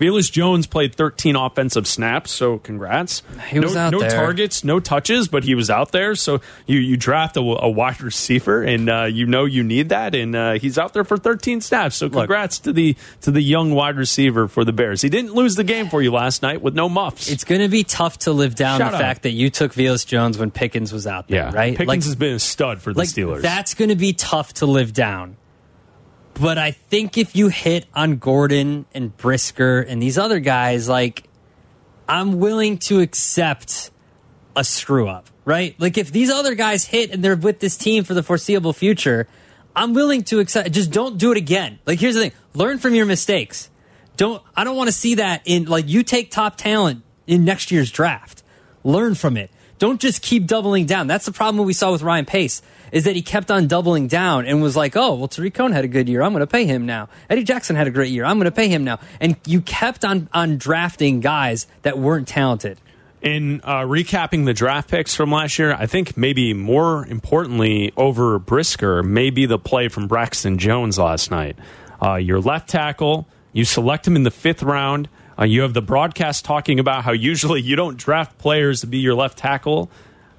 Velus 0.00 0.32
Jones 0.32 0.66
played 0.66 0.94
13 0.94 1.36
offensive 1.36 1.86
snaps, 1.86 2.30
so 2.30 2.58
congrats. 2.58 3.22
He 3.48 3.60
was 3.60 3.74
no, 3.74 3.80
out 3.80 3.92
no 3.92 4.00
there. 4.00 4.10
targets, 4.10 4.64
no 4.64 4.80
touches, 4.80 5.28
but 5.28 5.44
he 5.44 5.54
was 5.54 5.68
out 5.68 5.92
there. 5.92 6.14
So 6.14 6.40
you 6.66 6.78
you 6.78 6.96
draft 6.96 7.36
a, 7.36 7.40
a 7.40 7.68
wide 7.68 8.00
receiver, 8.00 8.62
and 8.62 8.88
uh, 8.88 9.04
you 9.04 9.26
know 9.26 9.44
you 9.44 9.62
need 9.62 9.90
that, 9.90 10.14
and 10.14 10.34
uh, 10.34 10.52
he's 10.54 10.78
out 10.78 10.94
there 10.94 11.04
for 11.04 11.18
13 11.18 11.60
snaps. 11.60 11.96
So 11.96 12.08
congrats 12.08 12.58
to 12.60 12.72
the 12.72 12.96
to 13.20 13.30
the 13.30 13.42
young 13.42 13.72
wide 13.74 13.96
receiver 13.96 14.48
for 14.48 14.64
the 14.64 14.72
Bears. 14.72 15.02
He 15.02 15.10
didn't 15.10 15.34
lose 15.34 15.56
the 15.56 15.64
game 15.64 15.90
for 15.90 16.00
you 16.00 16.10
last 16.12 16.40
night 16.42 16.62
with 16.62 16.74
no 16.74 16.88
muffs. 16.88 17.28
It's 17.30 17.44
going 17.44 17.60
to 17.60 17.68
be 17.68 17.84
tough 17.84 18.18
to 18.20 18.32
live 18.32 18.54
down 18.54 18.78
Shout 18.78 18.92
the 18.92 18.96
out. 18.96 19.00
fact 19.02 19.22
that 19.24 19.32
you 19.32 19.50
took 19.50 19.74
Velus 19.74 20.06
Jones 20.06 20.38
when 20.38 20.50
Pickens 20.50 20.92
was 20.94 21.06
out 21.06 21.28
there, 21.28 21.50
yeah, 21.50 21.54
right? 21.54 21.72
Pickens 21.72 21.88
Like- 21.88 22.04
has 22.04 22.14
been 22.16 22.34
a 22.34 22.38
stud 22.38 22.80
for 22.80 22.94
the 22.94 22.98
like 23.00 23.08
Steelers. 23.08 23.42
that's 23.42 23.74
going 23.74 23.90
to 23.90 23.96
be 23.96 24.14
tough 24.14 24.54
to 24.54 24.66
live 24.66 24.94
down. 24.94 25.36
But 26.40 26.56
I 26.56 26.70
think 26.70 27.18
if 27.18 27.36
you 27.36 27.48
hit 27.48 27.84
on 27.94 28.16
Gordon 28.16 28.86
and 28.94 29.14
Brisker 29.18 29.80
and 29.80 30.02
these 30.02 30.16
other 30.16 30.40
guys, 30.40 30.88
like 30.88 31.24
I'm 32.08 32.40
willing 32.40 32.78
to 32.78 33.00
accept 33.00 33.90
a 34.56 34.64
screw 34.64 35.06
up, 35.06 35.28
right? 35.44 35.78
Like 35.78 35.98
if 35.98 36.10
these 36.10 36.30
other 36.30 36.54
guys 36.54 36.86
hit 36.86 37.10
and 37.10 37.22
they're 37.22 37.36
with 37.36 37.60
this 37.60 37.76
team 37.76 38.04
for 38.04 38.14
the 38.14 38.22
foreseeable 38.22 38.72
future, 38.72 39.28
I'm 39.76 39.92
willing 39.92 40.22
to 40.24 40.38
accept. 40.38 40.72
Just 40.72 40.90
don't 40.90 41.18
do 41.18 41.30
it 41.30 41.36
again. 41.36 41.78
Like 41.84 42.00
here's 42.00 42.14
the 42.14 42.22
thing: 42.22 42.32
learn 42.54 42.78
from 42.78 42.94
your 42.94 43.06
mistakes. 43.06 43.68
Don't. 44.16 44.42
I 44.56 44.64
don't 44.64 44.76
want 44.76 44.88
to 44.88 44.92
see 44.92 45.16
that 45.16 45.42
in 45.44 45.66
like 45.66 45.88
you 45.88 46.02
take 46.02 46.30
top 46.30 46.56
talent 46.56 47.02
in 47.26 47.44
next 47.44 47.70
year's 47.70 47.90
draft. 47.90 48.42
Learn 48.82 49.14
from 49.14 49.36
it. 49.36 49.50
Don't 49.78 50.00
just 50.00 50.22
keep 50.22 50.46
doubling 50.46 50.86
down. 50.86 51.06
That's 51.06 51.26
the 51.26 51.32
problem 51.32 51.66
we 51.66 51.74
saw 51.74 51.92
with 51.92 52.00
Ryan 52.00 52.24
Pace 52.24 52.62
is 52.92 53.04
that 53.04 53.16
he 53.16 53.22
kept 53.22 53.50
on 53.50 53.66
doubling 53.66 54.06
down 54.08 54.46
and 54.46 54.62
was 54.62 54.76
like, 54.76 54.96
"Oh, 54.96 55.14
well, 55.14 55.28
Tarik 55.28 55.54
Cohen 55.54 55.72
had 55.72 55.84
a 55.84 55.88
good 55.88 56.08
year. 56.08 56.22
I'm 56.22 56.32
going 56.32 56.40
to 56.40 56.46
pay 56.46 56.64
him 56.64 56.86
now. 56.86 57.08
Eddie 57.28 57.44
Jackson 57.44 57.76
had 57.76 57.86
a 57.86 57.90
great 57.90 58.10
year. 58.10 58.24
I'm 58.24 58.38
going 58.38 58.44
to 58.46 58.50
pay 58.50 58.68
him 58.68 58.84
now." 58.84 58.98
And 59.20 59.36
you 59.46 59.60
kept 59.60 60.04
on 60.04 60.28
on 60.32 60.58
drafting 60.58 61.20
guys 61.20 61.66
that 61.82 61.98
weren't 61.98 62.28
talented. 62.28 62.78
In 63.22 63.60
uh, 63.64 63.80
recapping 63.80 64.46
the 64.46 64.54
draft 64.54 64.90
picks 64.90 65.14
from 65.14 65.30
last 65.30 65.58
year, 65.58 65.74
I 65.74 65.84
think 65.84 66.16
maybe 66.16 66.54
more 66.54 67.06
importantly 67.06 67.92
over 67.94 68.38
Brisker, 68.38 69.02
maybe 69.02 69.44
the 69.44 69.58
play 69.58 69.88
from 69.88 70.08
Braxton 70.08 70.56
Jones 70.56 70.98
last 70.98 71.30
night. 71.30 71.56
Uh, 72.02 72.14
your 72.14 72.40
left 72.40 72.70
tackle, 72.70 73.28
you 73.52 73.66
select 73.66 74.06
him 74.06 74.16
in 74.16 74.22
the 74.22 74.30
fifth 74.30 74.62
round. 74.62 75.10
Uh, 75.38 75.44
you 75.44 75.60
have 75.62 75.74
the 75.74 75.82
broadcast 75.82 76.46
talking 76.46 76.78
about 76.78 77.04
how 77.04 77.12
usually 77.12 77.60
you 77.60 77.76
don't 77.76 77.98
draft 77.98 78.38
players 78.38 78.80
to 78.80 78.86
be 78.86 78.98
your 78.98 79.14
left 79.14 79.36
tackle, 79.36 79.90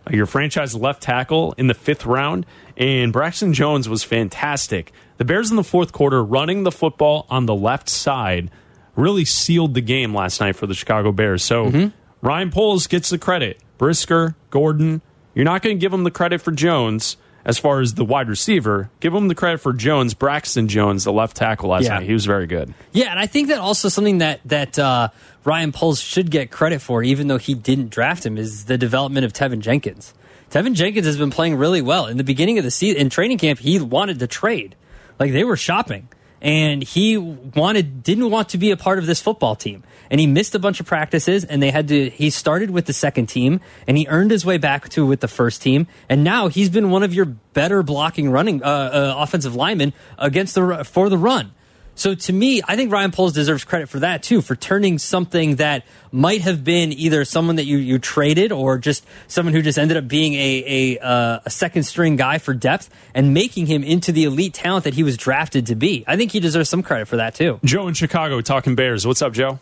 your 0.10 0.26
franchise 0.26 0.76
left 0.76 1.04
tackle 1.04 1.54
in 1.58 1.68
the 1.68 1.74
fifth 1.74 2.06
round. 2.06 2.46
And 2.78 3.14
Braxton 3.14 3.54
Jones 3.54 3.88
was 3.88 4.04
fantastic. 4.04 4.92
The 5.18 5.26
Bears 5.26 5.52
in 5.52 5.58
the 5.58 5.64
fourth 5.64 5.92
quarter 5.92 6.24
running 6.24 6.64
the 6.64 6.72
football 6.72 7.28
on 7.30 7.46
the 7.46 7.56
left 7.56 7.90
side 7.90 8.50
really 8.96 9.26
sealed 9.26 9.74
the 9.74 9.82
game 9.82 10.14
last 10.14 10.40
night 10.42 10.56
for 10.56 10.68
the 10.68 10.74
Chicago 10.74 11.12
Bears. 11.12 11.44
So 11.44 11.66
mm-hmm. 11.66 11.88
Ryan 12.26 12.52
Poles 12.52 12.88
gets 12.88 13.10
the 13.10 13.18
credit. 13.18 13.62
Brisker, 13.78 14.36
Gordon, 14.50 15.02
you're 15.34 15.46
not 15.46 15.62
going 15.62 15.78
to 15.78 15.80
give 15.80 15.94
him 15.94 16.04
the 16.04 16.12
credit 16.12 16.42
for 16.42 16.52
Jones 16.52 17.18
as 17.46 17.58
far 17.58 17.80
as 17.82 17.96
the 17.96 18.06
wide 18.06 18.30
receiver. 18.30 18.90
Give 19.00 19.14
him 19.14 19.28
the 19.28 19.36
credit 19.36 19.60
for 19.60 19.74
Jones, 19.74 20.14
Braxton 20.14 20.68
Jones, 20.68 21.04
the 21.04 21.12
left 21.14 21.36
tackle 21.38 21.70
last 21.70 21.84
Yeah. 21.86 21.96
night. 21.96 22.04
He 22.08 22.14
was 22.14 22.26
very 22.26 22.48
good. 22.48 22.74
Yeah, 22.92 23.10
and 23.12 23.20
I 23.20 23.26
think 23.28 23.48
that 23.50 23.60
also 23.60 23.90
something 23.90 24.20
that 24.20 24.42
that 24.46 24.78
uh, 24.80 25.10
Ryan 25.44 25.72
Poles 25.72 26.00
should 26.00 26.30
get 26.32 26.52
credit 26.52 26.82
for, 26.82 27.02
even 27.04 27.28
though 27.28 27.38
he 27.38 27.54
didn't 27.54 27.90
draft 27.90 28.26
him, 28.26 28.38
is 28.38 28.66
the 28.66 28.78
development 28.78 29.26
of 29.26 29.34
Teven 29.34 29.60
Jenkins. 29.60 30.14
Teven 30.52 30.74
Jenkins 30.74 31.06
has 31.06 31.18
been 31.18 31.32
playing 31.32 31.56
really 31.56 31.82
well. 31.82 32.08
In 32.08 32.18
the 32.18 32.24
beginning 32.24 32.58
of 32.58 32.64
the 32.64 32.72
season, 32.72 33.00
in 33.00 33.10
training 33.10 33.38
camp, 33.38 33.60
he 33.60 33.80
wanted 33.80 34.20
to 34.20 34.28
trade, 34.28 34.76
like 35.20 35.32
they 35.32 35.44
were 35.46 35.56
shopping, 35.56 36.10
and 36.42 36.84
he 36.84 37.18
wanted 37.18 38.04
didn't 38.04 38.30
want 38.30 38.50
to 38.50 38.58
be 38.58 38.72
a 38.72 38.78
part 38.78 39.00
of 39.00 39.06
this 39.06 39.22
football 39.22 39.56
team. 39.56 39.84
And 40.10 40.20
he 40.20 40.28
missed 40.28 40.56
a 40.56 40.60
bunch 40.60 40.80
of 40.80 40.86
practices, 40.86 41.46
and 41.46 41.64
they 41.64 41.72
had 41.72 41.88
to. 41.88 42.10
He 42.10 42.30
started 42.30 42.72
with 42.72 42.86
the 42.86 42.94
second 42.94 43.28
team, 43.28 43.62
and 43.88 43.98
he 43.98 44.08
earned 44.10 44.32
his 44.32 44.46
way 44.46 44.58
back 44.58 44.90
to 44.90 45.06
with 45.06 45.22
the 45.22 45.28
first 45.28 45.62
team, 45.62 45.88
and 46.10 46.24
now 46.24 46.48
he's 46.48 46.70
been 46.70 46.90
one 46.90 47.04
of 47.04 47.14
your 47.14 47.26
better 47.26 47.84
blocking 47.84 48.30
running 48.30 48.62
uh, 48.62 48.68
uh, 48.68 49.16
offensive 49.18 49.56
linemen 49.56 49.94
against 50.18 50.56
the 50.56 50.84
for 50.84 51.08
the 51.10 51.18
run. 51.18 51.54
So 51.96 52.16
to 52.16 52.34
me, 52.34 52.62
I 52.68 52.76
think 52.76 52.92
Ryan 52.92 53.12
Poles 53.12 53.34
deserves 53.34 53.64
credit 53.64 53.90
for 53.90 54.00
that 54.00 54.24
too, 54.24 54.42
for 54.42 54.56
turning 54.56 54.98
something 54.98 55.58
that 55.58 55.86
might 56.12 56.42
have 56.42 56.64
been 56.64 56.94
either 56.94 57.26
someone 57.26 57.58
that 57.58 57.66
you, 57.66 57.78
you 57.78 58.00
traded 58.00 58.52
or 58.52 58.78
just 58.78 59.06
someone 59.28 59.54
who 59.54 59.62
just 59.62 59.78
ended 59.78 59.98
up 59.98 60.08
being 60.08 60.34
a 60.34 60.98
a, 60.98 61.00
uh, 61.00 61.40
a 61.46 61.50
second 61.50 61.84
string 61.84 62.16
guy 62.16 62.38
for 62.38 62.54
depth 62.54 62.90
and 63.14 63.34
making 63.34 63.66
him 63.66 63.84
into 63.84 64.12
the 64.12 64.24
elite 64.24 64.54
talent 64.54 64.86
that 64.86 64.94
he 64.94 65.04
was 65.04 65.18
drafted 65.18 65.68
to 65.68 65.76
be. 65.76 66.04
I 66.08 66.18
think 66.18 66.32
he 66.32 66.40
deserves 66.40 66.70
some 66.70 66.82
credit 66.82 67.08
for 67.08 67.18
that 67.18 67.36
too. 67.36 67.60
Joe 67.64 67.88
in 67.88 67.94
Chicago 67.94 68.42
talking 68.42 68.76
Bears. 68.76 69.06
What's 69.06 69.22
up, 69.22 69.34
Joe? 69.34 69.60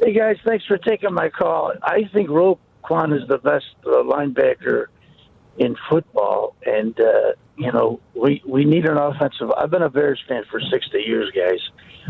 Hey 0.00 0.12
guys, 0.12 0.36
thanks 0.44 0.64
for 0.64 0.78
taking 0.78 1.12
my 1.12 1.28
call. 1.28 1.72
I 1.82 2.04
think 2.12 2.28
Roquan 2.28 3.20
is 3.20 3.26
the 3.28 3.38
best 3.38 3.66
uh, 3.84 3.90
linebacker 4.04 4.86
in 5.58 5.76
football, 5.90 6.54
and 6.64 6.98
uh, 7.00 7.32
you 7.58 7.72
know 7.72 8.00
we 8.14 8.42
we 8.46 8.64
need 8.64 8.86
an 8.86 8.96
offensive. 8.96 9.50
I've 9.50 9.70
been 9.70 9.82
a 9.82 9.90
Bears 9.90 10.22
fan 10.28 10.44
for 10.50 10.60
sixty 10.60 11.00
years, 11.00 11.30
guys. 11.34 11.60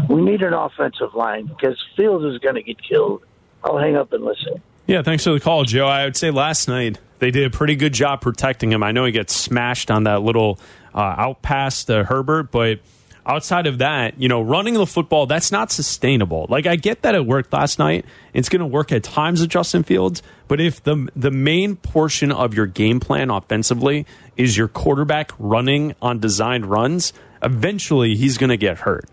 We 0.08 0.22
need 0.22 0.42
an 0.42 0.52
offensive 0.52 1.14
line 1.14 1.46
because 1.46 1.76
Fields 1.96 2.24
is 2.24 2.38
going 2.38 2.54
to 2.54 2.62
get 2.62 2.76
killed. 2.82 3.22
I'll 3.64 3.78
hang 3.78 3.96
up 3.96 4.12
and 4.12 4.24
listen. 4.24 4.62
Yeah, 4.86 5.02
thanks 5.02 5.24
for 5.24 5.32
the 5.32 5.40
call, 5.40 5.64
Joe. 5.64 5.86
I 5.86 6.04
would 6.04 6.16
say 6.16 6.30
last 6.30 6.68
night 6.68 6.98
they 7.18 7.30
did 7.30 7.44
a 7.44 7.50
pretty 7.50 7.76
good 7.76 7.92
job 7.92 8.20
protecting 8.20 8.70
him. 8.70 8.82
I 8.82 8.92
know 8.92 9.04
he 9.04 9.12
gets 9.12 9.34
smashed 9.34 9.90
on 9.90 10.04
that 10.04 10.22
little 10.22 10.58
uh, 10.94 11.14
out 11.18 11.42
pass 11.42 11.84
to 11.84 12.04
Herbert, 12.04 12.50
but 12.50 12.80
outside 13.28 13.66
of 13.66 13.78
that, 13.78 14.18
you 14.18 14.26
know, 14.26 14.40
running 14.40 14.74
the 14.74 14.86
football, 14.86 15.26
that's 15.26 15.52
not 15.52 15.70
sustainable. 15.70 16.46
Like, 16.48 16.66
I 16.66 16.76
get 16.76 17.02
that 17.02 17.14
it 17.14 17.26
worked 17.26 17.52
last 17.52 17.78
night. 17.78 18.06
It's 18.32 18.48
going 18.48 18.60
to 18.60 18.66
work 18.66 18.90
at 18.90 19.04
times 19.04 19.42
with 19.42 19.50
Justin 19.50 19.82
Fields, 19.82 20.22
but 20.48 20.60
if 20.60 20.82
the, 20.82 21.08
the 21.14 21.30
main 21.30 21.76
portion 21.76 22.32
of 22.32 22.54
your 22.54 22.66
game 22.66 23.00
plan 23.00 23.28
offensively 23.28 24.06
is 24.36 24.56
your 24.56 24.68
quarterback 24.68 25.32
running 25.38 25.94
on 26.00 26.18
designed 26.18 26.66
runs, 26.66 27.12
eventually 27.42 28.16
he's 28.16 28.38
going 28.38 28.50
to 28.50 28.56
get 28.56 28.78
hurt. 28.78 29.04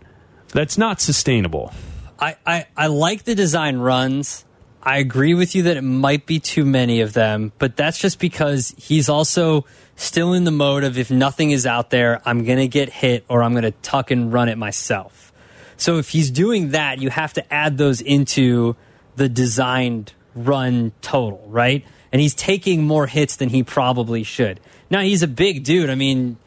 That's 0.53 0.77
not 0.77 1.01
sustainable. 1.01 1.73
I, 2.17 2.37
I, 2.45 2.67
I 2.77 2.87
like 2.87 3.23
the 3.23 3.35
design 3.35 3.77
runs. 3.77 4.45
I 4.85 4.97
agree 4.99 5.33
with 5.33 5.55
you 5.55 5.63
that 5.63 5.77
it 5.77 5.81
might 5.81 6.25
be 6.25 6.39
too 6.39 6.63
many 6.65 7.01
of 7.01 7.13
them, 7.13 7.51
but 7.57 7.75
that's 7.75 7.97
just 7.97 8.19
because 8.19 8.73
he's 8.77 9.09
also 9.09 9.65
still 9.95 10.33
in 10.33 10.43
the 10.43 10.51
mode 10.51 10.83
of 10.83 10.97
if 10.97 11.09
nothing 11.09 11.51
is 11.51 11.65
out 11.65 11.89
there, 11.89 12.21
I'm 12.25 12.43
going 12.45 12.59
to 12.59 12.67
get 12.67 12.89
hit 12.89 13.25
or 13.27 13.41
I'm 13.41 13.53
going 13.53 13.63
to 13.63 13.71
tuck 13.71 14.11
and 14.11 14.31
run 14.31 14.47
it 14.47 14.57
myself. 14.57 15.33
So 15.77 15.97
if 15.97 16.09
he's 16.09 16.29
doing 16.29 16.69
that, 16.69 16.99
you 16.99 17.09
have 17.09 17.33
to 17.33 17.53
add 17.53 17.77
those 17.77 17.99
into 17.99 18.75
the 19.15 19.27
designed 19.27 20.13
run 20.35 20.91
total, 21.01 21.43
right? 21.47 21.83
And 22.11 22.21
he's 22.21 22.35
taking 22.35 22.83
more 22.83 23.07
hits 23.07 23.37
than 23.37 23.49
he 23.49 23.63
probably 23.63 24.23
should. 24.23 24.59
Now 24.89 25.01
he's 25.01 25.23
a 25.23 25.27
big 25.27 25.63
dude. 25.63 25.89
I 25.89 25.95
mean, 25.95 26.37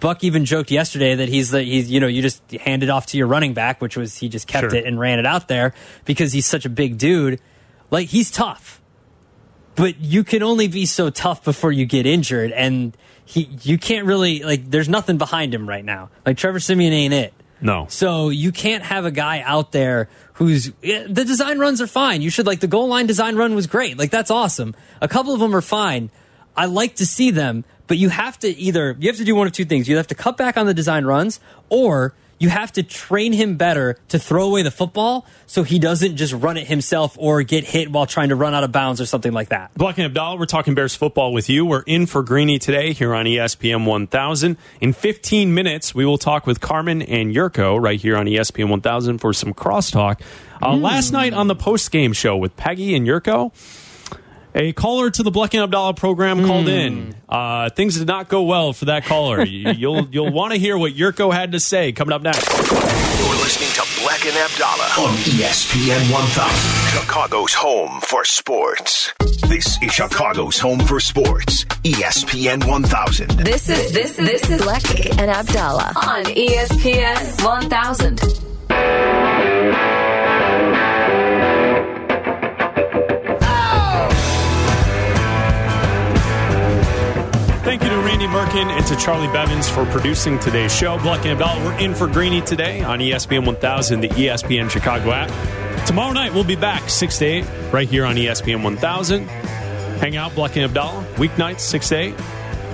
Buck 0.00 0.24
even 0.24 0.44
joked 0.44 0.70
yesterday 0.70 1.14
that 1.14 1.28
he's 1.28 1.50
the 1.50 1.62
he's 1.62 1.90
you 1.90 2.00
know 2.00 2.08
you 2.08 2.22
just 2.22 2.50
hand 2.52 2.82
it 2.82 2.90
off 2.90 3.06
to 3.06 3.18
your 3.18 3.28
running 3.28 3.54
back, 3.54 3.80
which 3.80 3.96
was 3.96 4.16
he 4.16 4.28
just 4.28 4.48
kept 4.48 4.70
Sure. 4.70 4.74
it 4.74 4.84
and 4.84 4.98
ran 4.98 5.18
it 5.20 5.26
out 5.26 5.46
there 5.46 5.74
because 6.04 6.32
he's 6.32 6.46
such 6.46 6.64
a 6.64 6.68
big 6.68 6.98
dude. 6.98 7.40
Like 7.92 8.08
he's 8.08 8.30
tough, 8.30 8.80
but 9.76 10.00
you 10.00 10.24
can 10.24 10.42
only 10.42 10.66
be 10.66 10.86
so 10.86 11.10
tough 11.10 11.44
before 11.44 11.70
you 11.70 11.84
get 11.84 12.06
injured, 12.06 12.50
and 12.50 12.96
he 13.24 13.50
you 13.62 13.76
can't 13.76 14.06
really 14.06 14.42
like. 14.42 14.70
There's 14.70 14.88
nothing 14.88 15.18
behind 15.18 15.54
him 15.54 15.68
right 15.68 15.84
now. 15.84 16.08
Like 16.24 16.38
Trevor 16.38 16.58
Siemian 16.58 16.94
ain't 16.94 17.12
it. 17.12 17.34
No. 17.60 17.86
So 17.90 18.30
you 18.30 18.50
can't 18.50 18.82
have 18.82 19.04
a 19.04 19.10
guy 19.10 19.42
out 19.42 19.72
there 19.72 20.08
who's 20.32 20.72
the 20.80 21.24
design 21.26 21.58
runs 21.58 21.82
are 21.82 21.86
fine. 21.86 22.22
You 22.22 22.30
should 22.30 22.46
like 22.46 22.60
the 22.60 22.66
goal 22.66 22.88
line 22.88 23.06
design 23.06 23.36
run 23.36 23.54
was 23.54 23.66
great. 23.66 23.98
Like 23.98 24.10
that's 24.10 24.30
awesome. 24.30 24.74
A 25.02 25.06
couple 25.06 25.34
of 25.34 25.40
them 25.40 25.54
are 25.54 25.60
fine. 25.60 26.10
I 26.56 26.66
like 26.66 26.96
to 26.96 27.06
see 27.06 27.30
them, 27.30 27.64
but 27.88 27.98
you 27.98 28.08
have 28.08 28.38
to 28.38 28.48
either 28.48 28.96
you 28.98 29.08
have 29.08 29.18
to 29.18 29.24
do 29.24 29.34
one 29.34 29.46
of 29.46 29.52
two 29.52 29.66
things. 29.66 29.86
You 29.86 29.98
have 29.98 30.06
to 30.08 30.14
cut 30.14 30.38
back 30.38 30.56
on 30.56 30.64
the 30.64 30.74
design 30.74 31.04
runs 31.04 31.40
or 31.68 32.14
you 32.42 32.48
have 32.48 32.72
to 32.72 32.82
train 32.82 33.32
him 33.32 33.56
better 33.56 33.96
to 34.08 34.18
throw 34.18 34.48
away 34.48 34.62
the 34.62 34.70
football 34.70 35.26
so 35.46 35.62
he 35.62 35.78
doesn't 35.78 36.16
just 36.16 36.32
run 36.32 36.56
it 36.56 36.66
himself 36.66 37.16
or 37.18 37.42
get 37.44 37.62
hit 37.62 37.90
while 37.90 38.04
trying 38.04 38.30
to 38.30 38.36
run 38.36 38.52
out 38.52 38.64
of 38.64 38.72
bounds 38.72 39.00
or 39.00 39.06
something 39.06 39.32
like 39.32 39.50
that. 39.50 39.72
Black 39.74 39.96
and 39.98 40.06
Abdallah, 40.06 40.38
we're 40.38 40.46
talking 40.46 40.74
Bears 40.74 40.96
football 40.96 41.32
with 41.32 41.48
you. 41.48 41.64
We're 41.64 41.82
in 41.82 42.06
for 42.06 42.22
Greeny 42.24 42.58
today 42.58 42.92
here 42.92 43.14
on 43.14 43.26
ESPN 43.26 43.86
1000. 43.86 44.56
In 44.80 44.92
15 44.92 45.54
minutes, 45.54 45.94
we 45.94 46.04
will 46.04 46.18
talk 46.18 46.44
with 46.44 46.60
Carmen 46.60 47.00
and 47.02 47.32
Jurko 47.32 47.80
right 47.80 48.00
here 48.00 48.16
on 48.16 48.26
ESPN 48.26 48.68
1000 48.68 49.18
for 49.18 49.32
some 49.32 49.54
crosstalk. 49.54 50.20
Uh, 50.60 50.74
Last 50.76 51.12
night 51.12 51.34
on 51.34 51.46
the 51.46 51.54
post 51.54 51.90
game 51.92 52.12
show 52.12 52.36
with 52.36 52.56
Peggy 52.56 52.96
and 52.96 53.06
Jurko, 53.06 53.52
a 54.54 54.72
caller 54.72 55.10
to 55.10 55.22
the 55.22 55.30
Black 55.30 55.54
and 55.54 55.62
Abdallah 55.62 55.94
program 55.94 56.44
called 56.46 56.68
in. 56.68 57.14
Uh, 57.28 57.70
things 57.70 57.96
did 57.98 58.06
not 58.06 58.28
go 58.28 58.42
well 58.42 58.72
for 58.72 58.86
that 58.86 59.04
caller. 59.04 59.44
You- 59.52 59.72
you'll 59.72 60.06
you'll 60.10 60.32
want 60.32 60.52
to 60.52 60.58
hear 60.58 60.76
what 60.78 60.92
Jurko 60.94 61.32
had 61.32 61.52
to 61.52 61.60
say 61.60 61.92
coming 61.92 62.12
up 62.12 62.22
next. 62.22 62.46
You're 62.48 63.40
listening 63.42 63.70
to 63.70 64.02
Black 64.02 64.24
and 64.26 64.36
Abdallah 64.36 65.08
on 65.08 65.14
ESPN 65.18 66.12
1000, 66.12 67.00
Chicago's 67.00 67.54
home 67.54 68.00
for 68.02 68.24
sports. 68.24 69.12
This 69.48 69.78
is 69.82 69.92
Chicago's 69.92 70.58
home 70.58 70.80
for 70.80 71.00
sports. 71.00 71.64
ESPN 71.84 72.66
1000. 72.66 73.30
This 73.30 73.68
is 73.68 73.92
this 73.92 74.16
this 74.16 74.50
is 74.50 74.62
Black 74.62 74.82
and 75.18 75.30
Abdallah 75.30 75.92
on 75.96 76.24
ESPN 76.24 77.44
1000. 77.44 78.20
Thank 87.72 87.84
you 87.84 87.88
to 87.88 87.96
Randy 88.00 88.26
Merkin 88.26 88.66
and 88.66 88.86
to 88.88 88.96
Charlie 88.96 89.28
Bevins 89.28 89.66
for 89.66 89.86
producing 89.86 90.38
today's 90.38 90.76
show. 90.76 90.98
Black 90.98 91.24
and 91.24 91.40
Abdallah, 91.40 91.64
we're 91.64 91.78
in 91.78 91.94
for 91.94 92.06
Greeny 92.06 92.42
today 92.42 92.82
on 92.82 92.98
ESPN 92.98 93.46
1000, 93.46 94.02
the 94.02 94.08
ESPN 94.10 94.68
Chicago 94.68 95.10
app. 95.10 95.86
Tomorrow 95.86 96.12
night, 96.12 96.34
we'll 96.34 96.44
be 96.44 96.54
back 96.54 96.90
6 96.90 97.18
to 97.20 97.24
8 97.24 97.46
right 97.72 97.88
here 97.88 98.04
on 98.04 98.16
ESPN 98.16 98.62
1000. 98.62 99.26
Hang 99.26 100.16
out, 100.16 100.34
Black 100.34 100.54
and 100.56 100.66
Abdallah, 100.66 101.02
weeknights 101.14 101.60
6 101.60 101.88
to 101.88 101.96
8. 101.96 102.14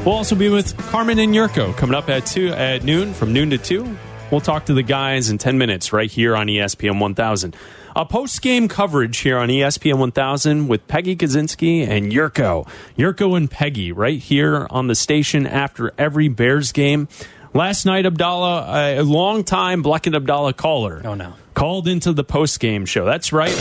We'll 0.05 0.17
also 0.17 0.35
be 0.35 0.49
with 0.49 0.77
Carmen 0.77 1.21
and 1.21 1.33
Jurko 1.33 1.77
coming 1.77 1.95
up 1.95 2.09
at 2.09 2.27
2 2.27 2.49
at 2.49 2.83
noon, 2.83 3.15
from 3.15 3.33
noon 3.33 3.51
to 3.51 3.59
2. 3.59 3.97
We'll 4.33 4.41
talk 4.41 4.65
to 4.65 4.75
the 4.75 4.83
guys 4.83 5.31
in 5.31 5.39
10 5.39 5.59
minutes 5.59 5.93
right 5.93 6.11
here 6.11 6.35
on 6.35 6.49
ESPN 6.49 6.99
1000. 6.99 7.55
A 7.97 8.05
post 8.05 8.43
game 8.43 8.69
coverage 8.69 9.19
here 9.19 9.39
on 9.39 9.49
ESPN 9.49 9.99
1000 9.99 10.69
with 10.69 10.87
Peggy 10.87 11.17
Kusinski 11.17 11.87
and 11.87 12.13
Jurko. 12.13 12.69
Jurko 12.97 13.37
and 13.37 13.51
Peggy 13.51 13.93
right 13.93 14.19
here 14.19 14.67
on 14.71 14.87
the 14.87 14.95
station 14.95 15.47
after 15.47 15.93
every 15.99 16.29
Bears 16.29 16.71
game. 16.73 17.09
Last 17.55 17.87
night, 17.87 18.05
Abdallah, 18.07 19.01
a 19.01 19.03
long 19.03 19.43
time 19.43 19.83
Black 19.83 20.07
and 20.07 20.15
Abdallah 20.15 20.53
caller. 20.53 21.01
Oh, 21.05 21.15
no. 21.15 21.33
Called 21.55 21.89
into 21.89 22.13
the 22.13 22.25
post 22.25 22.61
game 22.61 22.85
show. 22.85 23.05
That's 23.05 23.33
right. 23.33 23.53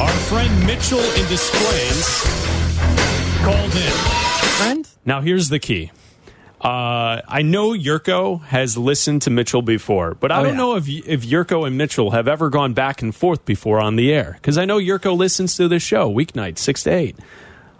Our 0.00 0.16
friend 0.28 0.66
Mitchell 0.66 0.98
in 0.98 1.28
Des 1.28 1.50
Plaines 1.52 2.22
called 3.44 3.74
in. 3.74 3.92
Friend? 4.58 4.88
Now, 5.04 5.20
here's 5.20 5.50
the 5.50 5.58
key. 5.58 5.92
Uh, 6.62 7.20
I 7.26 7.42
know 7.42 7.70
Jurko 7.76 8.40
has 8.44 8.78
listened 8.78 9.22
to 9.22 9.30
Mitchell 9.30 9.62
before, 9.62 10.14
but 10.14 10.30
I 10.30 10.38
Oh, 10.38 10.42
don't 10.44 10.52
yeah. 10.52 10.58
know 10.58 10.76
if 10.76 10.88
if 10.88 11.22
Jurko 11.26 11.66
and 11.66 11.76
Mitchell 11.76 12.12
have 12.12 12.28
ever 12.28 12.50
gone 12.50 12.72
back 12.72 13.02
and 13.02 13.12
forth 13.14 13.44
before 13.44 13.80
on 13.80 13.96
the 13.96 14.12
air. 14.12 14.38
Because 14.40 14.56
I 14.58 14.64
know 14.64 14.78
Jurko 14.78 15.16
listens 15.16 15.56
to 15.56 15.66
this 15.66 15.82
show 15.82 16.08
weeknight 16.12 16.58
six 16.58 16.84
to 16.84 16.90
eight. 16.90 17.16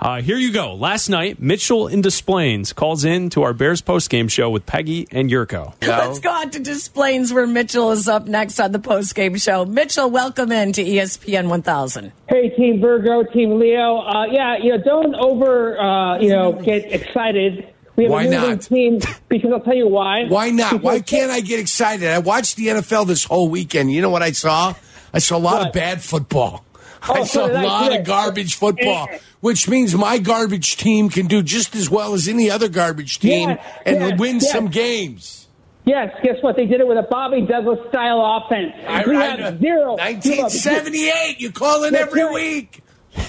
Uh, 0.00 0.20
here 0.20 0.36
you 0.36 0.52
go. 0.52 0.74
Last 0.74 1.08
night, 1.08 1.40
Mitchell 1.40 1.86
in 1.86 2.00
Des 2.00 2.20
Plaines 2.26 2.72
calls 2.72 3.04
in 3.04 3.30
to 3.30 3.44
our 3.44 3.52
Bears 3.54 3.80
post 3.80 4.10
game 4.10 4.26
show 4.26 4.50
with 4.50 4.66
Peggy 4.66 5.06
and 5.12 5.30
Jurko. 5.30 5.74
Let's 5.80 6.18
go 6.18 6.30
out 6.30 6.50
to 6.54 6.58
Des 6.58 6.90
Plaines 6.92 7.32
where 7.32 7.46
Mitchell 7.46 7.92
is 7.92 8.08
up 8.08 8.26
next 8.26 8.58
on 8.58 8.72
the 8.72 8.80
postgame 8.80 9.40
show. 9.40 9.64
Mitchell, 9.64 10.10
welcome 10.10 10.50
in 10.50 10.72
to 10.72 10.82
ESPN 10.82 11.48
1000. 11.48 12.10
Hey, 12.28 12.48
Team 12.48 12.80
Virgo, 12.80 13.22
Team 13.32 13.60
Leo. 13.60 13.98
Uh, 13.98 14.24
yeah, 14.28 14.56
you 14.56 14.76
know, 14.76 14.82
don't 14.82 15.14
over, 15.14 15.78
uh, 15.78 16.18
you 16.18 16.30
know, 16.30 16.50
get 16.54 16.90
excited. 16.92 17.71
We 17.96 18.04
have 18.04 18.12
Why 18.12 18.22
a 18.24 18.30
new 18.30 18.36
not? 18.36 18.60
team 18.62 19.00
because 19.28 19.50
I'll 19.52 19.60
tell 19.60 19.74
you 19.74 19.86
why. 19.88 20.24
Why 20.28 20.50
not? 20.50 20.80
Why 20.82 21.00
can't 21.00 21.30
I 21.30 21.40
get 21.40 21.60
excited? 21.60 22.08
I 22.08 22.18
watched 22.20 22.56
the 22.56 22.68
NFL 22.68 23.06
this 23.06 23.24
whole 23.24 23.48
weekend. 23.48 23.92
You 23.92 24.00
know 24.00 24.10
what 24.10 24.22
I 24.22 24.32
saw? 24.32 24.74
I 25.12 25.18
saw 25.18 25.36
a 25.36 25.38
lot 25.38 25.66
of 25.66 25.72
bad 25.74 26.02
football. 26.02 26.64
Oh, 27.08 27.14
I 27.14 27.24
so 27.24 27.46
saw 27.46 27.46
a 27.48 27.60
lot 27.62 27.94
of 27.94 28.04
garbage 28.04 28.54
football, 28.54 29.08
which 29.40 29.68
means 29.68 29.94
my 29.94 30.18
garbage 30.18 30.76
team 30.76 31.10
can 31.10 31.26
do 31.26 31.42
just 31.42 31.74
as 31.74 31.90
well 31.90 32.14
as 32.14 32.28
any 32.28 32.48
other 32.50 32.68
garbage 32.68 33.18
team 33.18 33.50
Yes, 33.50 33.80
and 33.84 33.96
yes, 34.00 34.18
win 34.18 34.34
yes. 34.36 34.50
some 34.52 34.68
games. 34.68 35.48
Yes, 35.84 36.14
guess 36.22 36.36
what? 36.42 36.54
They 36.54 36.66
did 36.66 36.80
it 36.80 36.86
with 36.86 36.96
a 36.96 37.02
Bobby 37.10 37.40
Douglass 37.42 37.80
style 37.88 38.22
offense. 38.44 38.72
I, 38.86 39.04
we 39.04 39.16
I- 39.16 39.24
had 39.36 39.58
zero. 39.58 39.96
1978. 39.96 41.40
You 41.40 41.50
call 41.50 41.80
That's 41.80 41.94
every 41.96 42.22
right. 42.22 42.32
week. 42.32 42.81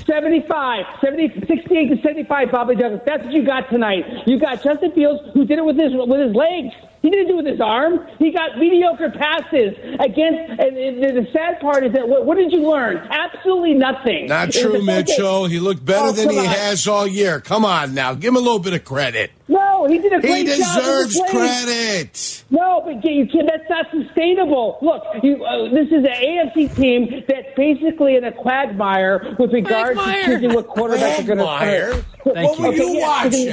75, 0.06 0.86
70, 1.02 1.46
68 1.48 1.90
to 1.96 2.02
75, 2.02 2.52
Bobby 2.52 2.76
Douglass. 2.76 3.02
That's 3.06 3.24
what 3.24 3.34
you 3.34 3.46
got 3.46 3.70
tonight. 3.70 4.06
You 4.26 4.40
got 4.40 4.64
Justin 4.64 4.92
Fields, 4.94 5.22
who 5.34 5.46
did 5.46 5.60
it 5.60 5.66
with 5.66 5.78
his 5.78 5.92
with 5.94 6.20
his 6.20 6.36
legs. 6.36 6.74
He 7.02 7.10
didn't 7.10 7.28
do 7.28 7.34
it 7.34 7.44
with 7.44 7.48
his 7.48 7.60
arm. 7.60 8.08
He 8.18 8.32
got 8.32 8.58
mediocre 8.58 9.10
passes 9.10 9.76
against. 10.00 10.52
And, 10.62 10.78
and 10.78 11.18
the 11.18 11.28
sad 11.34 11.60
part 11.60 11.86
is 11.86 11.92
that 11.92 12.08
what, 12.08 12.26
what 12.26 12.38
did 12.38 12.54
you 12.54 12.62
learn? 12.62 12.96
Absolutely 13.10 13.74
nothing. 13.74 14.28
Not 14.28 14.52
true, 14.54 14.72
the 14.72 14.86
fact 14.86 15.08
that- 15.10 15.18
Mitchell. 15.18 15.46
He 15.48 15.60
looked 15.60 15.84
better 15.84 16.08
Oh, 16.08 16.12
than 16.14 16.30
he 16.30 16.40
on. 16.40 16.46
has 16.46 16.88
all 16.88 17.06
year. 17.06 17.42
Come 17.42 17.66
on 17.66 17.94
now. 17.94 18.14
Give 18.14 18.30
him 18.30 18.38
a 18.38 18.40
little 18.40 18.60
bit 18.60 18.72
of 18.74 18.86
credit. 18.86 19.32
No, 19.50 19.86
he 19.88 19.98
did 20.00 20.14
a 20.14 20.16
He 20.16 20.22
great 20.22 20.46
job. 20.48 20.56
He 20.56 20.62
deserves 20.64 21.14
his 21.20 21.30
credit. 21.30 22.44
No, 22.50 22.82
but 22.86 23.04
you 23.04 23.28
can, 23.28 23.46
that's 23.46 23.70
not 23.70 23.88
sustainable. 23.92 24.78
Look, 24.82 25.04
you, 25.22 25.44
uh, 25.44 25.70
this 25.70 25.88
is 25.88 26.06
an 26.06 26.06
AFC 26.06 26.74
team 26.76 27.24
that's 27.28 27.48
basically 27.58 28.16
in 28.16 28.24
a 28.24 28.32
quagmire 28.32 29.36
with 29.38 29.52
regards 29.52 30.00
to 30.02 30.24
choosing 30.26 30.54
what 30.54 30.68
quarterback 30.68 31.18
they're 31.18 31.36
going 31.36 31.40
to 31.40 31.44
Quagmire? 31.44 31.92
start. 31.94 32.06
What 32.24 32.60
were 32.60 32.74
you 32.74 33.00
watching? 33.00 33.46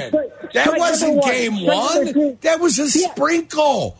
That 0.53 0.77
wasn't 0.77 1.23
game 1.23 1.65
one. 1.65 2.37
That 2.41 2.59
was 2.61 2.79
a 2.79 2.89
sprinkle. 2.89 3.97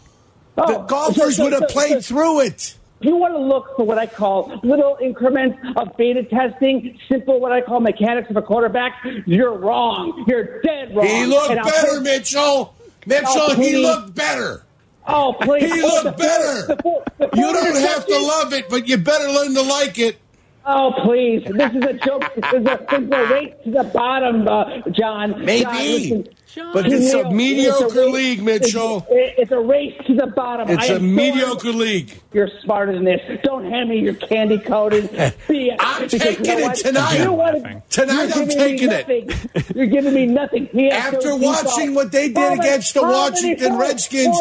The 0.56 0.64
Oh, 0.80 0.84
golfers 0.86 1.38
so- 1.38 1.44
would 1.44 1.54
have 1.54 1.64
so- 1.68 1.74
played 1.74 1.92
so- 2.04 2.16
through 2.16 2.40
it. 2.42 2.76
You 3.02 3.16
want 3.16 3.34
to 3.34 3.40
look 3.40 3.76
for 3.76 3.86
what 3.86 3.98
I 3.98 4.06
call 4.06 4.60
little 4.64 4.98
increments 5.02 5.58
of 5.76 5.96
beta 5.98 6.24
testing, 6.24 6.98
simple 7.10 7.40
what 7.40 7.52
I 7.52 7.62
call 7.62 7.80
mechanics 7.80 8.30
of 8.30 8.38
a 8.38 8.42
quarterback. 8.42 8.94
You're 9.26 9.58
wrong. 9.58 10.24
You're 10.28 10.62
dead 10.62 10.96
wrong. 10.96 11.06
He 11.08 11.26
looked 11.26 11.56
better, 11.64 12.00
Mitchell. 12.02 12.76
Mitchell, 13.06 13.26
Oh, 13.36 13.56
he 13.56 13.78
looked 13.78 14.14
better. 14.14 14.64
Oh, 15.08 15.34
please. 15.42 15.72
He 15.74 15.82
Oh, 15.82 15.88
looked 16.04 16.18
the 16.18 16.24
better. 16.24 16.68
the 16.76 16.82
four- 16.84 17.04
the 17.18 17.30
You 17.34 17.52
don't 17.54 17.76
have 17.76 18.06
to 18.06 18.20
love 18.20 18.54
it, 18.54 18.70
but 18.70 18.88
you 18.88 18.98
better 18.98 19.30
learn 19.32 19.56
to 19.56 19.62
like 19.64 19.98
it. 19.98 20.18
Oh, 20.66 20.94
please. 21.04 21.44
This 21.46 21.72
is 21.74 21.84
a 21.84 21.94
joke. 21.94 22.24
This 22.36 22.46
is 22.54 22.66
a, 22.66 22.86
this 22.90 23.00
is 23.00 23.12
a 23.12 23.34
race 23.34 23.54
to 23.64 23.72
the 23.72 23.84
bottom, 23.94 24.48
uh, 24.48 24.82
John. 24.92 25.44
Maybe. 25.44 25.64
John, 25.64 25.74
listen. 25.76 26.28
But 26.74 26.86
it's 26.86 27.14
a 27.14 27.32
mediocre 27.32 27.86
it's 27.86 27.96
a 27.96 28.00
race- 28.02 28.14
league, 28.14 28.44
Mitchell. 28.44 29.08
It's, 29.10 29.40
it's 29.40 29.52
a 29.52 29.60
race 29.60 29.96
to 30.06 30.14
the 30.16 30.28
bottom. 30.28 30.70
It's 30.70 30.84
I 30.84 30.94
a 30.94 30.96
am 30.98 31.00
so- 31.02 31.06
mediocre 31.06 31.72
league. 31.72 32.22
You're 32.34 32.50
smarter 32.62 32.94
than 32.94 33.06
this. 33.06 33.22
Don't 33.44 33.64
hand 33.72 33.90
me 33.90 34.00
your 34.00 34.14
candy 34.16 34.60
coated 34.60 35.06
BS. 35.10 35.76
I'm 35.80 36.08
taking 36.10 36.46
you 36.46 36.52
know 36.52 36.58
it 36.60 36.62
what? 36.64 36.76
tonight. 36.76 37.24
You 37.24 37.32
wanna- 37.34 37.84
Tonight 37.90 38.36
you're 38.36 38.44
I'm 38.44 38.48
giving 38.48 38.48
me 38.48 38.56
taking 38.56 38.92
it. 38.92 39.28
nothing. 39.28 39.76
You're 39.76 39.86
giving 39.88 40.14
me 40.14 40.26
nothing. 40.28 40.92
After 40.92 41.36
watching 41.38 41.96
what 41.96 42.12
they 42.12 42.28
did 42.28 42.38
How 42.38 42.54
against 42.54 42.94
the 42.94 43.02
Washington 43.02 43.78
Redskins, 43.78 44.38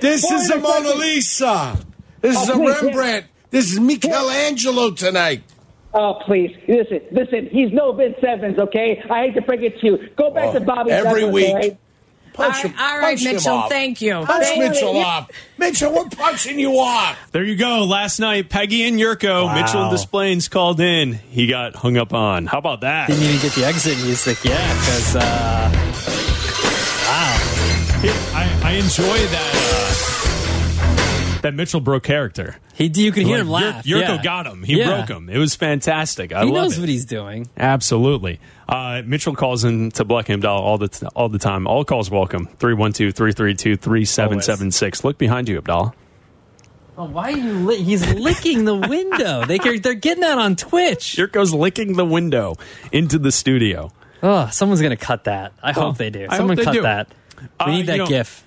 This 0.00 0.22
four 0.24 0.36
is 0.36 0.50
a 0.50 0.58
Mona. 0.58 0.94
Lisa. 0.94 1.78
This 2.20 2.40
is 2.40 2.48
Oh, 2.48 2.54
a 2.54 2.56
please, 2.56 2.82
Rembrandt. 2.82 3.26
This 3.54 3.70
is 3.72 3.78
Michelangelo 3.78 4.90
tonight. 4.90 5.44
Oh, 5.94 6.18
please. 6.26 6.50
Listen, 6.66 7.00
listen. 7.12 7.48
He's 7.52 7.72
no 7.72 7.92
Vince 7.92 8.16
Evans, 8.26 8.58
okay? 8.58 9.00
I 9.08 9.26
hate 9.26 9.34
to 9.36 9.42
break 9.42 9.60
it 9.62 9.78
to 9.78 9.86
you. 9.86 10.08
Go 10.16 10.32
back 10.32 10.52
to 10.54 10.60
Bobby 10.60 10.90
Oh, 10.90 10.94
every 10.96 11.20
Douglass, 11.20 11.34
week. 11.34 11.48
all 11.50 11.54
right? 11.54 11.78
Punch 12.32 12.56
All 12.56 12.62
him, 12.62 12.74
all 12.80 12.98
right, 12.98 13.16
punch 13.16 13.22
Mitchell, 13.22 13.54
off. 13.54 13.68
thank 13.70 14.02
you. 14.02 14.12
Punch 14.24 14.44
Thank 14.44 14.58
Mitchell 14.72 14.94
you. 14.94 15.00
off. 15.02 15.30
Mitchell, 15.56 15.92
we're 15.94 16.08
punching 16.08 16.58
you 16.58 16.72
off. 16.80 17.16
There 17.30 17.44
you 17.44 17.54
go. 17.54 17.84
Last 17.84 18.18
night, 18.18 18.50
Peggy 18.50 18.82
and 18.88 18.98
Jurko, 18.98 19.44
Wow. 19.44 19.54
Mitchell 19.54 19.82
and 19.84 19.96
Des 19.96 20.04
Plaines 20.04 20.48
called 20.48 20.80
in. 20.80 21.12
He 21.12 21.46
got 21.46 21.76
hung 21.76 21.96
up 21.96 22.12
on. 22.12 22.46
How 22.46 22.58
about 22.58 22.80
that? 22.80 23.06
Didn't 23.06 23.22
even 23.22 23.40
get 23.40 23.52
the 23.52 23.64
exit 23.64 23.96
music 23.98 24.44
yet 24.44 24.68
because, 24.80 25.14
uh, 25.14 25.70
wow. 27.06 27.38
I, 28.34 28.60
I 28.64 28.72
enjoy 28.72 29.04
that 29.28 29.54
uh, 29.54 29.73
that 31.44 31.54
Mitchell 31.54 31.80
broke 31.80 32.02
character. 32.02 32.56
He, 32.74 32.90
you 32.92 33.12
could 33.12 33.22
hear 33.22 33.44
Like, 33.44 33.64
him 33.64 33.72
laugh. 33.74 33.86
Yur- 33.86 34.00
Jurko 34.02 34.16
yeah. 34.16 34.22
got 34.22 34.46
him. 34.46 34.62
He 34.64 34.78
Yeah. 34.78 34.96
broke 34.96 35.08
him. 35.16 35.30
It 35.30 35.38
was 35.38 35.54
fantastic. 35.54 36.32
I 36.34 36.44
He 36.44 36.50
knows 36.50 36.76
it. 36.76 36.80
what 36.80 36.88
he's 36.88 37.04
doing. 37.04 37.48
Absolutely. 37.56 38.40
Uh, 38.68 39.02
Mitchell 39.06 39.36
calls 39.36 39.62
in 39.64 39.92
to 39.92 40.04
Black 40.04 40.28
and 40.28 40.38
Abdallah 40.38 40.60
all 40.60 40.78
the 40.78 40.88
t- 40.88 41.06
all 41.14 41.28
the 41.28 41.38
time. 41.38 41.68
All 41.68 41.84
calls 41.84 42.10
welcome. 42.10 42.48
312-332-3776. 42.58 45.04
Look 45.04 45.18
behind 45.18 45.48
you, 45.48 45.58
Abdallah. 45.58 45.92
Oh, 46.96 47.04
why 47.06 47.32
are 47.32 47.36
you? 47.36 47.52
Li- 47.66 47.82
he's 47.82 48.08
licking 48.14 48.64
the 48.64 48.74
window. 48.76 49.44
They 49.44 49.58
they're 49.58 49.94
getting 49.94 50.20
that 50.22 50.38
on 50.38 50.54
Twitch. 50.56 51.16
Jurko's 51.16 51.52
licking 51.52 51.96
the 51.96 52.04
window 52.04 52.54
into 52.92 53.18
the 53.18 53.32
studio. 53.32 53.90
Oh, 54.22 54.48
someone's 54.52 54.80
gonna 54.80 54.96
cut 54.96 55.24
that. 55.24 55.52
I 55.62 55.72
Well, 55.72 55.86
hope 55.88 55.98
they 55.98 56.10
do. 56.10 56.26
Someone 56.30 56.56
they 56.56 56.64
cut 56.64 56.72
do. 56.72 56.82
that. 56.82 57.08
We 57.40 57.46
Uh, 57.60 57.66
need 57.70 57.78
you 57.78 57.84
that 57.86 57.96
know, 57.98 58.06
GIF. 58.06 58.46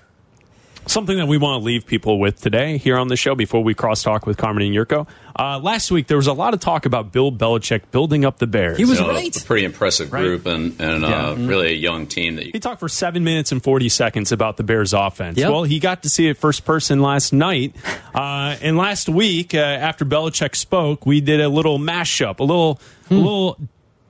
Something 0.86 1.18
that 1.18 1.26
we 1.26 1.36
want 1.36 1.60
to 1.60 1.64
leave 1.64 1.84
people 1.86 2.18
with 2.18 2.40
today 2.40 2.78
here 2.78 2.96
on 2.96 3.08
the 3.08 3.16
show 3.16 3.34
before 3.34 3.62
we 3.62 3.74
cross 3.74 4.02
talk 4.02 4.26
with 4.26 4.38
Carmen 4.38 4.62
and 4.62 4.74
Yurko. 4.74 5.06
Uh, 5.38 5.58
last 5.58 5.90
week, 5.90 6.06
there 6.06 6.16
was 6.16 6.26
a 6.26 6.32
lot 6.32 6.54
of 6.54 6.60
talk 6.60 6.86
about 6.86 7.12
Bill 7.12 7.30
Belichick 7.30 7.82
building 7.90 8.24
up 8.24 8.38
the 8.38 8.46
Bears. 8.46 8.78
He 8.78 8.86
was 8.86 8.98
you 8.98 9.06
know, 9.06 9.14
A 9.14 9.30
pretty 9.44 9.66
impressive 9.66 10.10
Right. 10.12 10.22
group 10.22 10.46
and, 10.46 10.80
and 10.80 11.02
Yeah. 11.02 11.28
uh, 11.28 11.34
really 11.34 11.68
a 11.68 11.76
young 11.76 12.06
team 12.06 12.36
that 12.36 12.46
you 12.46 12.52
He 12.54 12.58
talked 12.60 12.80
for 12.80 12.88
seven 12.88 13.22
minutes 13.22 13.52
and 13.52 13.62
40 13.62 13.88
seconds 13.90 14.32
about 14.32 14.56
the 14.56 14.62
Bears 14.62 14.94
offense. 14.94 15.36
Yep. 15.36 15.50
Well, 15.50 15.64
he 15.64 15.78
got 15.78 16.02
to 16.04 16.08
see 16.08 16.26
it 16.28 16.38
first 16.38 16.64
person 16.64 17.00
last 17.02 17.32
night. 17.32 17.74
Uh, 18.14 18.56
and 18.62 18.76
last 18.76 19.08
week, 19.08 19.54
uh, 19.54 19.58
after 19.58 20.04
Belichick 20.04 20.56
spoke, 20.56 21.06
we 21.06 21.20
did 21.20 21.40
a 21.40 21.48
little 21.48 21.78
mashup, 21.78 22.40
a 22.40 22.42
little, 22.42 22.80
a 23.10 23.14
little 23.14 23.56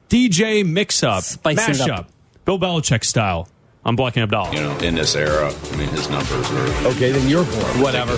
DJ 0.08 0.64
mix 0.64 1.02
up, 1.02 1.22
mashup, 1.24 1.90
up. 1.90 2.08
Bill 2.46 2.58
Belichick 2.58 3.04
style 3.04 3.48
on 3.88 3.96
Black 3.96 4.16
and 4.16 4.22
Abdallah. 4.22 4.54
you 4.54 4.60
know 4.60 4.76
in 4.78 4.94
this 4.94 5.16
era. 5.16 5.50
I 5.72 5.76
mean, 5.76 5.88
his 5.88 6.08
numbers 6.10 6.50
are 6.50 6.88
Okay, 6.88 7.10
then 7.10 7.26
you're 7.28 7.44
bored. 7.44 7.80
Whatever. 7.80 8.12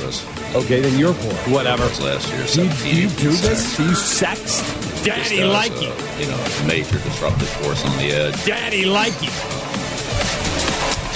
Okay, 0.54 0.80
then 0.80 0.98
you're 0.98 1.14
bored. 1.14 1.36
Whatever. 1.46 1.84
last 2.02 2.28
year. 2.28 2.44
Do 2.46 2.64
you, 2.64 2.70
17, 2.70 2.92
do 2.92 3.00
you 3.00 3.08
do 3.08 3.30
this? 3.30 3.76
Do 3.76 3.84
you 3.84 3.90
sext? 3.90 5.04
Daddy 5.04 5.20
Just 5.20 5.32
uh, 5.32 5.44
as 5.44 5.52
like 5.52 5.72
a, 5.72 5.92
it. 5.92 6.20
You 6.20 6.26
know, 6.30 6.66
major 6.66 6.98
disruptive 6.98 7.48
force 7.48 7.84
on 7.86 7.96
the 7.98 8.10
edge. 8.10 8.44
Daddy 8.44 8.84
like 8.84 9.14
it. 9.22 9.69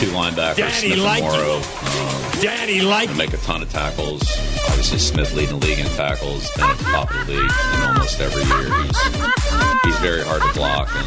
Two 0.04 0.10
linebackers, 0.10 0.56
Daddy 0.56 0.88
Smith 0.92 0.98
like 1.04 1.22
and 1.22 1.34
it. 1.34 1.38
Morrow. 1.38 1.56
Um, 1.56 2.40
Daddy 2.42 2.80
like 2.82 3.06
Gonna 3.08 3.18
make 3.18 3.32
a 3.32 3.36
ton 3.38 3.62
of 3.62 3.70
tackles. 3.70 4.22
Obviously, 4.68 4.98
Smith 4.98 5.32
leading 5.34 5.58
the 5.60 5.66
league 5.66 5.78
in 5.78 5.86
tackles. 5.92 6.50
Been 6.52 6.64
at 6.64 6.76
the 6.78 6.84
top 6.84 7.10
of 7.10 7.26
the 7.26 7.32
league 7.32 7.50
in 7.74 7.82
almost 7.82 8.20
every 8.20 8.42
year. 8.44 8.82
He's 8.84 9.02
he's 9.84 9.96
very 10.00 10.22
hard 10.24 10.42
to 10.42 10.52
block 10.52 10.88
and 10.94 11.06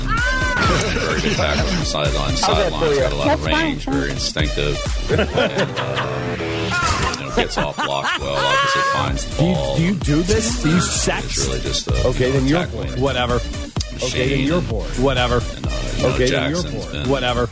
very 0.99 1.21
good 1.21 1.35
tackle 1.35 1.65
from 1.67 1.85
sideline 1.85 2.31
to 2.31 2.37
sideline. 2.37 2.79
for 2.81 2.87
He's 2.87 2.95
you? 2.97 3.01
got 3.03 3.11
a 3.11 3.15
lot 3.15 3.25
That's 3.27 3.41
of 3.41 3.47
range, 3.47 3.85
fine. 3.85 3.93
very 3.93 4.11
instinctive, 4.11 4.77
and 5.11 5.21
uh, 5.21 7.17
you 7.19 7.25
know, 7.29 7.35
gets 7.35 7.57
off 7.57 7.75
blocks 7.75 8.19
well. 8.19 8.35
Obviously, 8.35 8.81
finds 8.93 9.25
the 9.25 9.35
Do 9.37 9.45
you, 9.47 9.53
ball. 9.53 9.77
do 9.77 9.83
you 9.83 9.93
do 9.95 10.21
this? 10.23 10.63
Do 10.63 10.69
you 10.69 10.81
sack? 10.81 11.23
It's 11.23 11.35
sex? 11.35 11.47
really 11.47 11.61
just 11.61 11.87
a 11.87 12.07
Okay, 12.07 12.27
you 12.27 12.33
know, 12.33 12.39
then 12.39 12.47
you're 12.47 12.59
tackling 12.61 12.87
bored. 12.89 12.99
Whatever. 13.01 13.35
Okay, 13.35 13.49
then 13.49 13.99
machine. 13.99 14.47
you're 14.47 14.61
bored. 14.61 14.89
Whatever. 14.99 15.35
And, 15.55 15.65
uh, 15.67 15.69
you 15.97 16.03
know, 16.03 16.09
Okay, 16.09 16.29
then 16.29 16.49
you're 16.51 16.61
Jackson's 16.63 16.85
bored. 16.93 17.07
Whatever. 17.07 17.47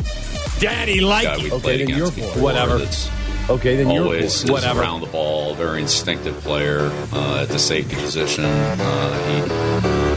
Daddy 0.60 1.02
like 1.02 1.26
guy 1.26 1.36
it. 1.36 1.44
we 1.44 1.52
Okay, 1.52 1.62
played 1.62 1.80
then 1.82 1.88
against 1.88 1.98
you're 2.18 2.24
bored. 2.26 2.34
before 2.36 2.44
Whatever. 2.44 2.78
that's 2.80 3.10
Okay, 3.48 3.76
then 3.76 3.92
you're 3.92 4.04
always 4.06 4.44
bored. 4.44 4.44
is 4.46 4.52
Whatever. 4.52 4.82
around 4.82 5.02
the 5.02 5.08
ball, 5.08 5.54
very 5.54 5.82
instinctive 5.82 6.36
player 6.42 6.90
uh, 7.14 7.42
at 7.44 7.50
the 7.50 7.60
safety 7.60 7.96
position. 7.96 8.44
Uh, 8.46 9.28
he 9.28 9.36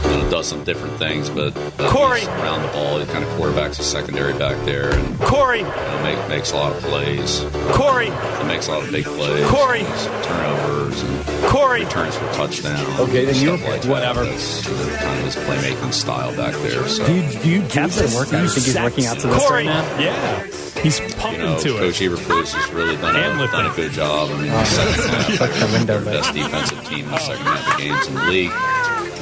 you 0.09 0.17
know, 0.23 0.29
does 0.31 0.47
some 0.47 0.63
different 0.63 0.97
things, 0.97 1.29
but 1.29 1.55
uh, 1.79 1.91
Corey. 1.91 2.23
around 2.25 2.63
the 2.63 2.69
ball, 2.69 2.97
he 2.97 3.05
kind 3.05 3.23
of 3.23 3.29
quarterbacks 3.39 3.79
a 3.79 3.83
secondary 3.83 4.33
back 4.37 4.57
there, 4.65 4.91
and 4.91 5.19
Corey. 5.19 5.59
you 5.59 5.65
know, 5.65 6.01
make, 6.03 6.27
makes 6.29 6.51
a 6.53 6.55
lot 6.55 6.75
of 6.75 6.81
plays. 6.81 7.45
Corey. 7.73 8.07
He 8.07 8.43
makes 8.47 8.67
a 8.67 8.71
lot 8.71 8.83
of 8.83 8.91
big 8.91 9.05
plays. 9.05 9.47
Corey. 9.47 9.83
Makes 9.83 10.05
turnovers 10.25 11.01
and 11.03 11.25
Corey. 11.51 11.83
returns 11.83 12.15
for 12.15 12.25
touchdowns. 12.33 12.99
Okay, 12.99 13.25
then 13.25 13.35
stuff 13.35 13.43
you're 13.43 13.57
like 13.57 13.63
bored. 13.65 13.81
that. 13.83 13.89
Whatever. 13.89 14.25
That's 14.25 14.65
kind 14.67 15.19
of 15.19 15.25
his 15.25 15.35
playmaking 15.35 15.93
style 15.93 16.35
back 16.35 16.55
there. 16.63 16.87
So. 16.87 17.05
Do 17.05 17.13
you, 17.13 17.21
do 17.43 17.49
you 17.49 17.61
do 17.61 17.67
this? 17.67 18.29
been. 18.31 18.39
Do 18.39 18.43
you 18.43 18.49
think 18.49 18.65
he's 18.65 18.75
working 18.75 19.05
out 19.05 19.19
to 19.19 19.27
this 19.27 19.47
Corey. 19.47 19.67
right 19.67 19.97
now. 19.97 19.99
Yeah. 19.99 20.47
He's 20.81 20.99
you 21.01 21.09
pumping 21.09 21.41
know, 21.41 21.59
to 21.59 21.69
Coach 21.77 22.01
it. 22.01 22.09
Eberflus 22.09 22.53
has 22.53 22.71
really 22.71 22.95
done 22.95 23.13
And 23.23 23.39
a, 23.39 23.41
lifting. 23.41 23.59
done 23.59 23.71
a 23.71 23.75
good 23.75 23.91
job. 23.91 24.29
I 24.29 24.33
mean, 24.41 24.47
the 24.51 24.65
second 24.65 25.59
half, 25.59 25.85
they're 25.87 26.01
best 26.01 26.33
defensive 26.33 26.83
team 26.87 27.05
in 27.05 27.11
the 27.11 27.17
second 27.19 27.45
half 27.45 27.73
of 27.73 27.77
games 27.79 28.07
in 28.07 28.15
the 28.15 28.23
league. 28.23 28.51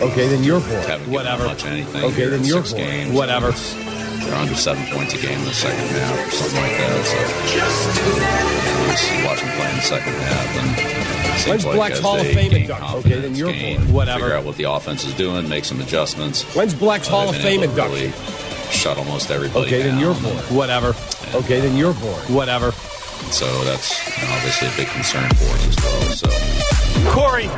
Okay, 0.01 0.27
then 0.27 0.43
you're 0.43 0.59
bored. 0.59 1.07
Whatever. 1.07 1.45
much 1.45 1.65
anything. 1.65 2.03
Okay, 2.03 2.25
then 2.27 2.43
you're 2.43 2.63
six 2.63 2.73
bored. 2.73 2.83
games. 2.85 3.11
Whatever. 3.13 3.51
They're 3.51 4.35
under 4.35 4.55
seven 4.55 4.85
points 4.93 5.13
a 5.13 5.17
game 5.17 5.37
in 5.39 5.45
the 5.45 5.53
second 5.53 5.87
half 5.87 6.27
or 6.27 6.31
something 6.31 6.61
like 6.61 6.77
that. 6.77 7.05
So 7.05 7.17
just 8.89 9.25
watch 9.25 9.39
them 9.41 9.55
play 9.57 9.69
in 9.69 9.75
the 9.75 9.81
second 9.81 10.13
half. 10.13 10.57
And 10.57 11.47
When's 11.47 11.65
like 11.65 11.75
Black's 11.75 11.99
Hall 11.99 12.19
of 12.19 12.27
Fame 12.27 12.51
induction? 12.51 12.97
Okay, 12.99 13.19
then 13.21 13.35
you're 13.35 13.51
gain- 13.51 13.77
bored. 13.85 13.93
Whatever. 13.93 14.19
Figure 14.19 14.35
out 14.37 14.43
what 14.45 14.57
the 14.57 14.63
offense 14.65 15.05
is 15.05 15.13
doing, 15.13 15.47
make 15.47 15.65
some 15.65 15.79
adjustments. 15.79 16.43
When's 16.55 16.73
Black's 16.73 17.07
Uh, 17.07 17.11
Hall 17.11 17.29
of 17.29 17.35
Fame 17.37 17.63
induction? 17.63 17.93
really 18.11 18.11
Shut 18.71 18.97
almost 18.97 19.31
everybody 19.31 19.65
Okay, 19.65 19.81
then 19.81 19.97
you're 19.97 20.13
bored. 20.15 20.35
Whatever. 20.51 20.93
Okay, 21.33 21.61
then 21.61 21.77
you're 21.77 21.93
bored. 21.93 22.21
Whatever. 22.29 22.73
And 23.27 23.33
so 23.33 23.63
that's 23.65 23.91
you 24.21 24.23
know, 24.25 24.33
obviously 24.35 24.67
a 24.69 24.71
big 24.77 24.87
concern 24.87 25.29
for 25.31 25.43
us 25.51 25.67
as 25.67 25.75
well. 25.83 26.01
So 26.15 27.11
Corey. 27.11 27.49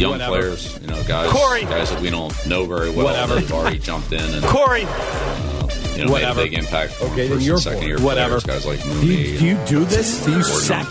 young 0.00 0.12
Whatever. 0.12 0.30
players, 0.38 0.78
you 0.80 0.86
know, 0.86 1.02
guys, 1.04 1.30
Corey. 1.30 1.64
guys 1.64 1.90
that 1.90 2.00
we 2.00 2.08
don't 2.08 2.32
know 2.46 2.64
very 2.64 2.88
well, 2.88 3.04
Whatever. 3.04 3.34
they've 3.34 3.52
already 3.52 3.78
jumped 3.78 4.12
in 4.12 4.20
and 4.34 4.42
Corey. 4.46 4.84
Uh, 4.86 5.68
you 5.96 6.04
know, 6.06 6.12
Whatever. 6.12 6.40
made 6.40 6.46
a 6.46 6.50
big 6.50 6.58
impact. 6.64 6.92
for 6.94 7.04
Okay, 7.08 7.28
then 7.28 7.36
first 7.36 7.46
you're 7.46 7.58
second 7.58 7.86
year 7.86 7.98
Whatever. 8.00 8.40
players, 8.40 8.64
guys 8.64 8.66
like 8.66 8.82
Do 8.82 9.06
you, 9.06 9.38
do 9.38 9.46
you 9.48 9.58
do 9.66 9.84
this? 9.84 10.24
Do 10.24 10.32
you 10.32 10.42
sex? 10.42 10.90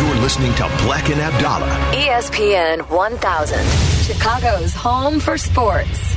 You're 0.00 0.14
listening 0.22 0.54
to 0.54 0.68
Black 0.84 1.10
and 1.10 1.20
Abdallah. 1.20 1.66
ESPN 1.92 2.88
1000, 2.88 3.58
Chicago's 4.04 4.72
home 4.74 5.18
for 5.18 5.36
sports. 5.36 6.14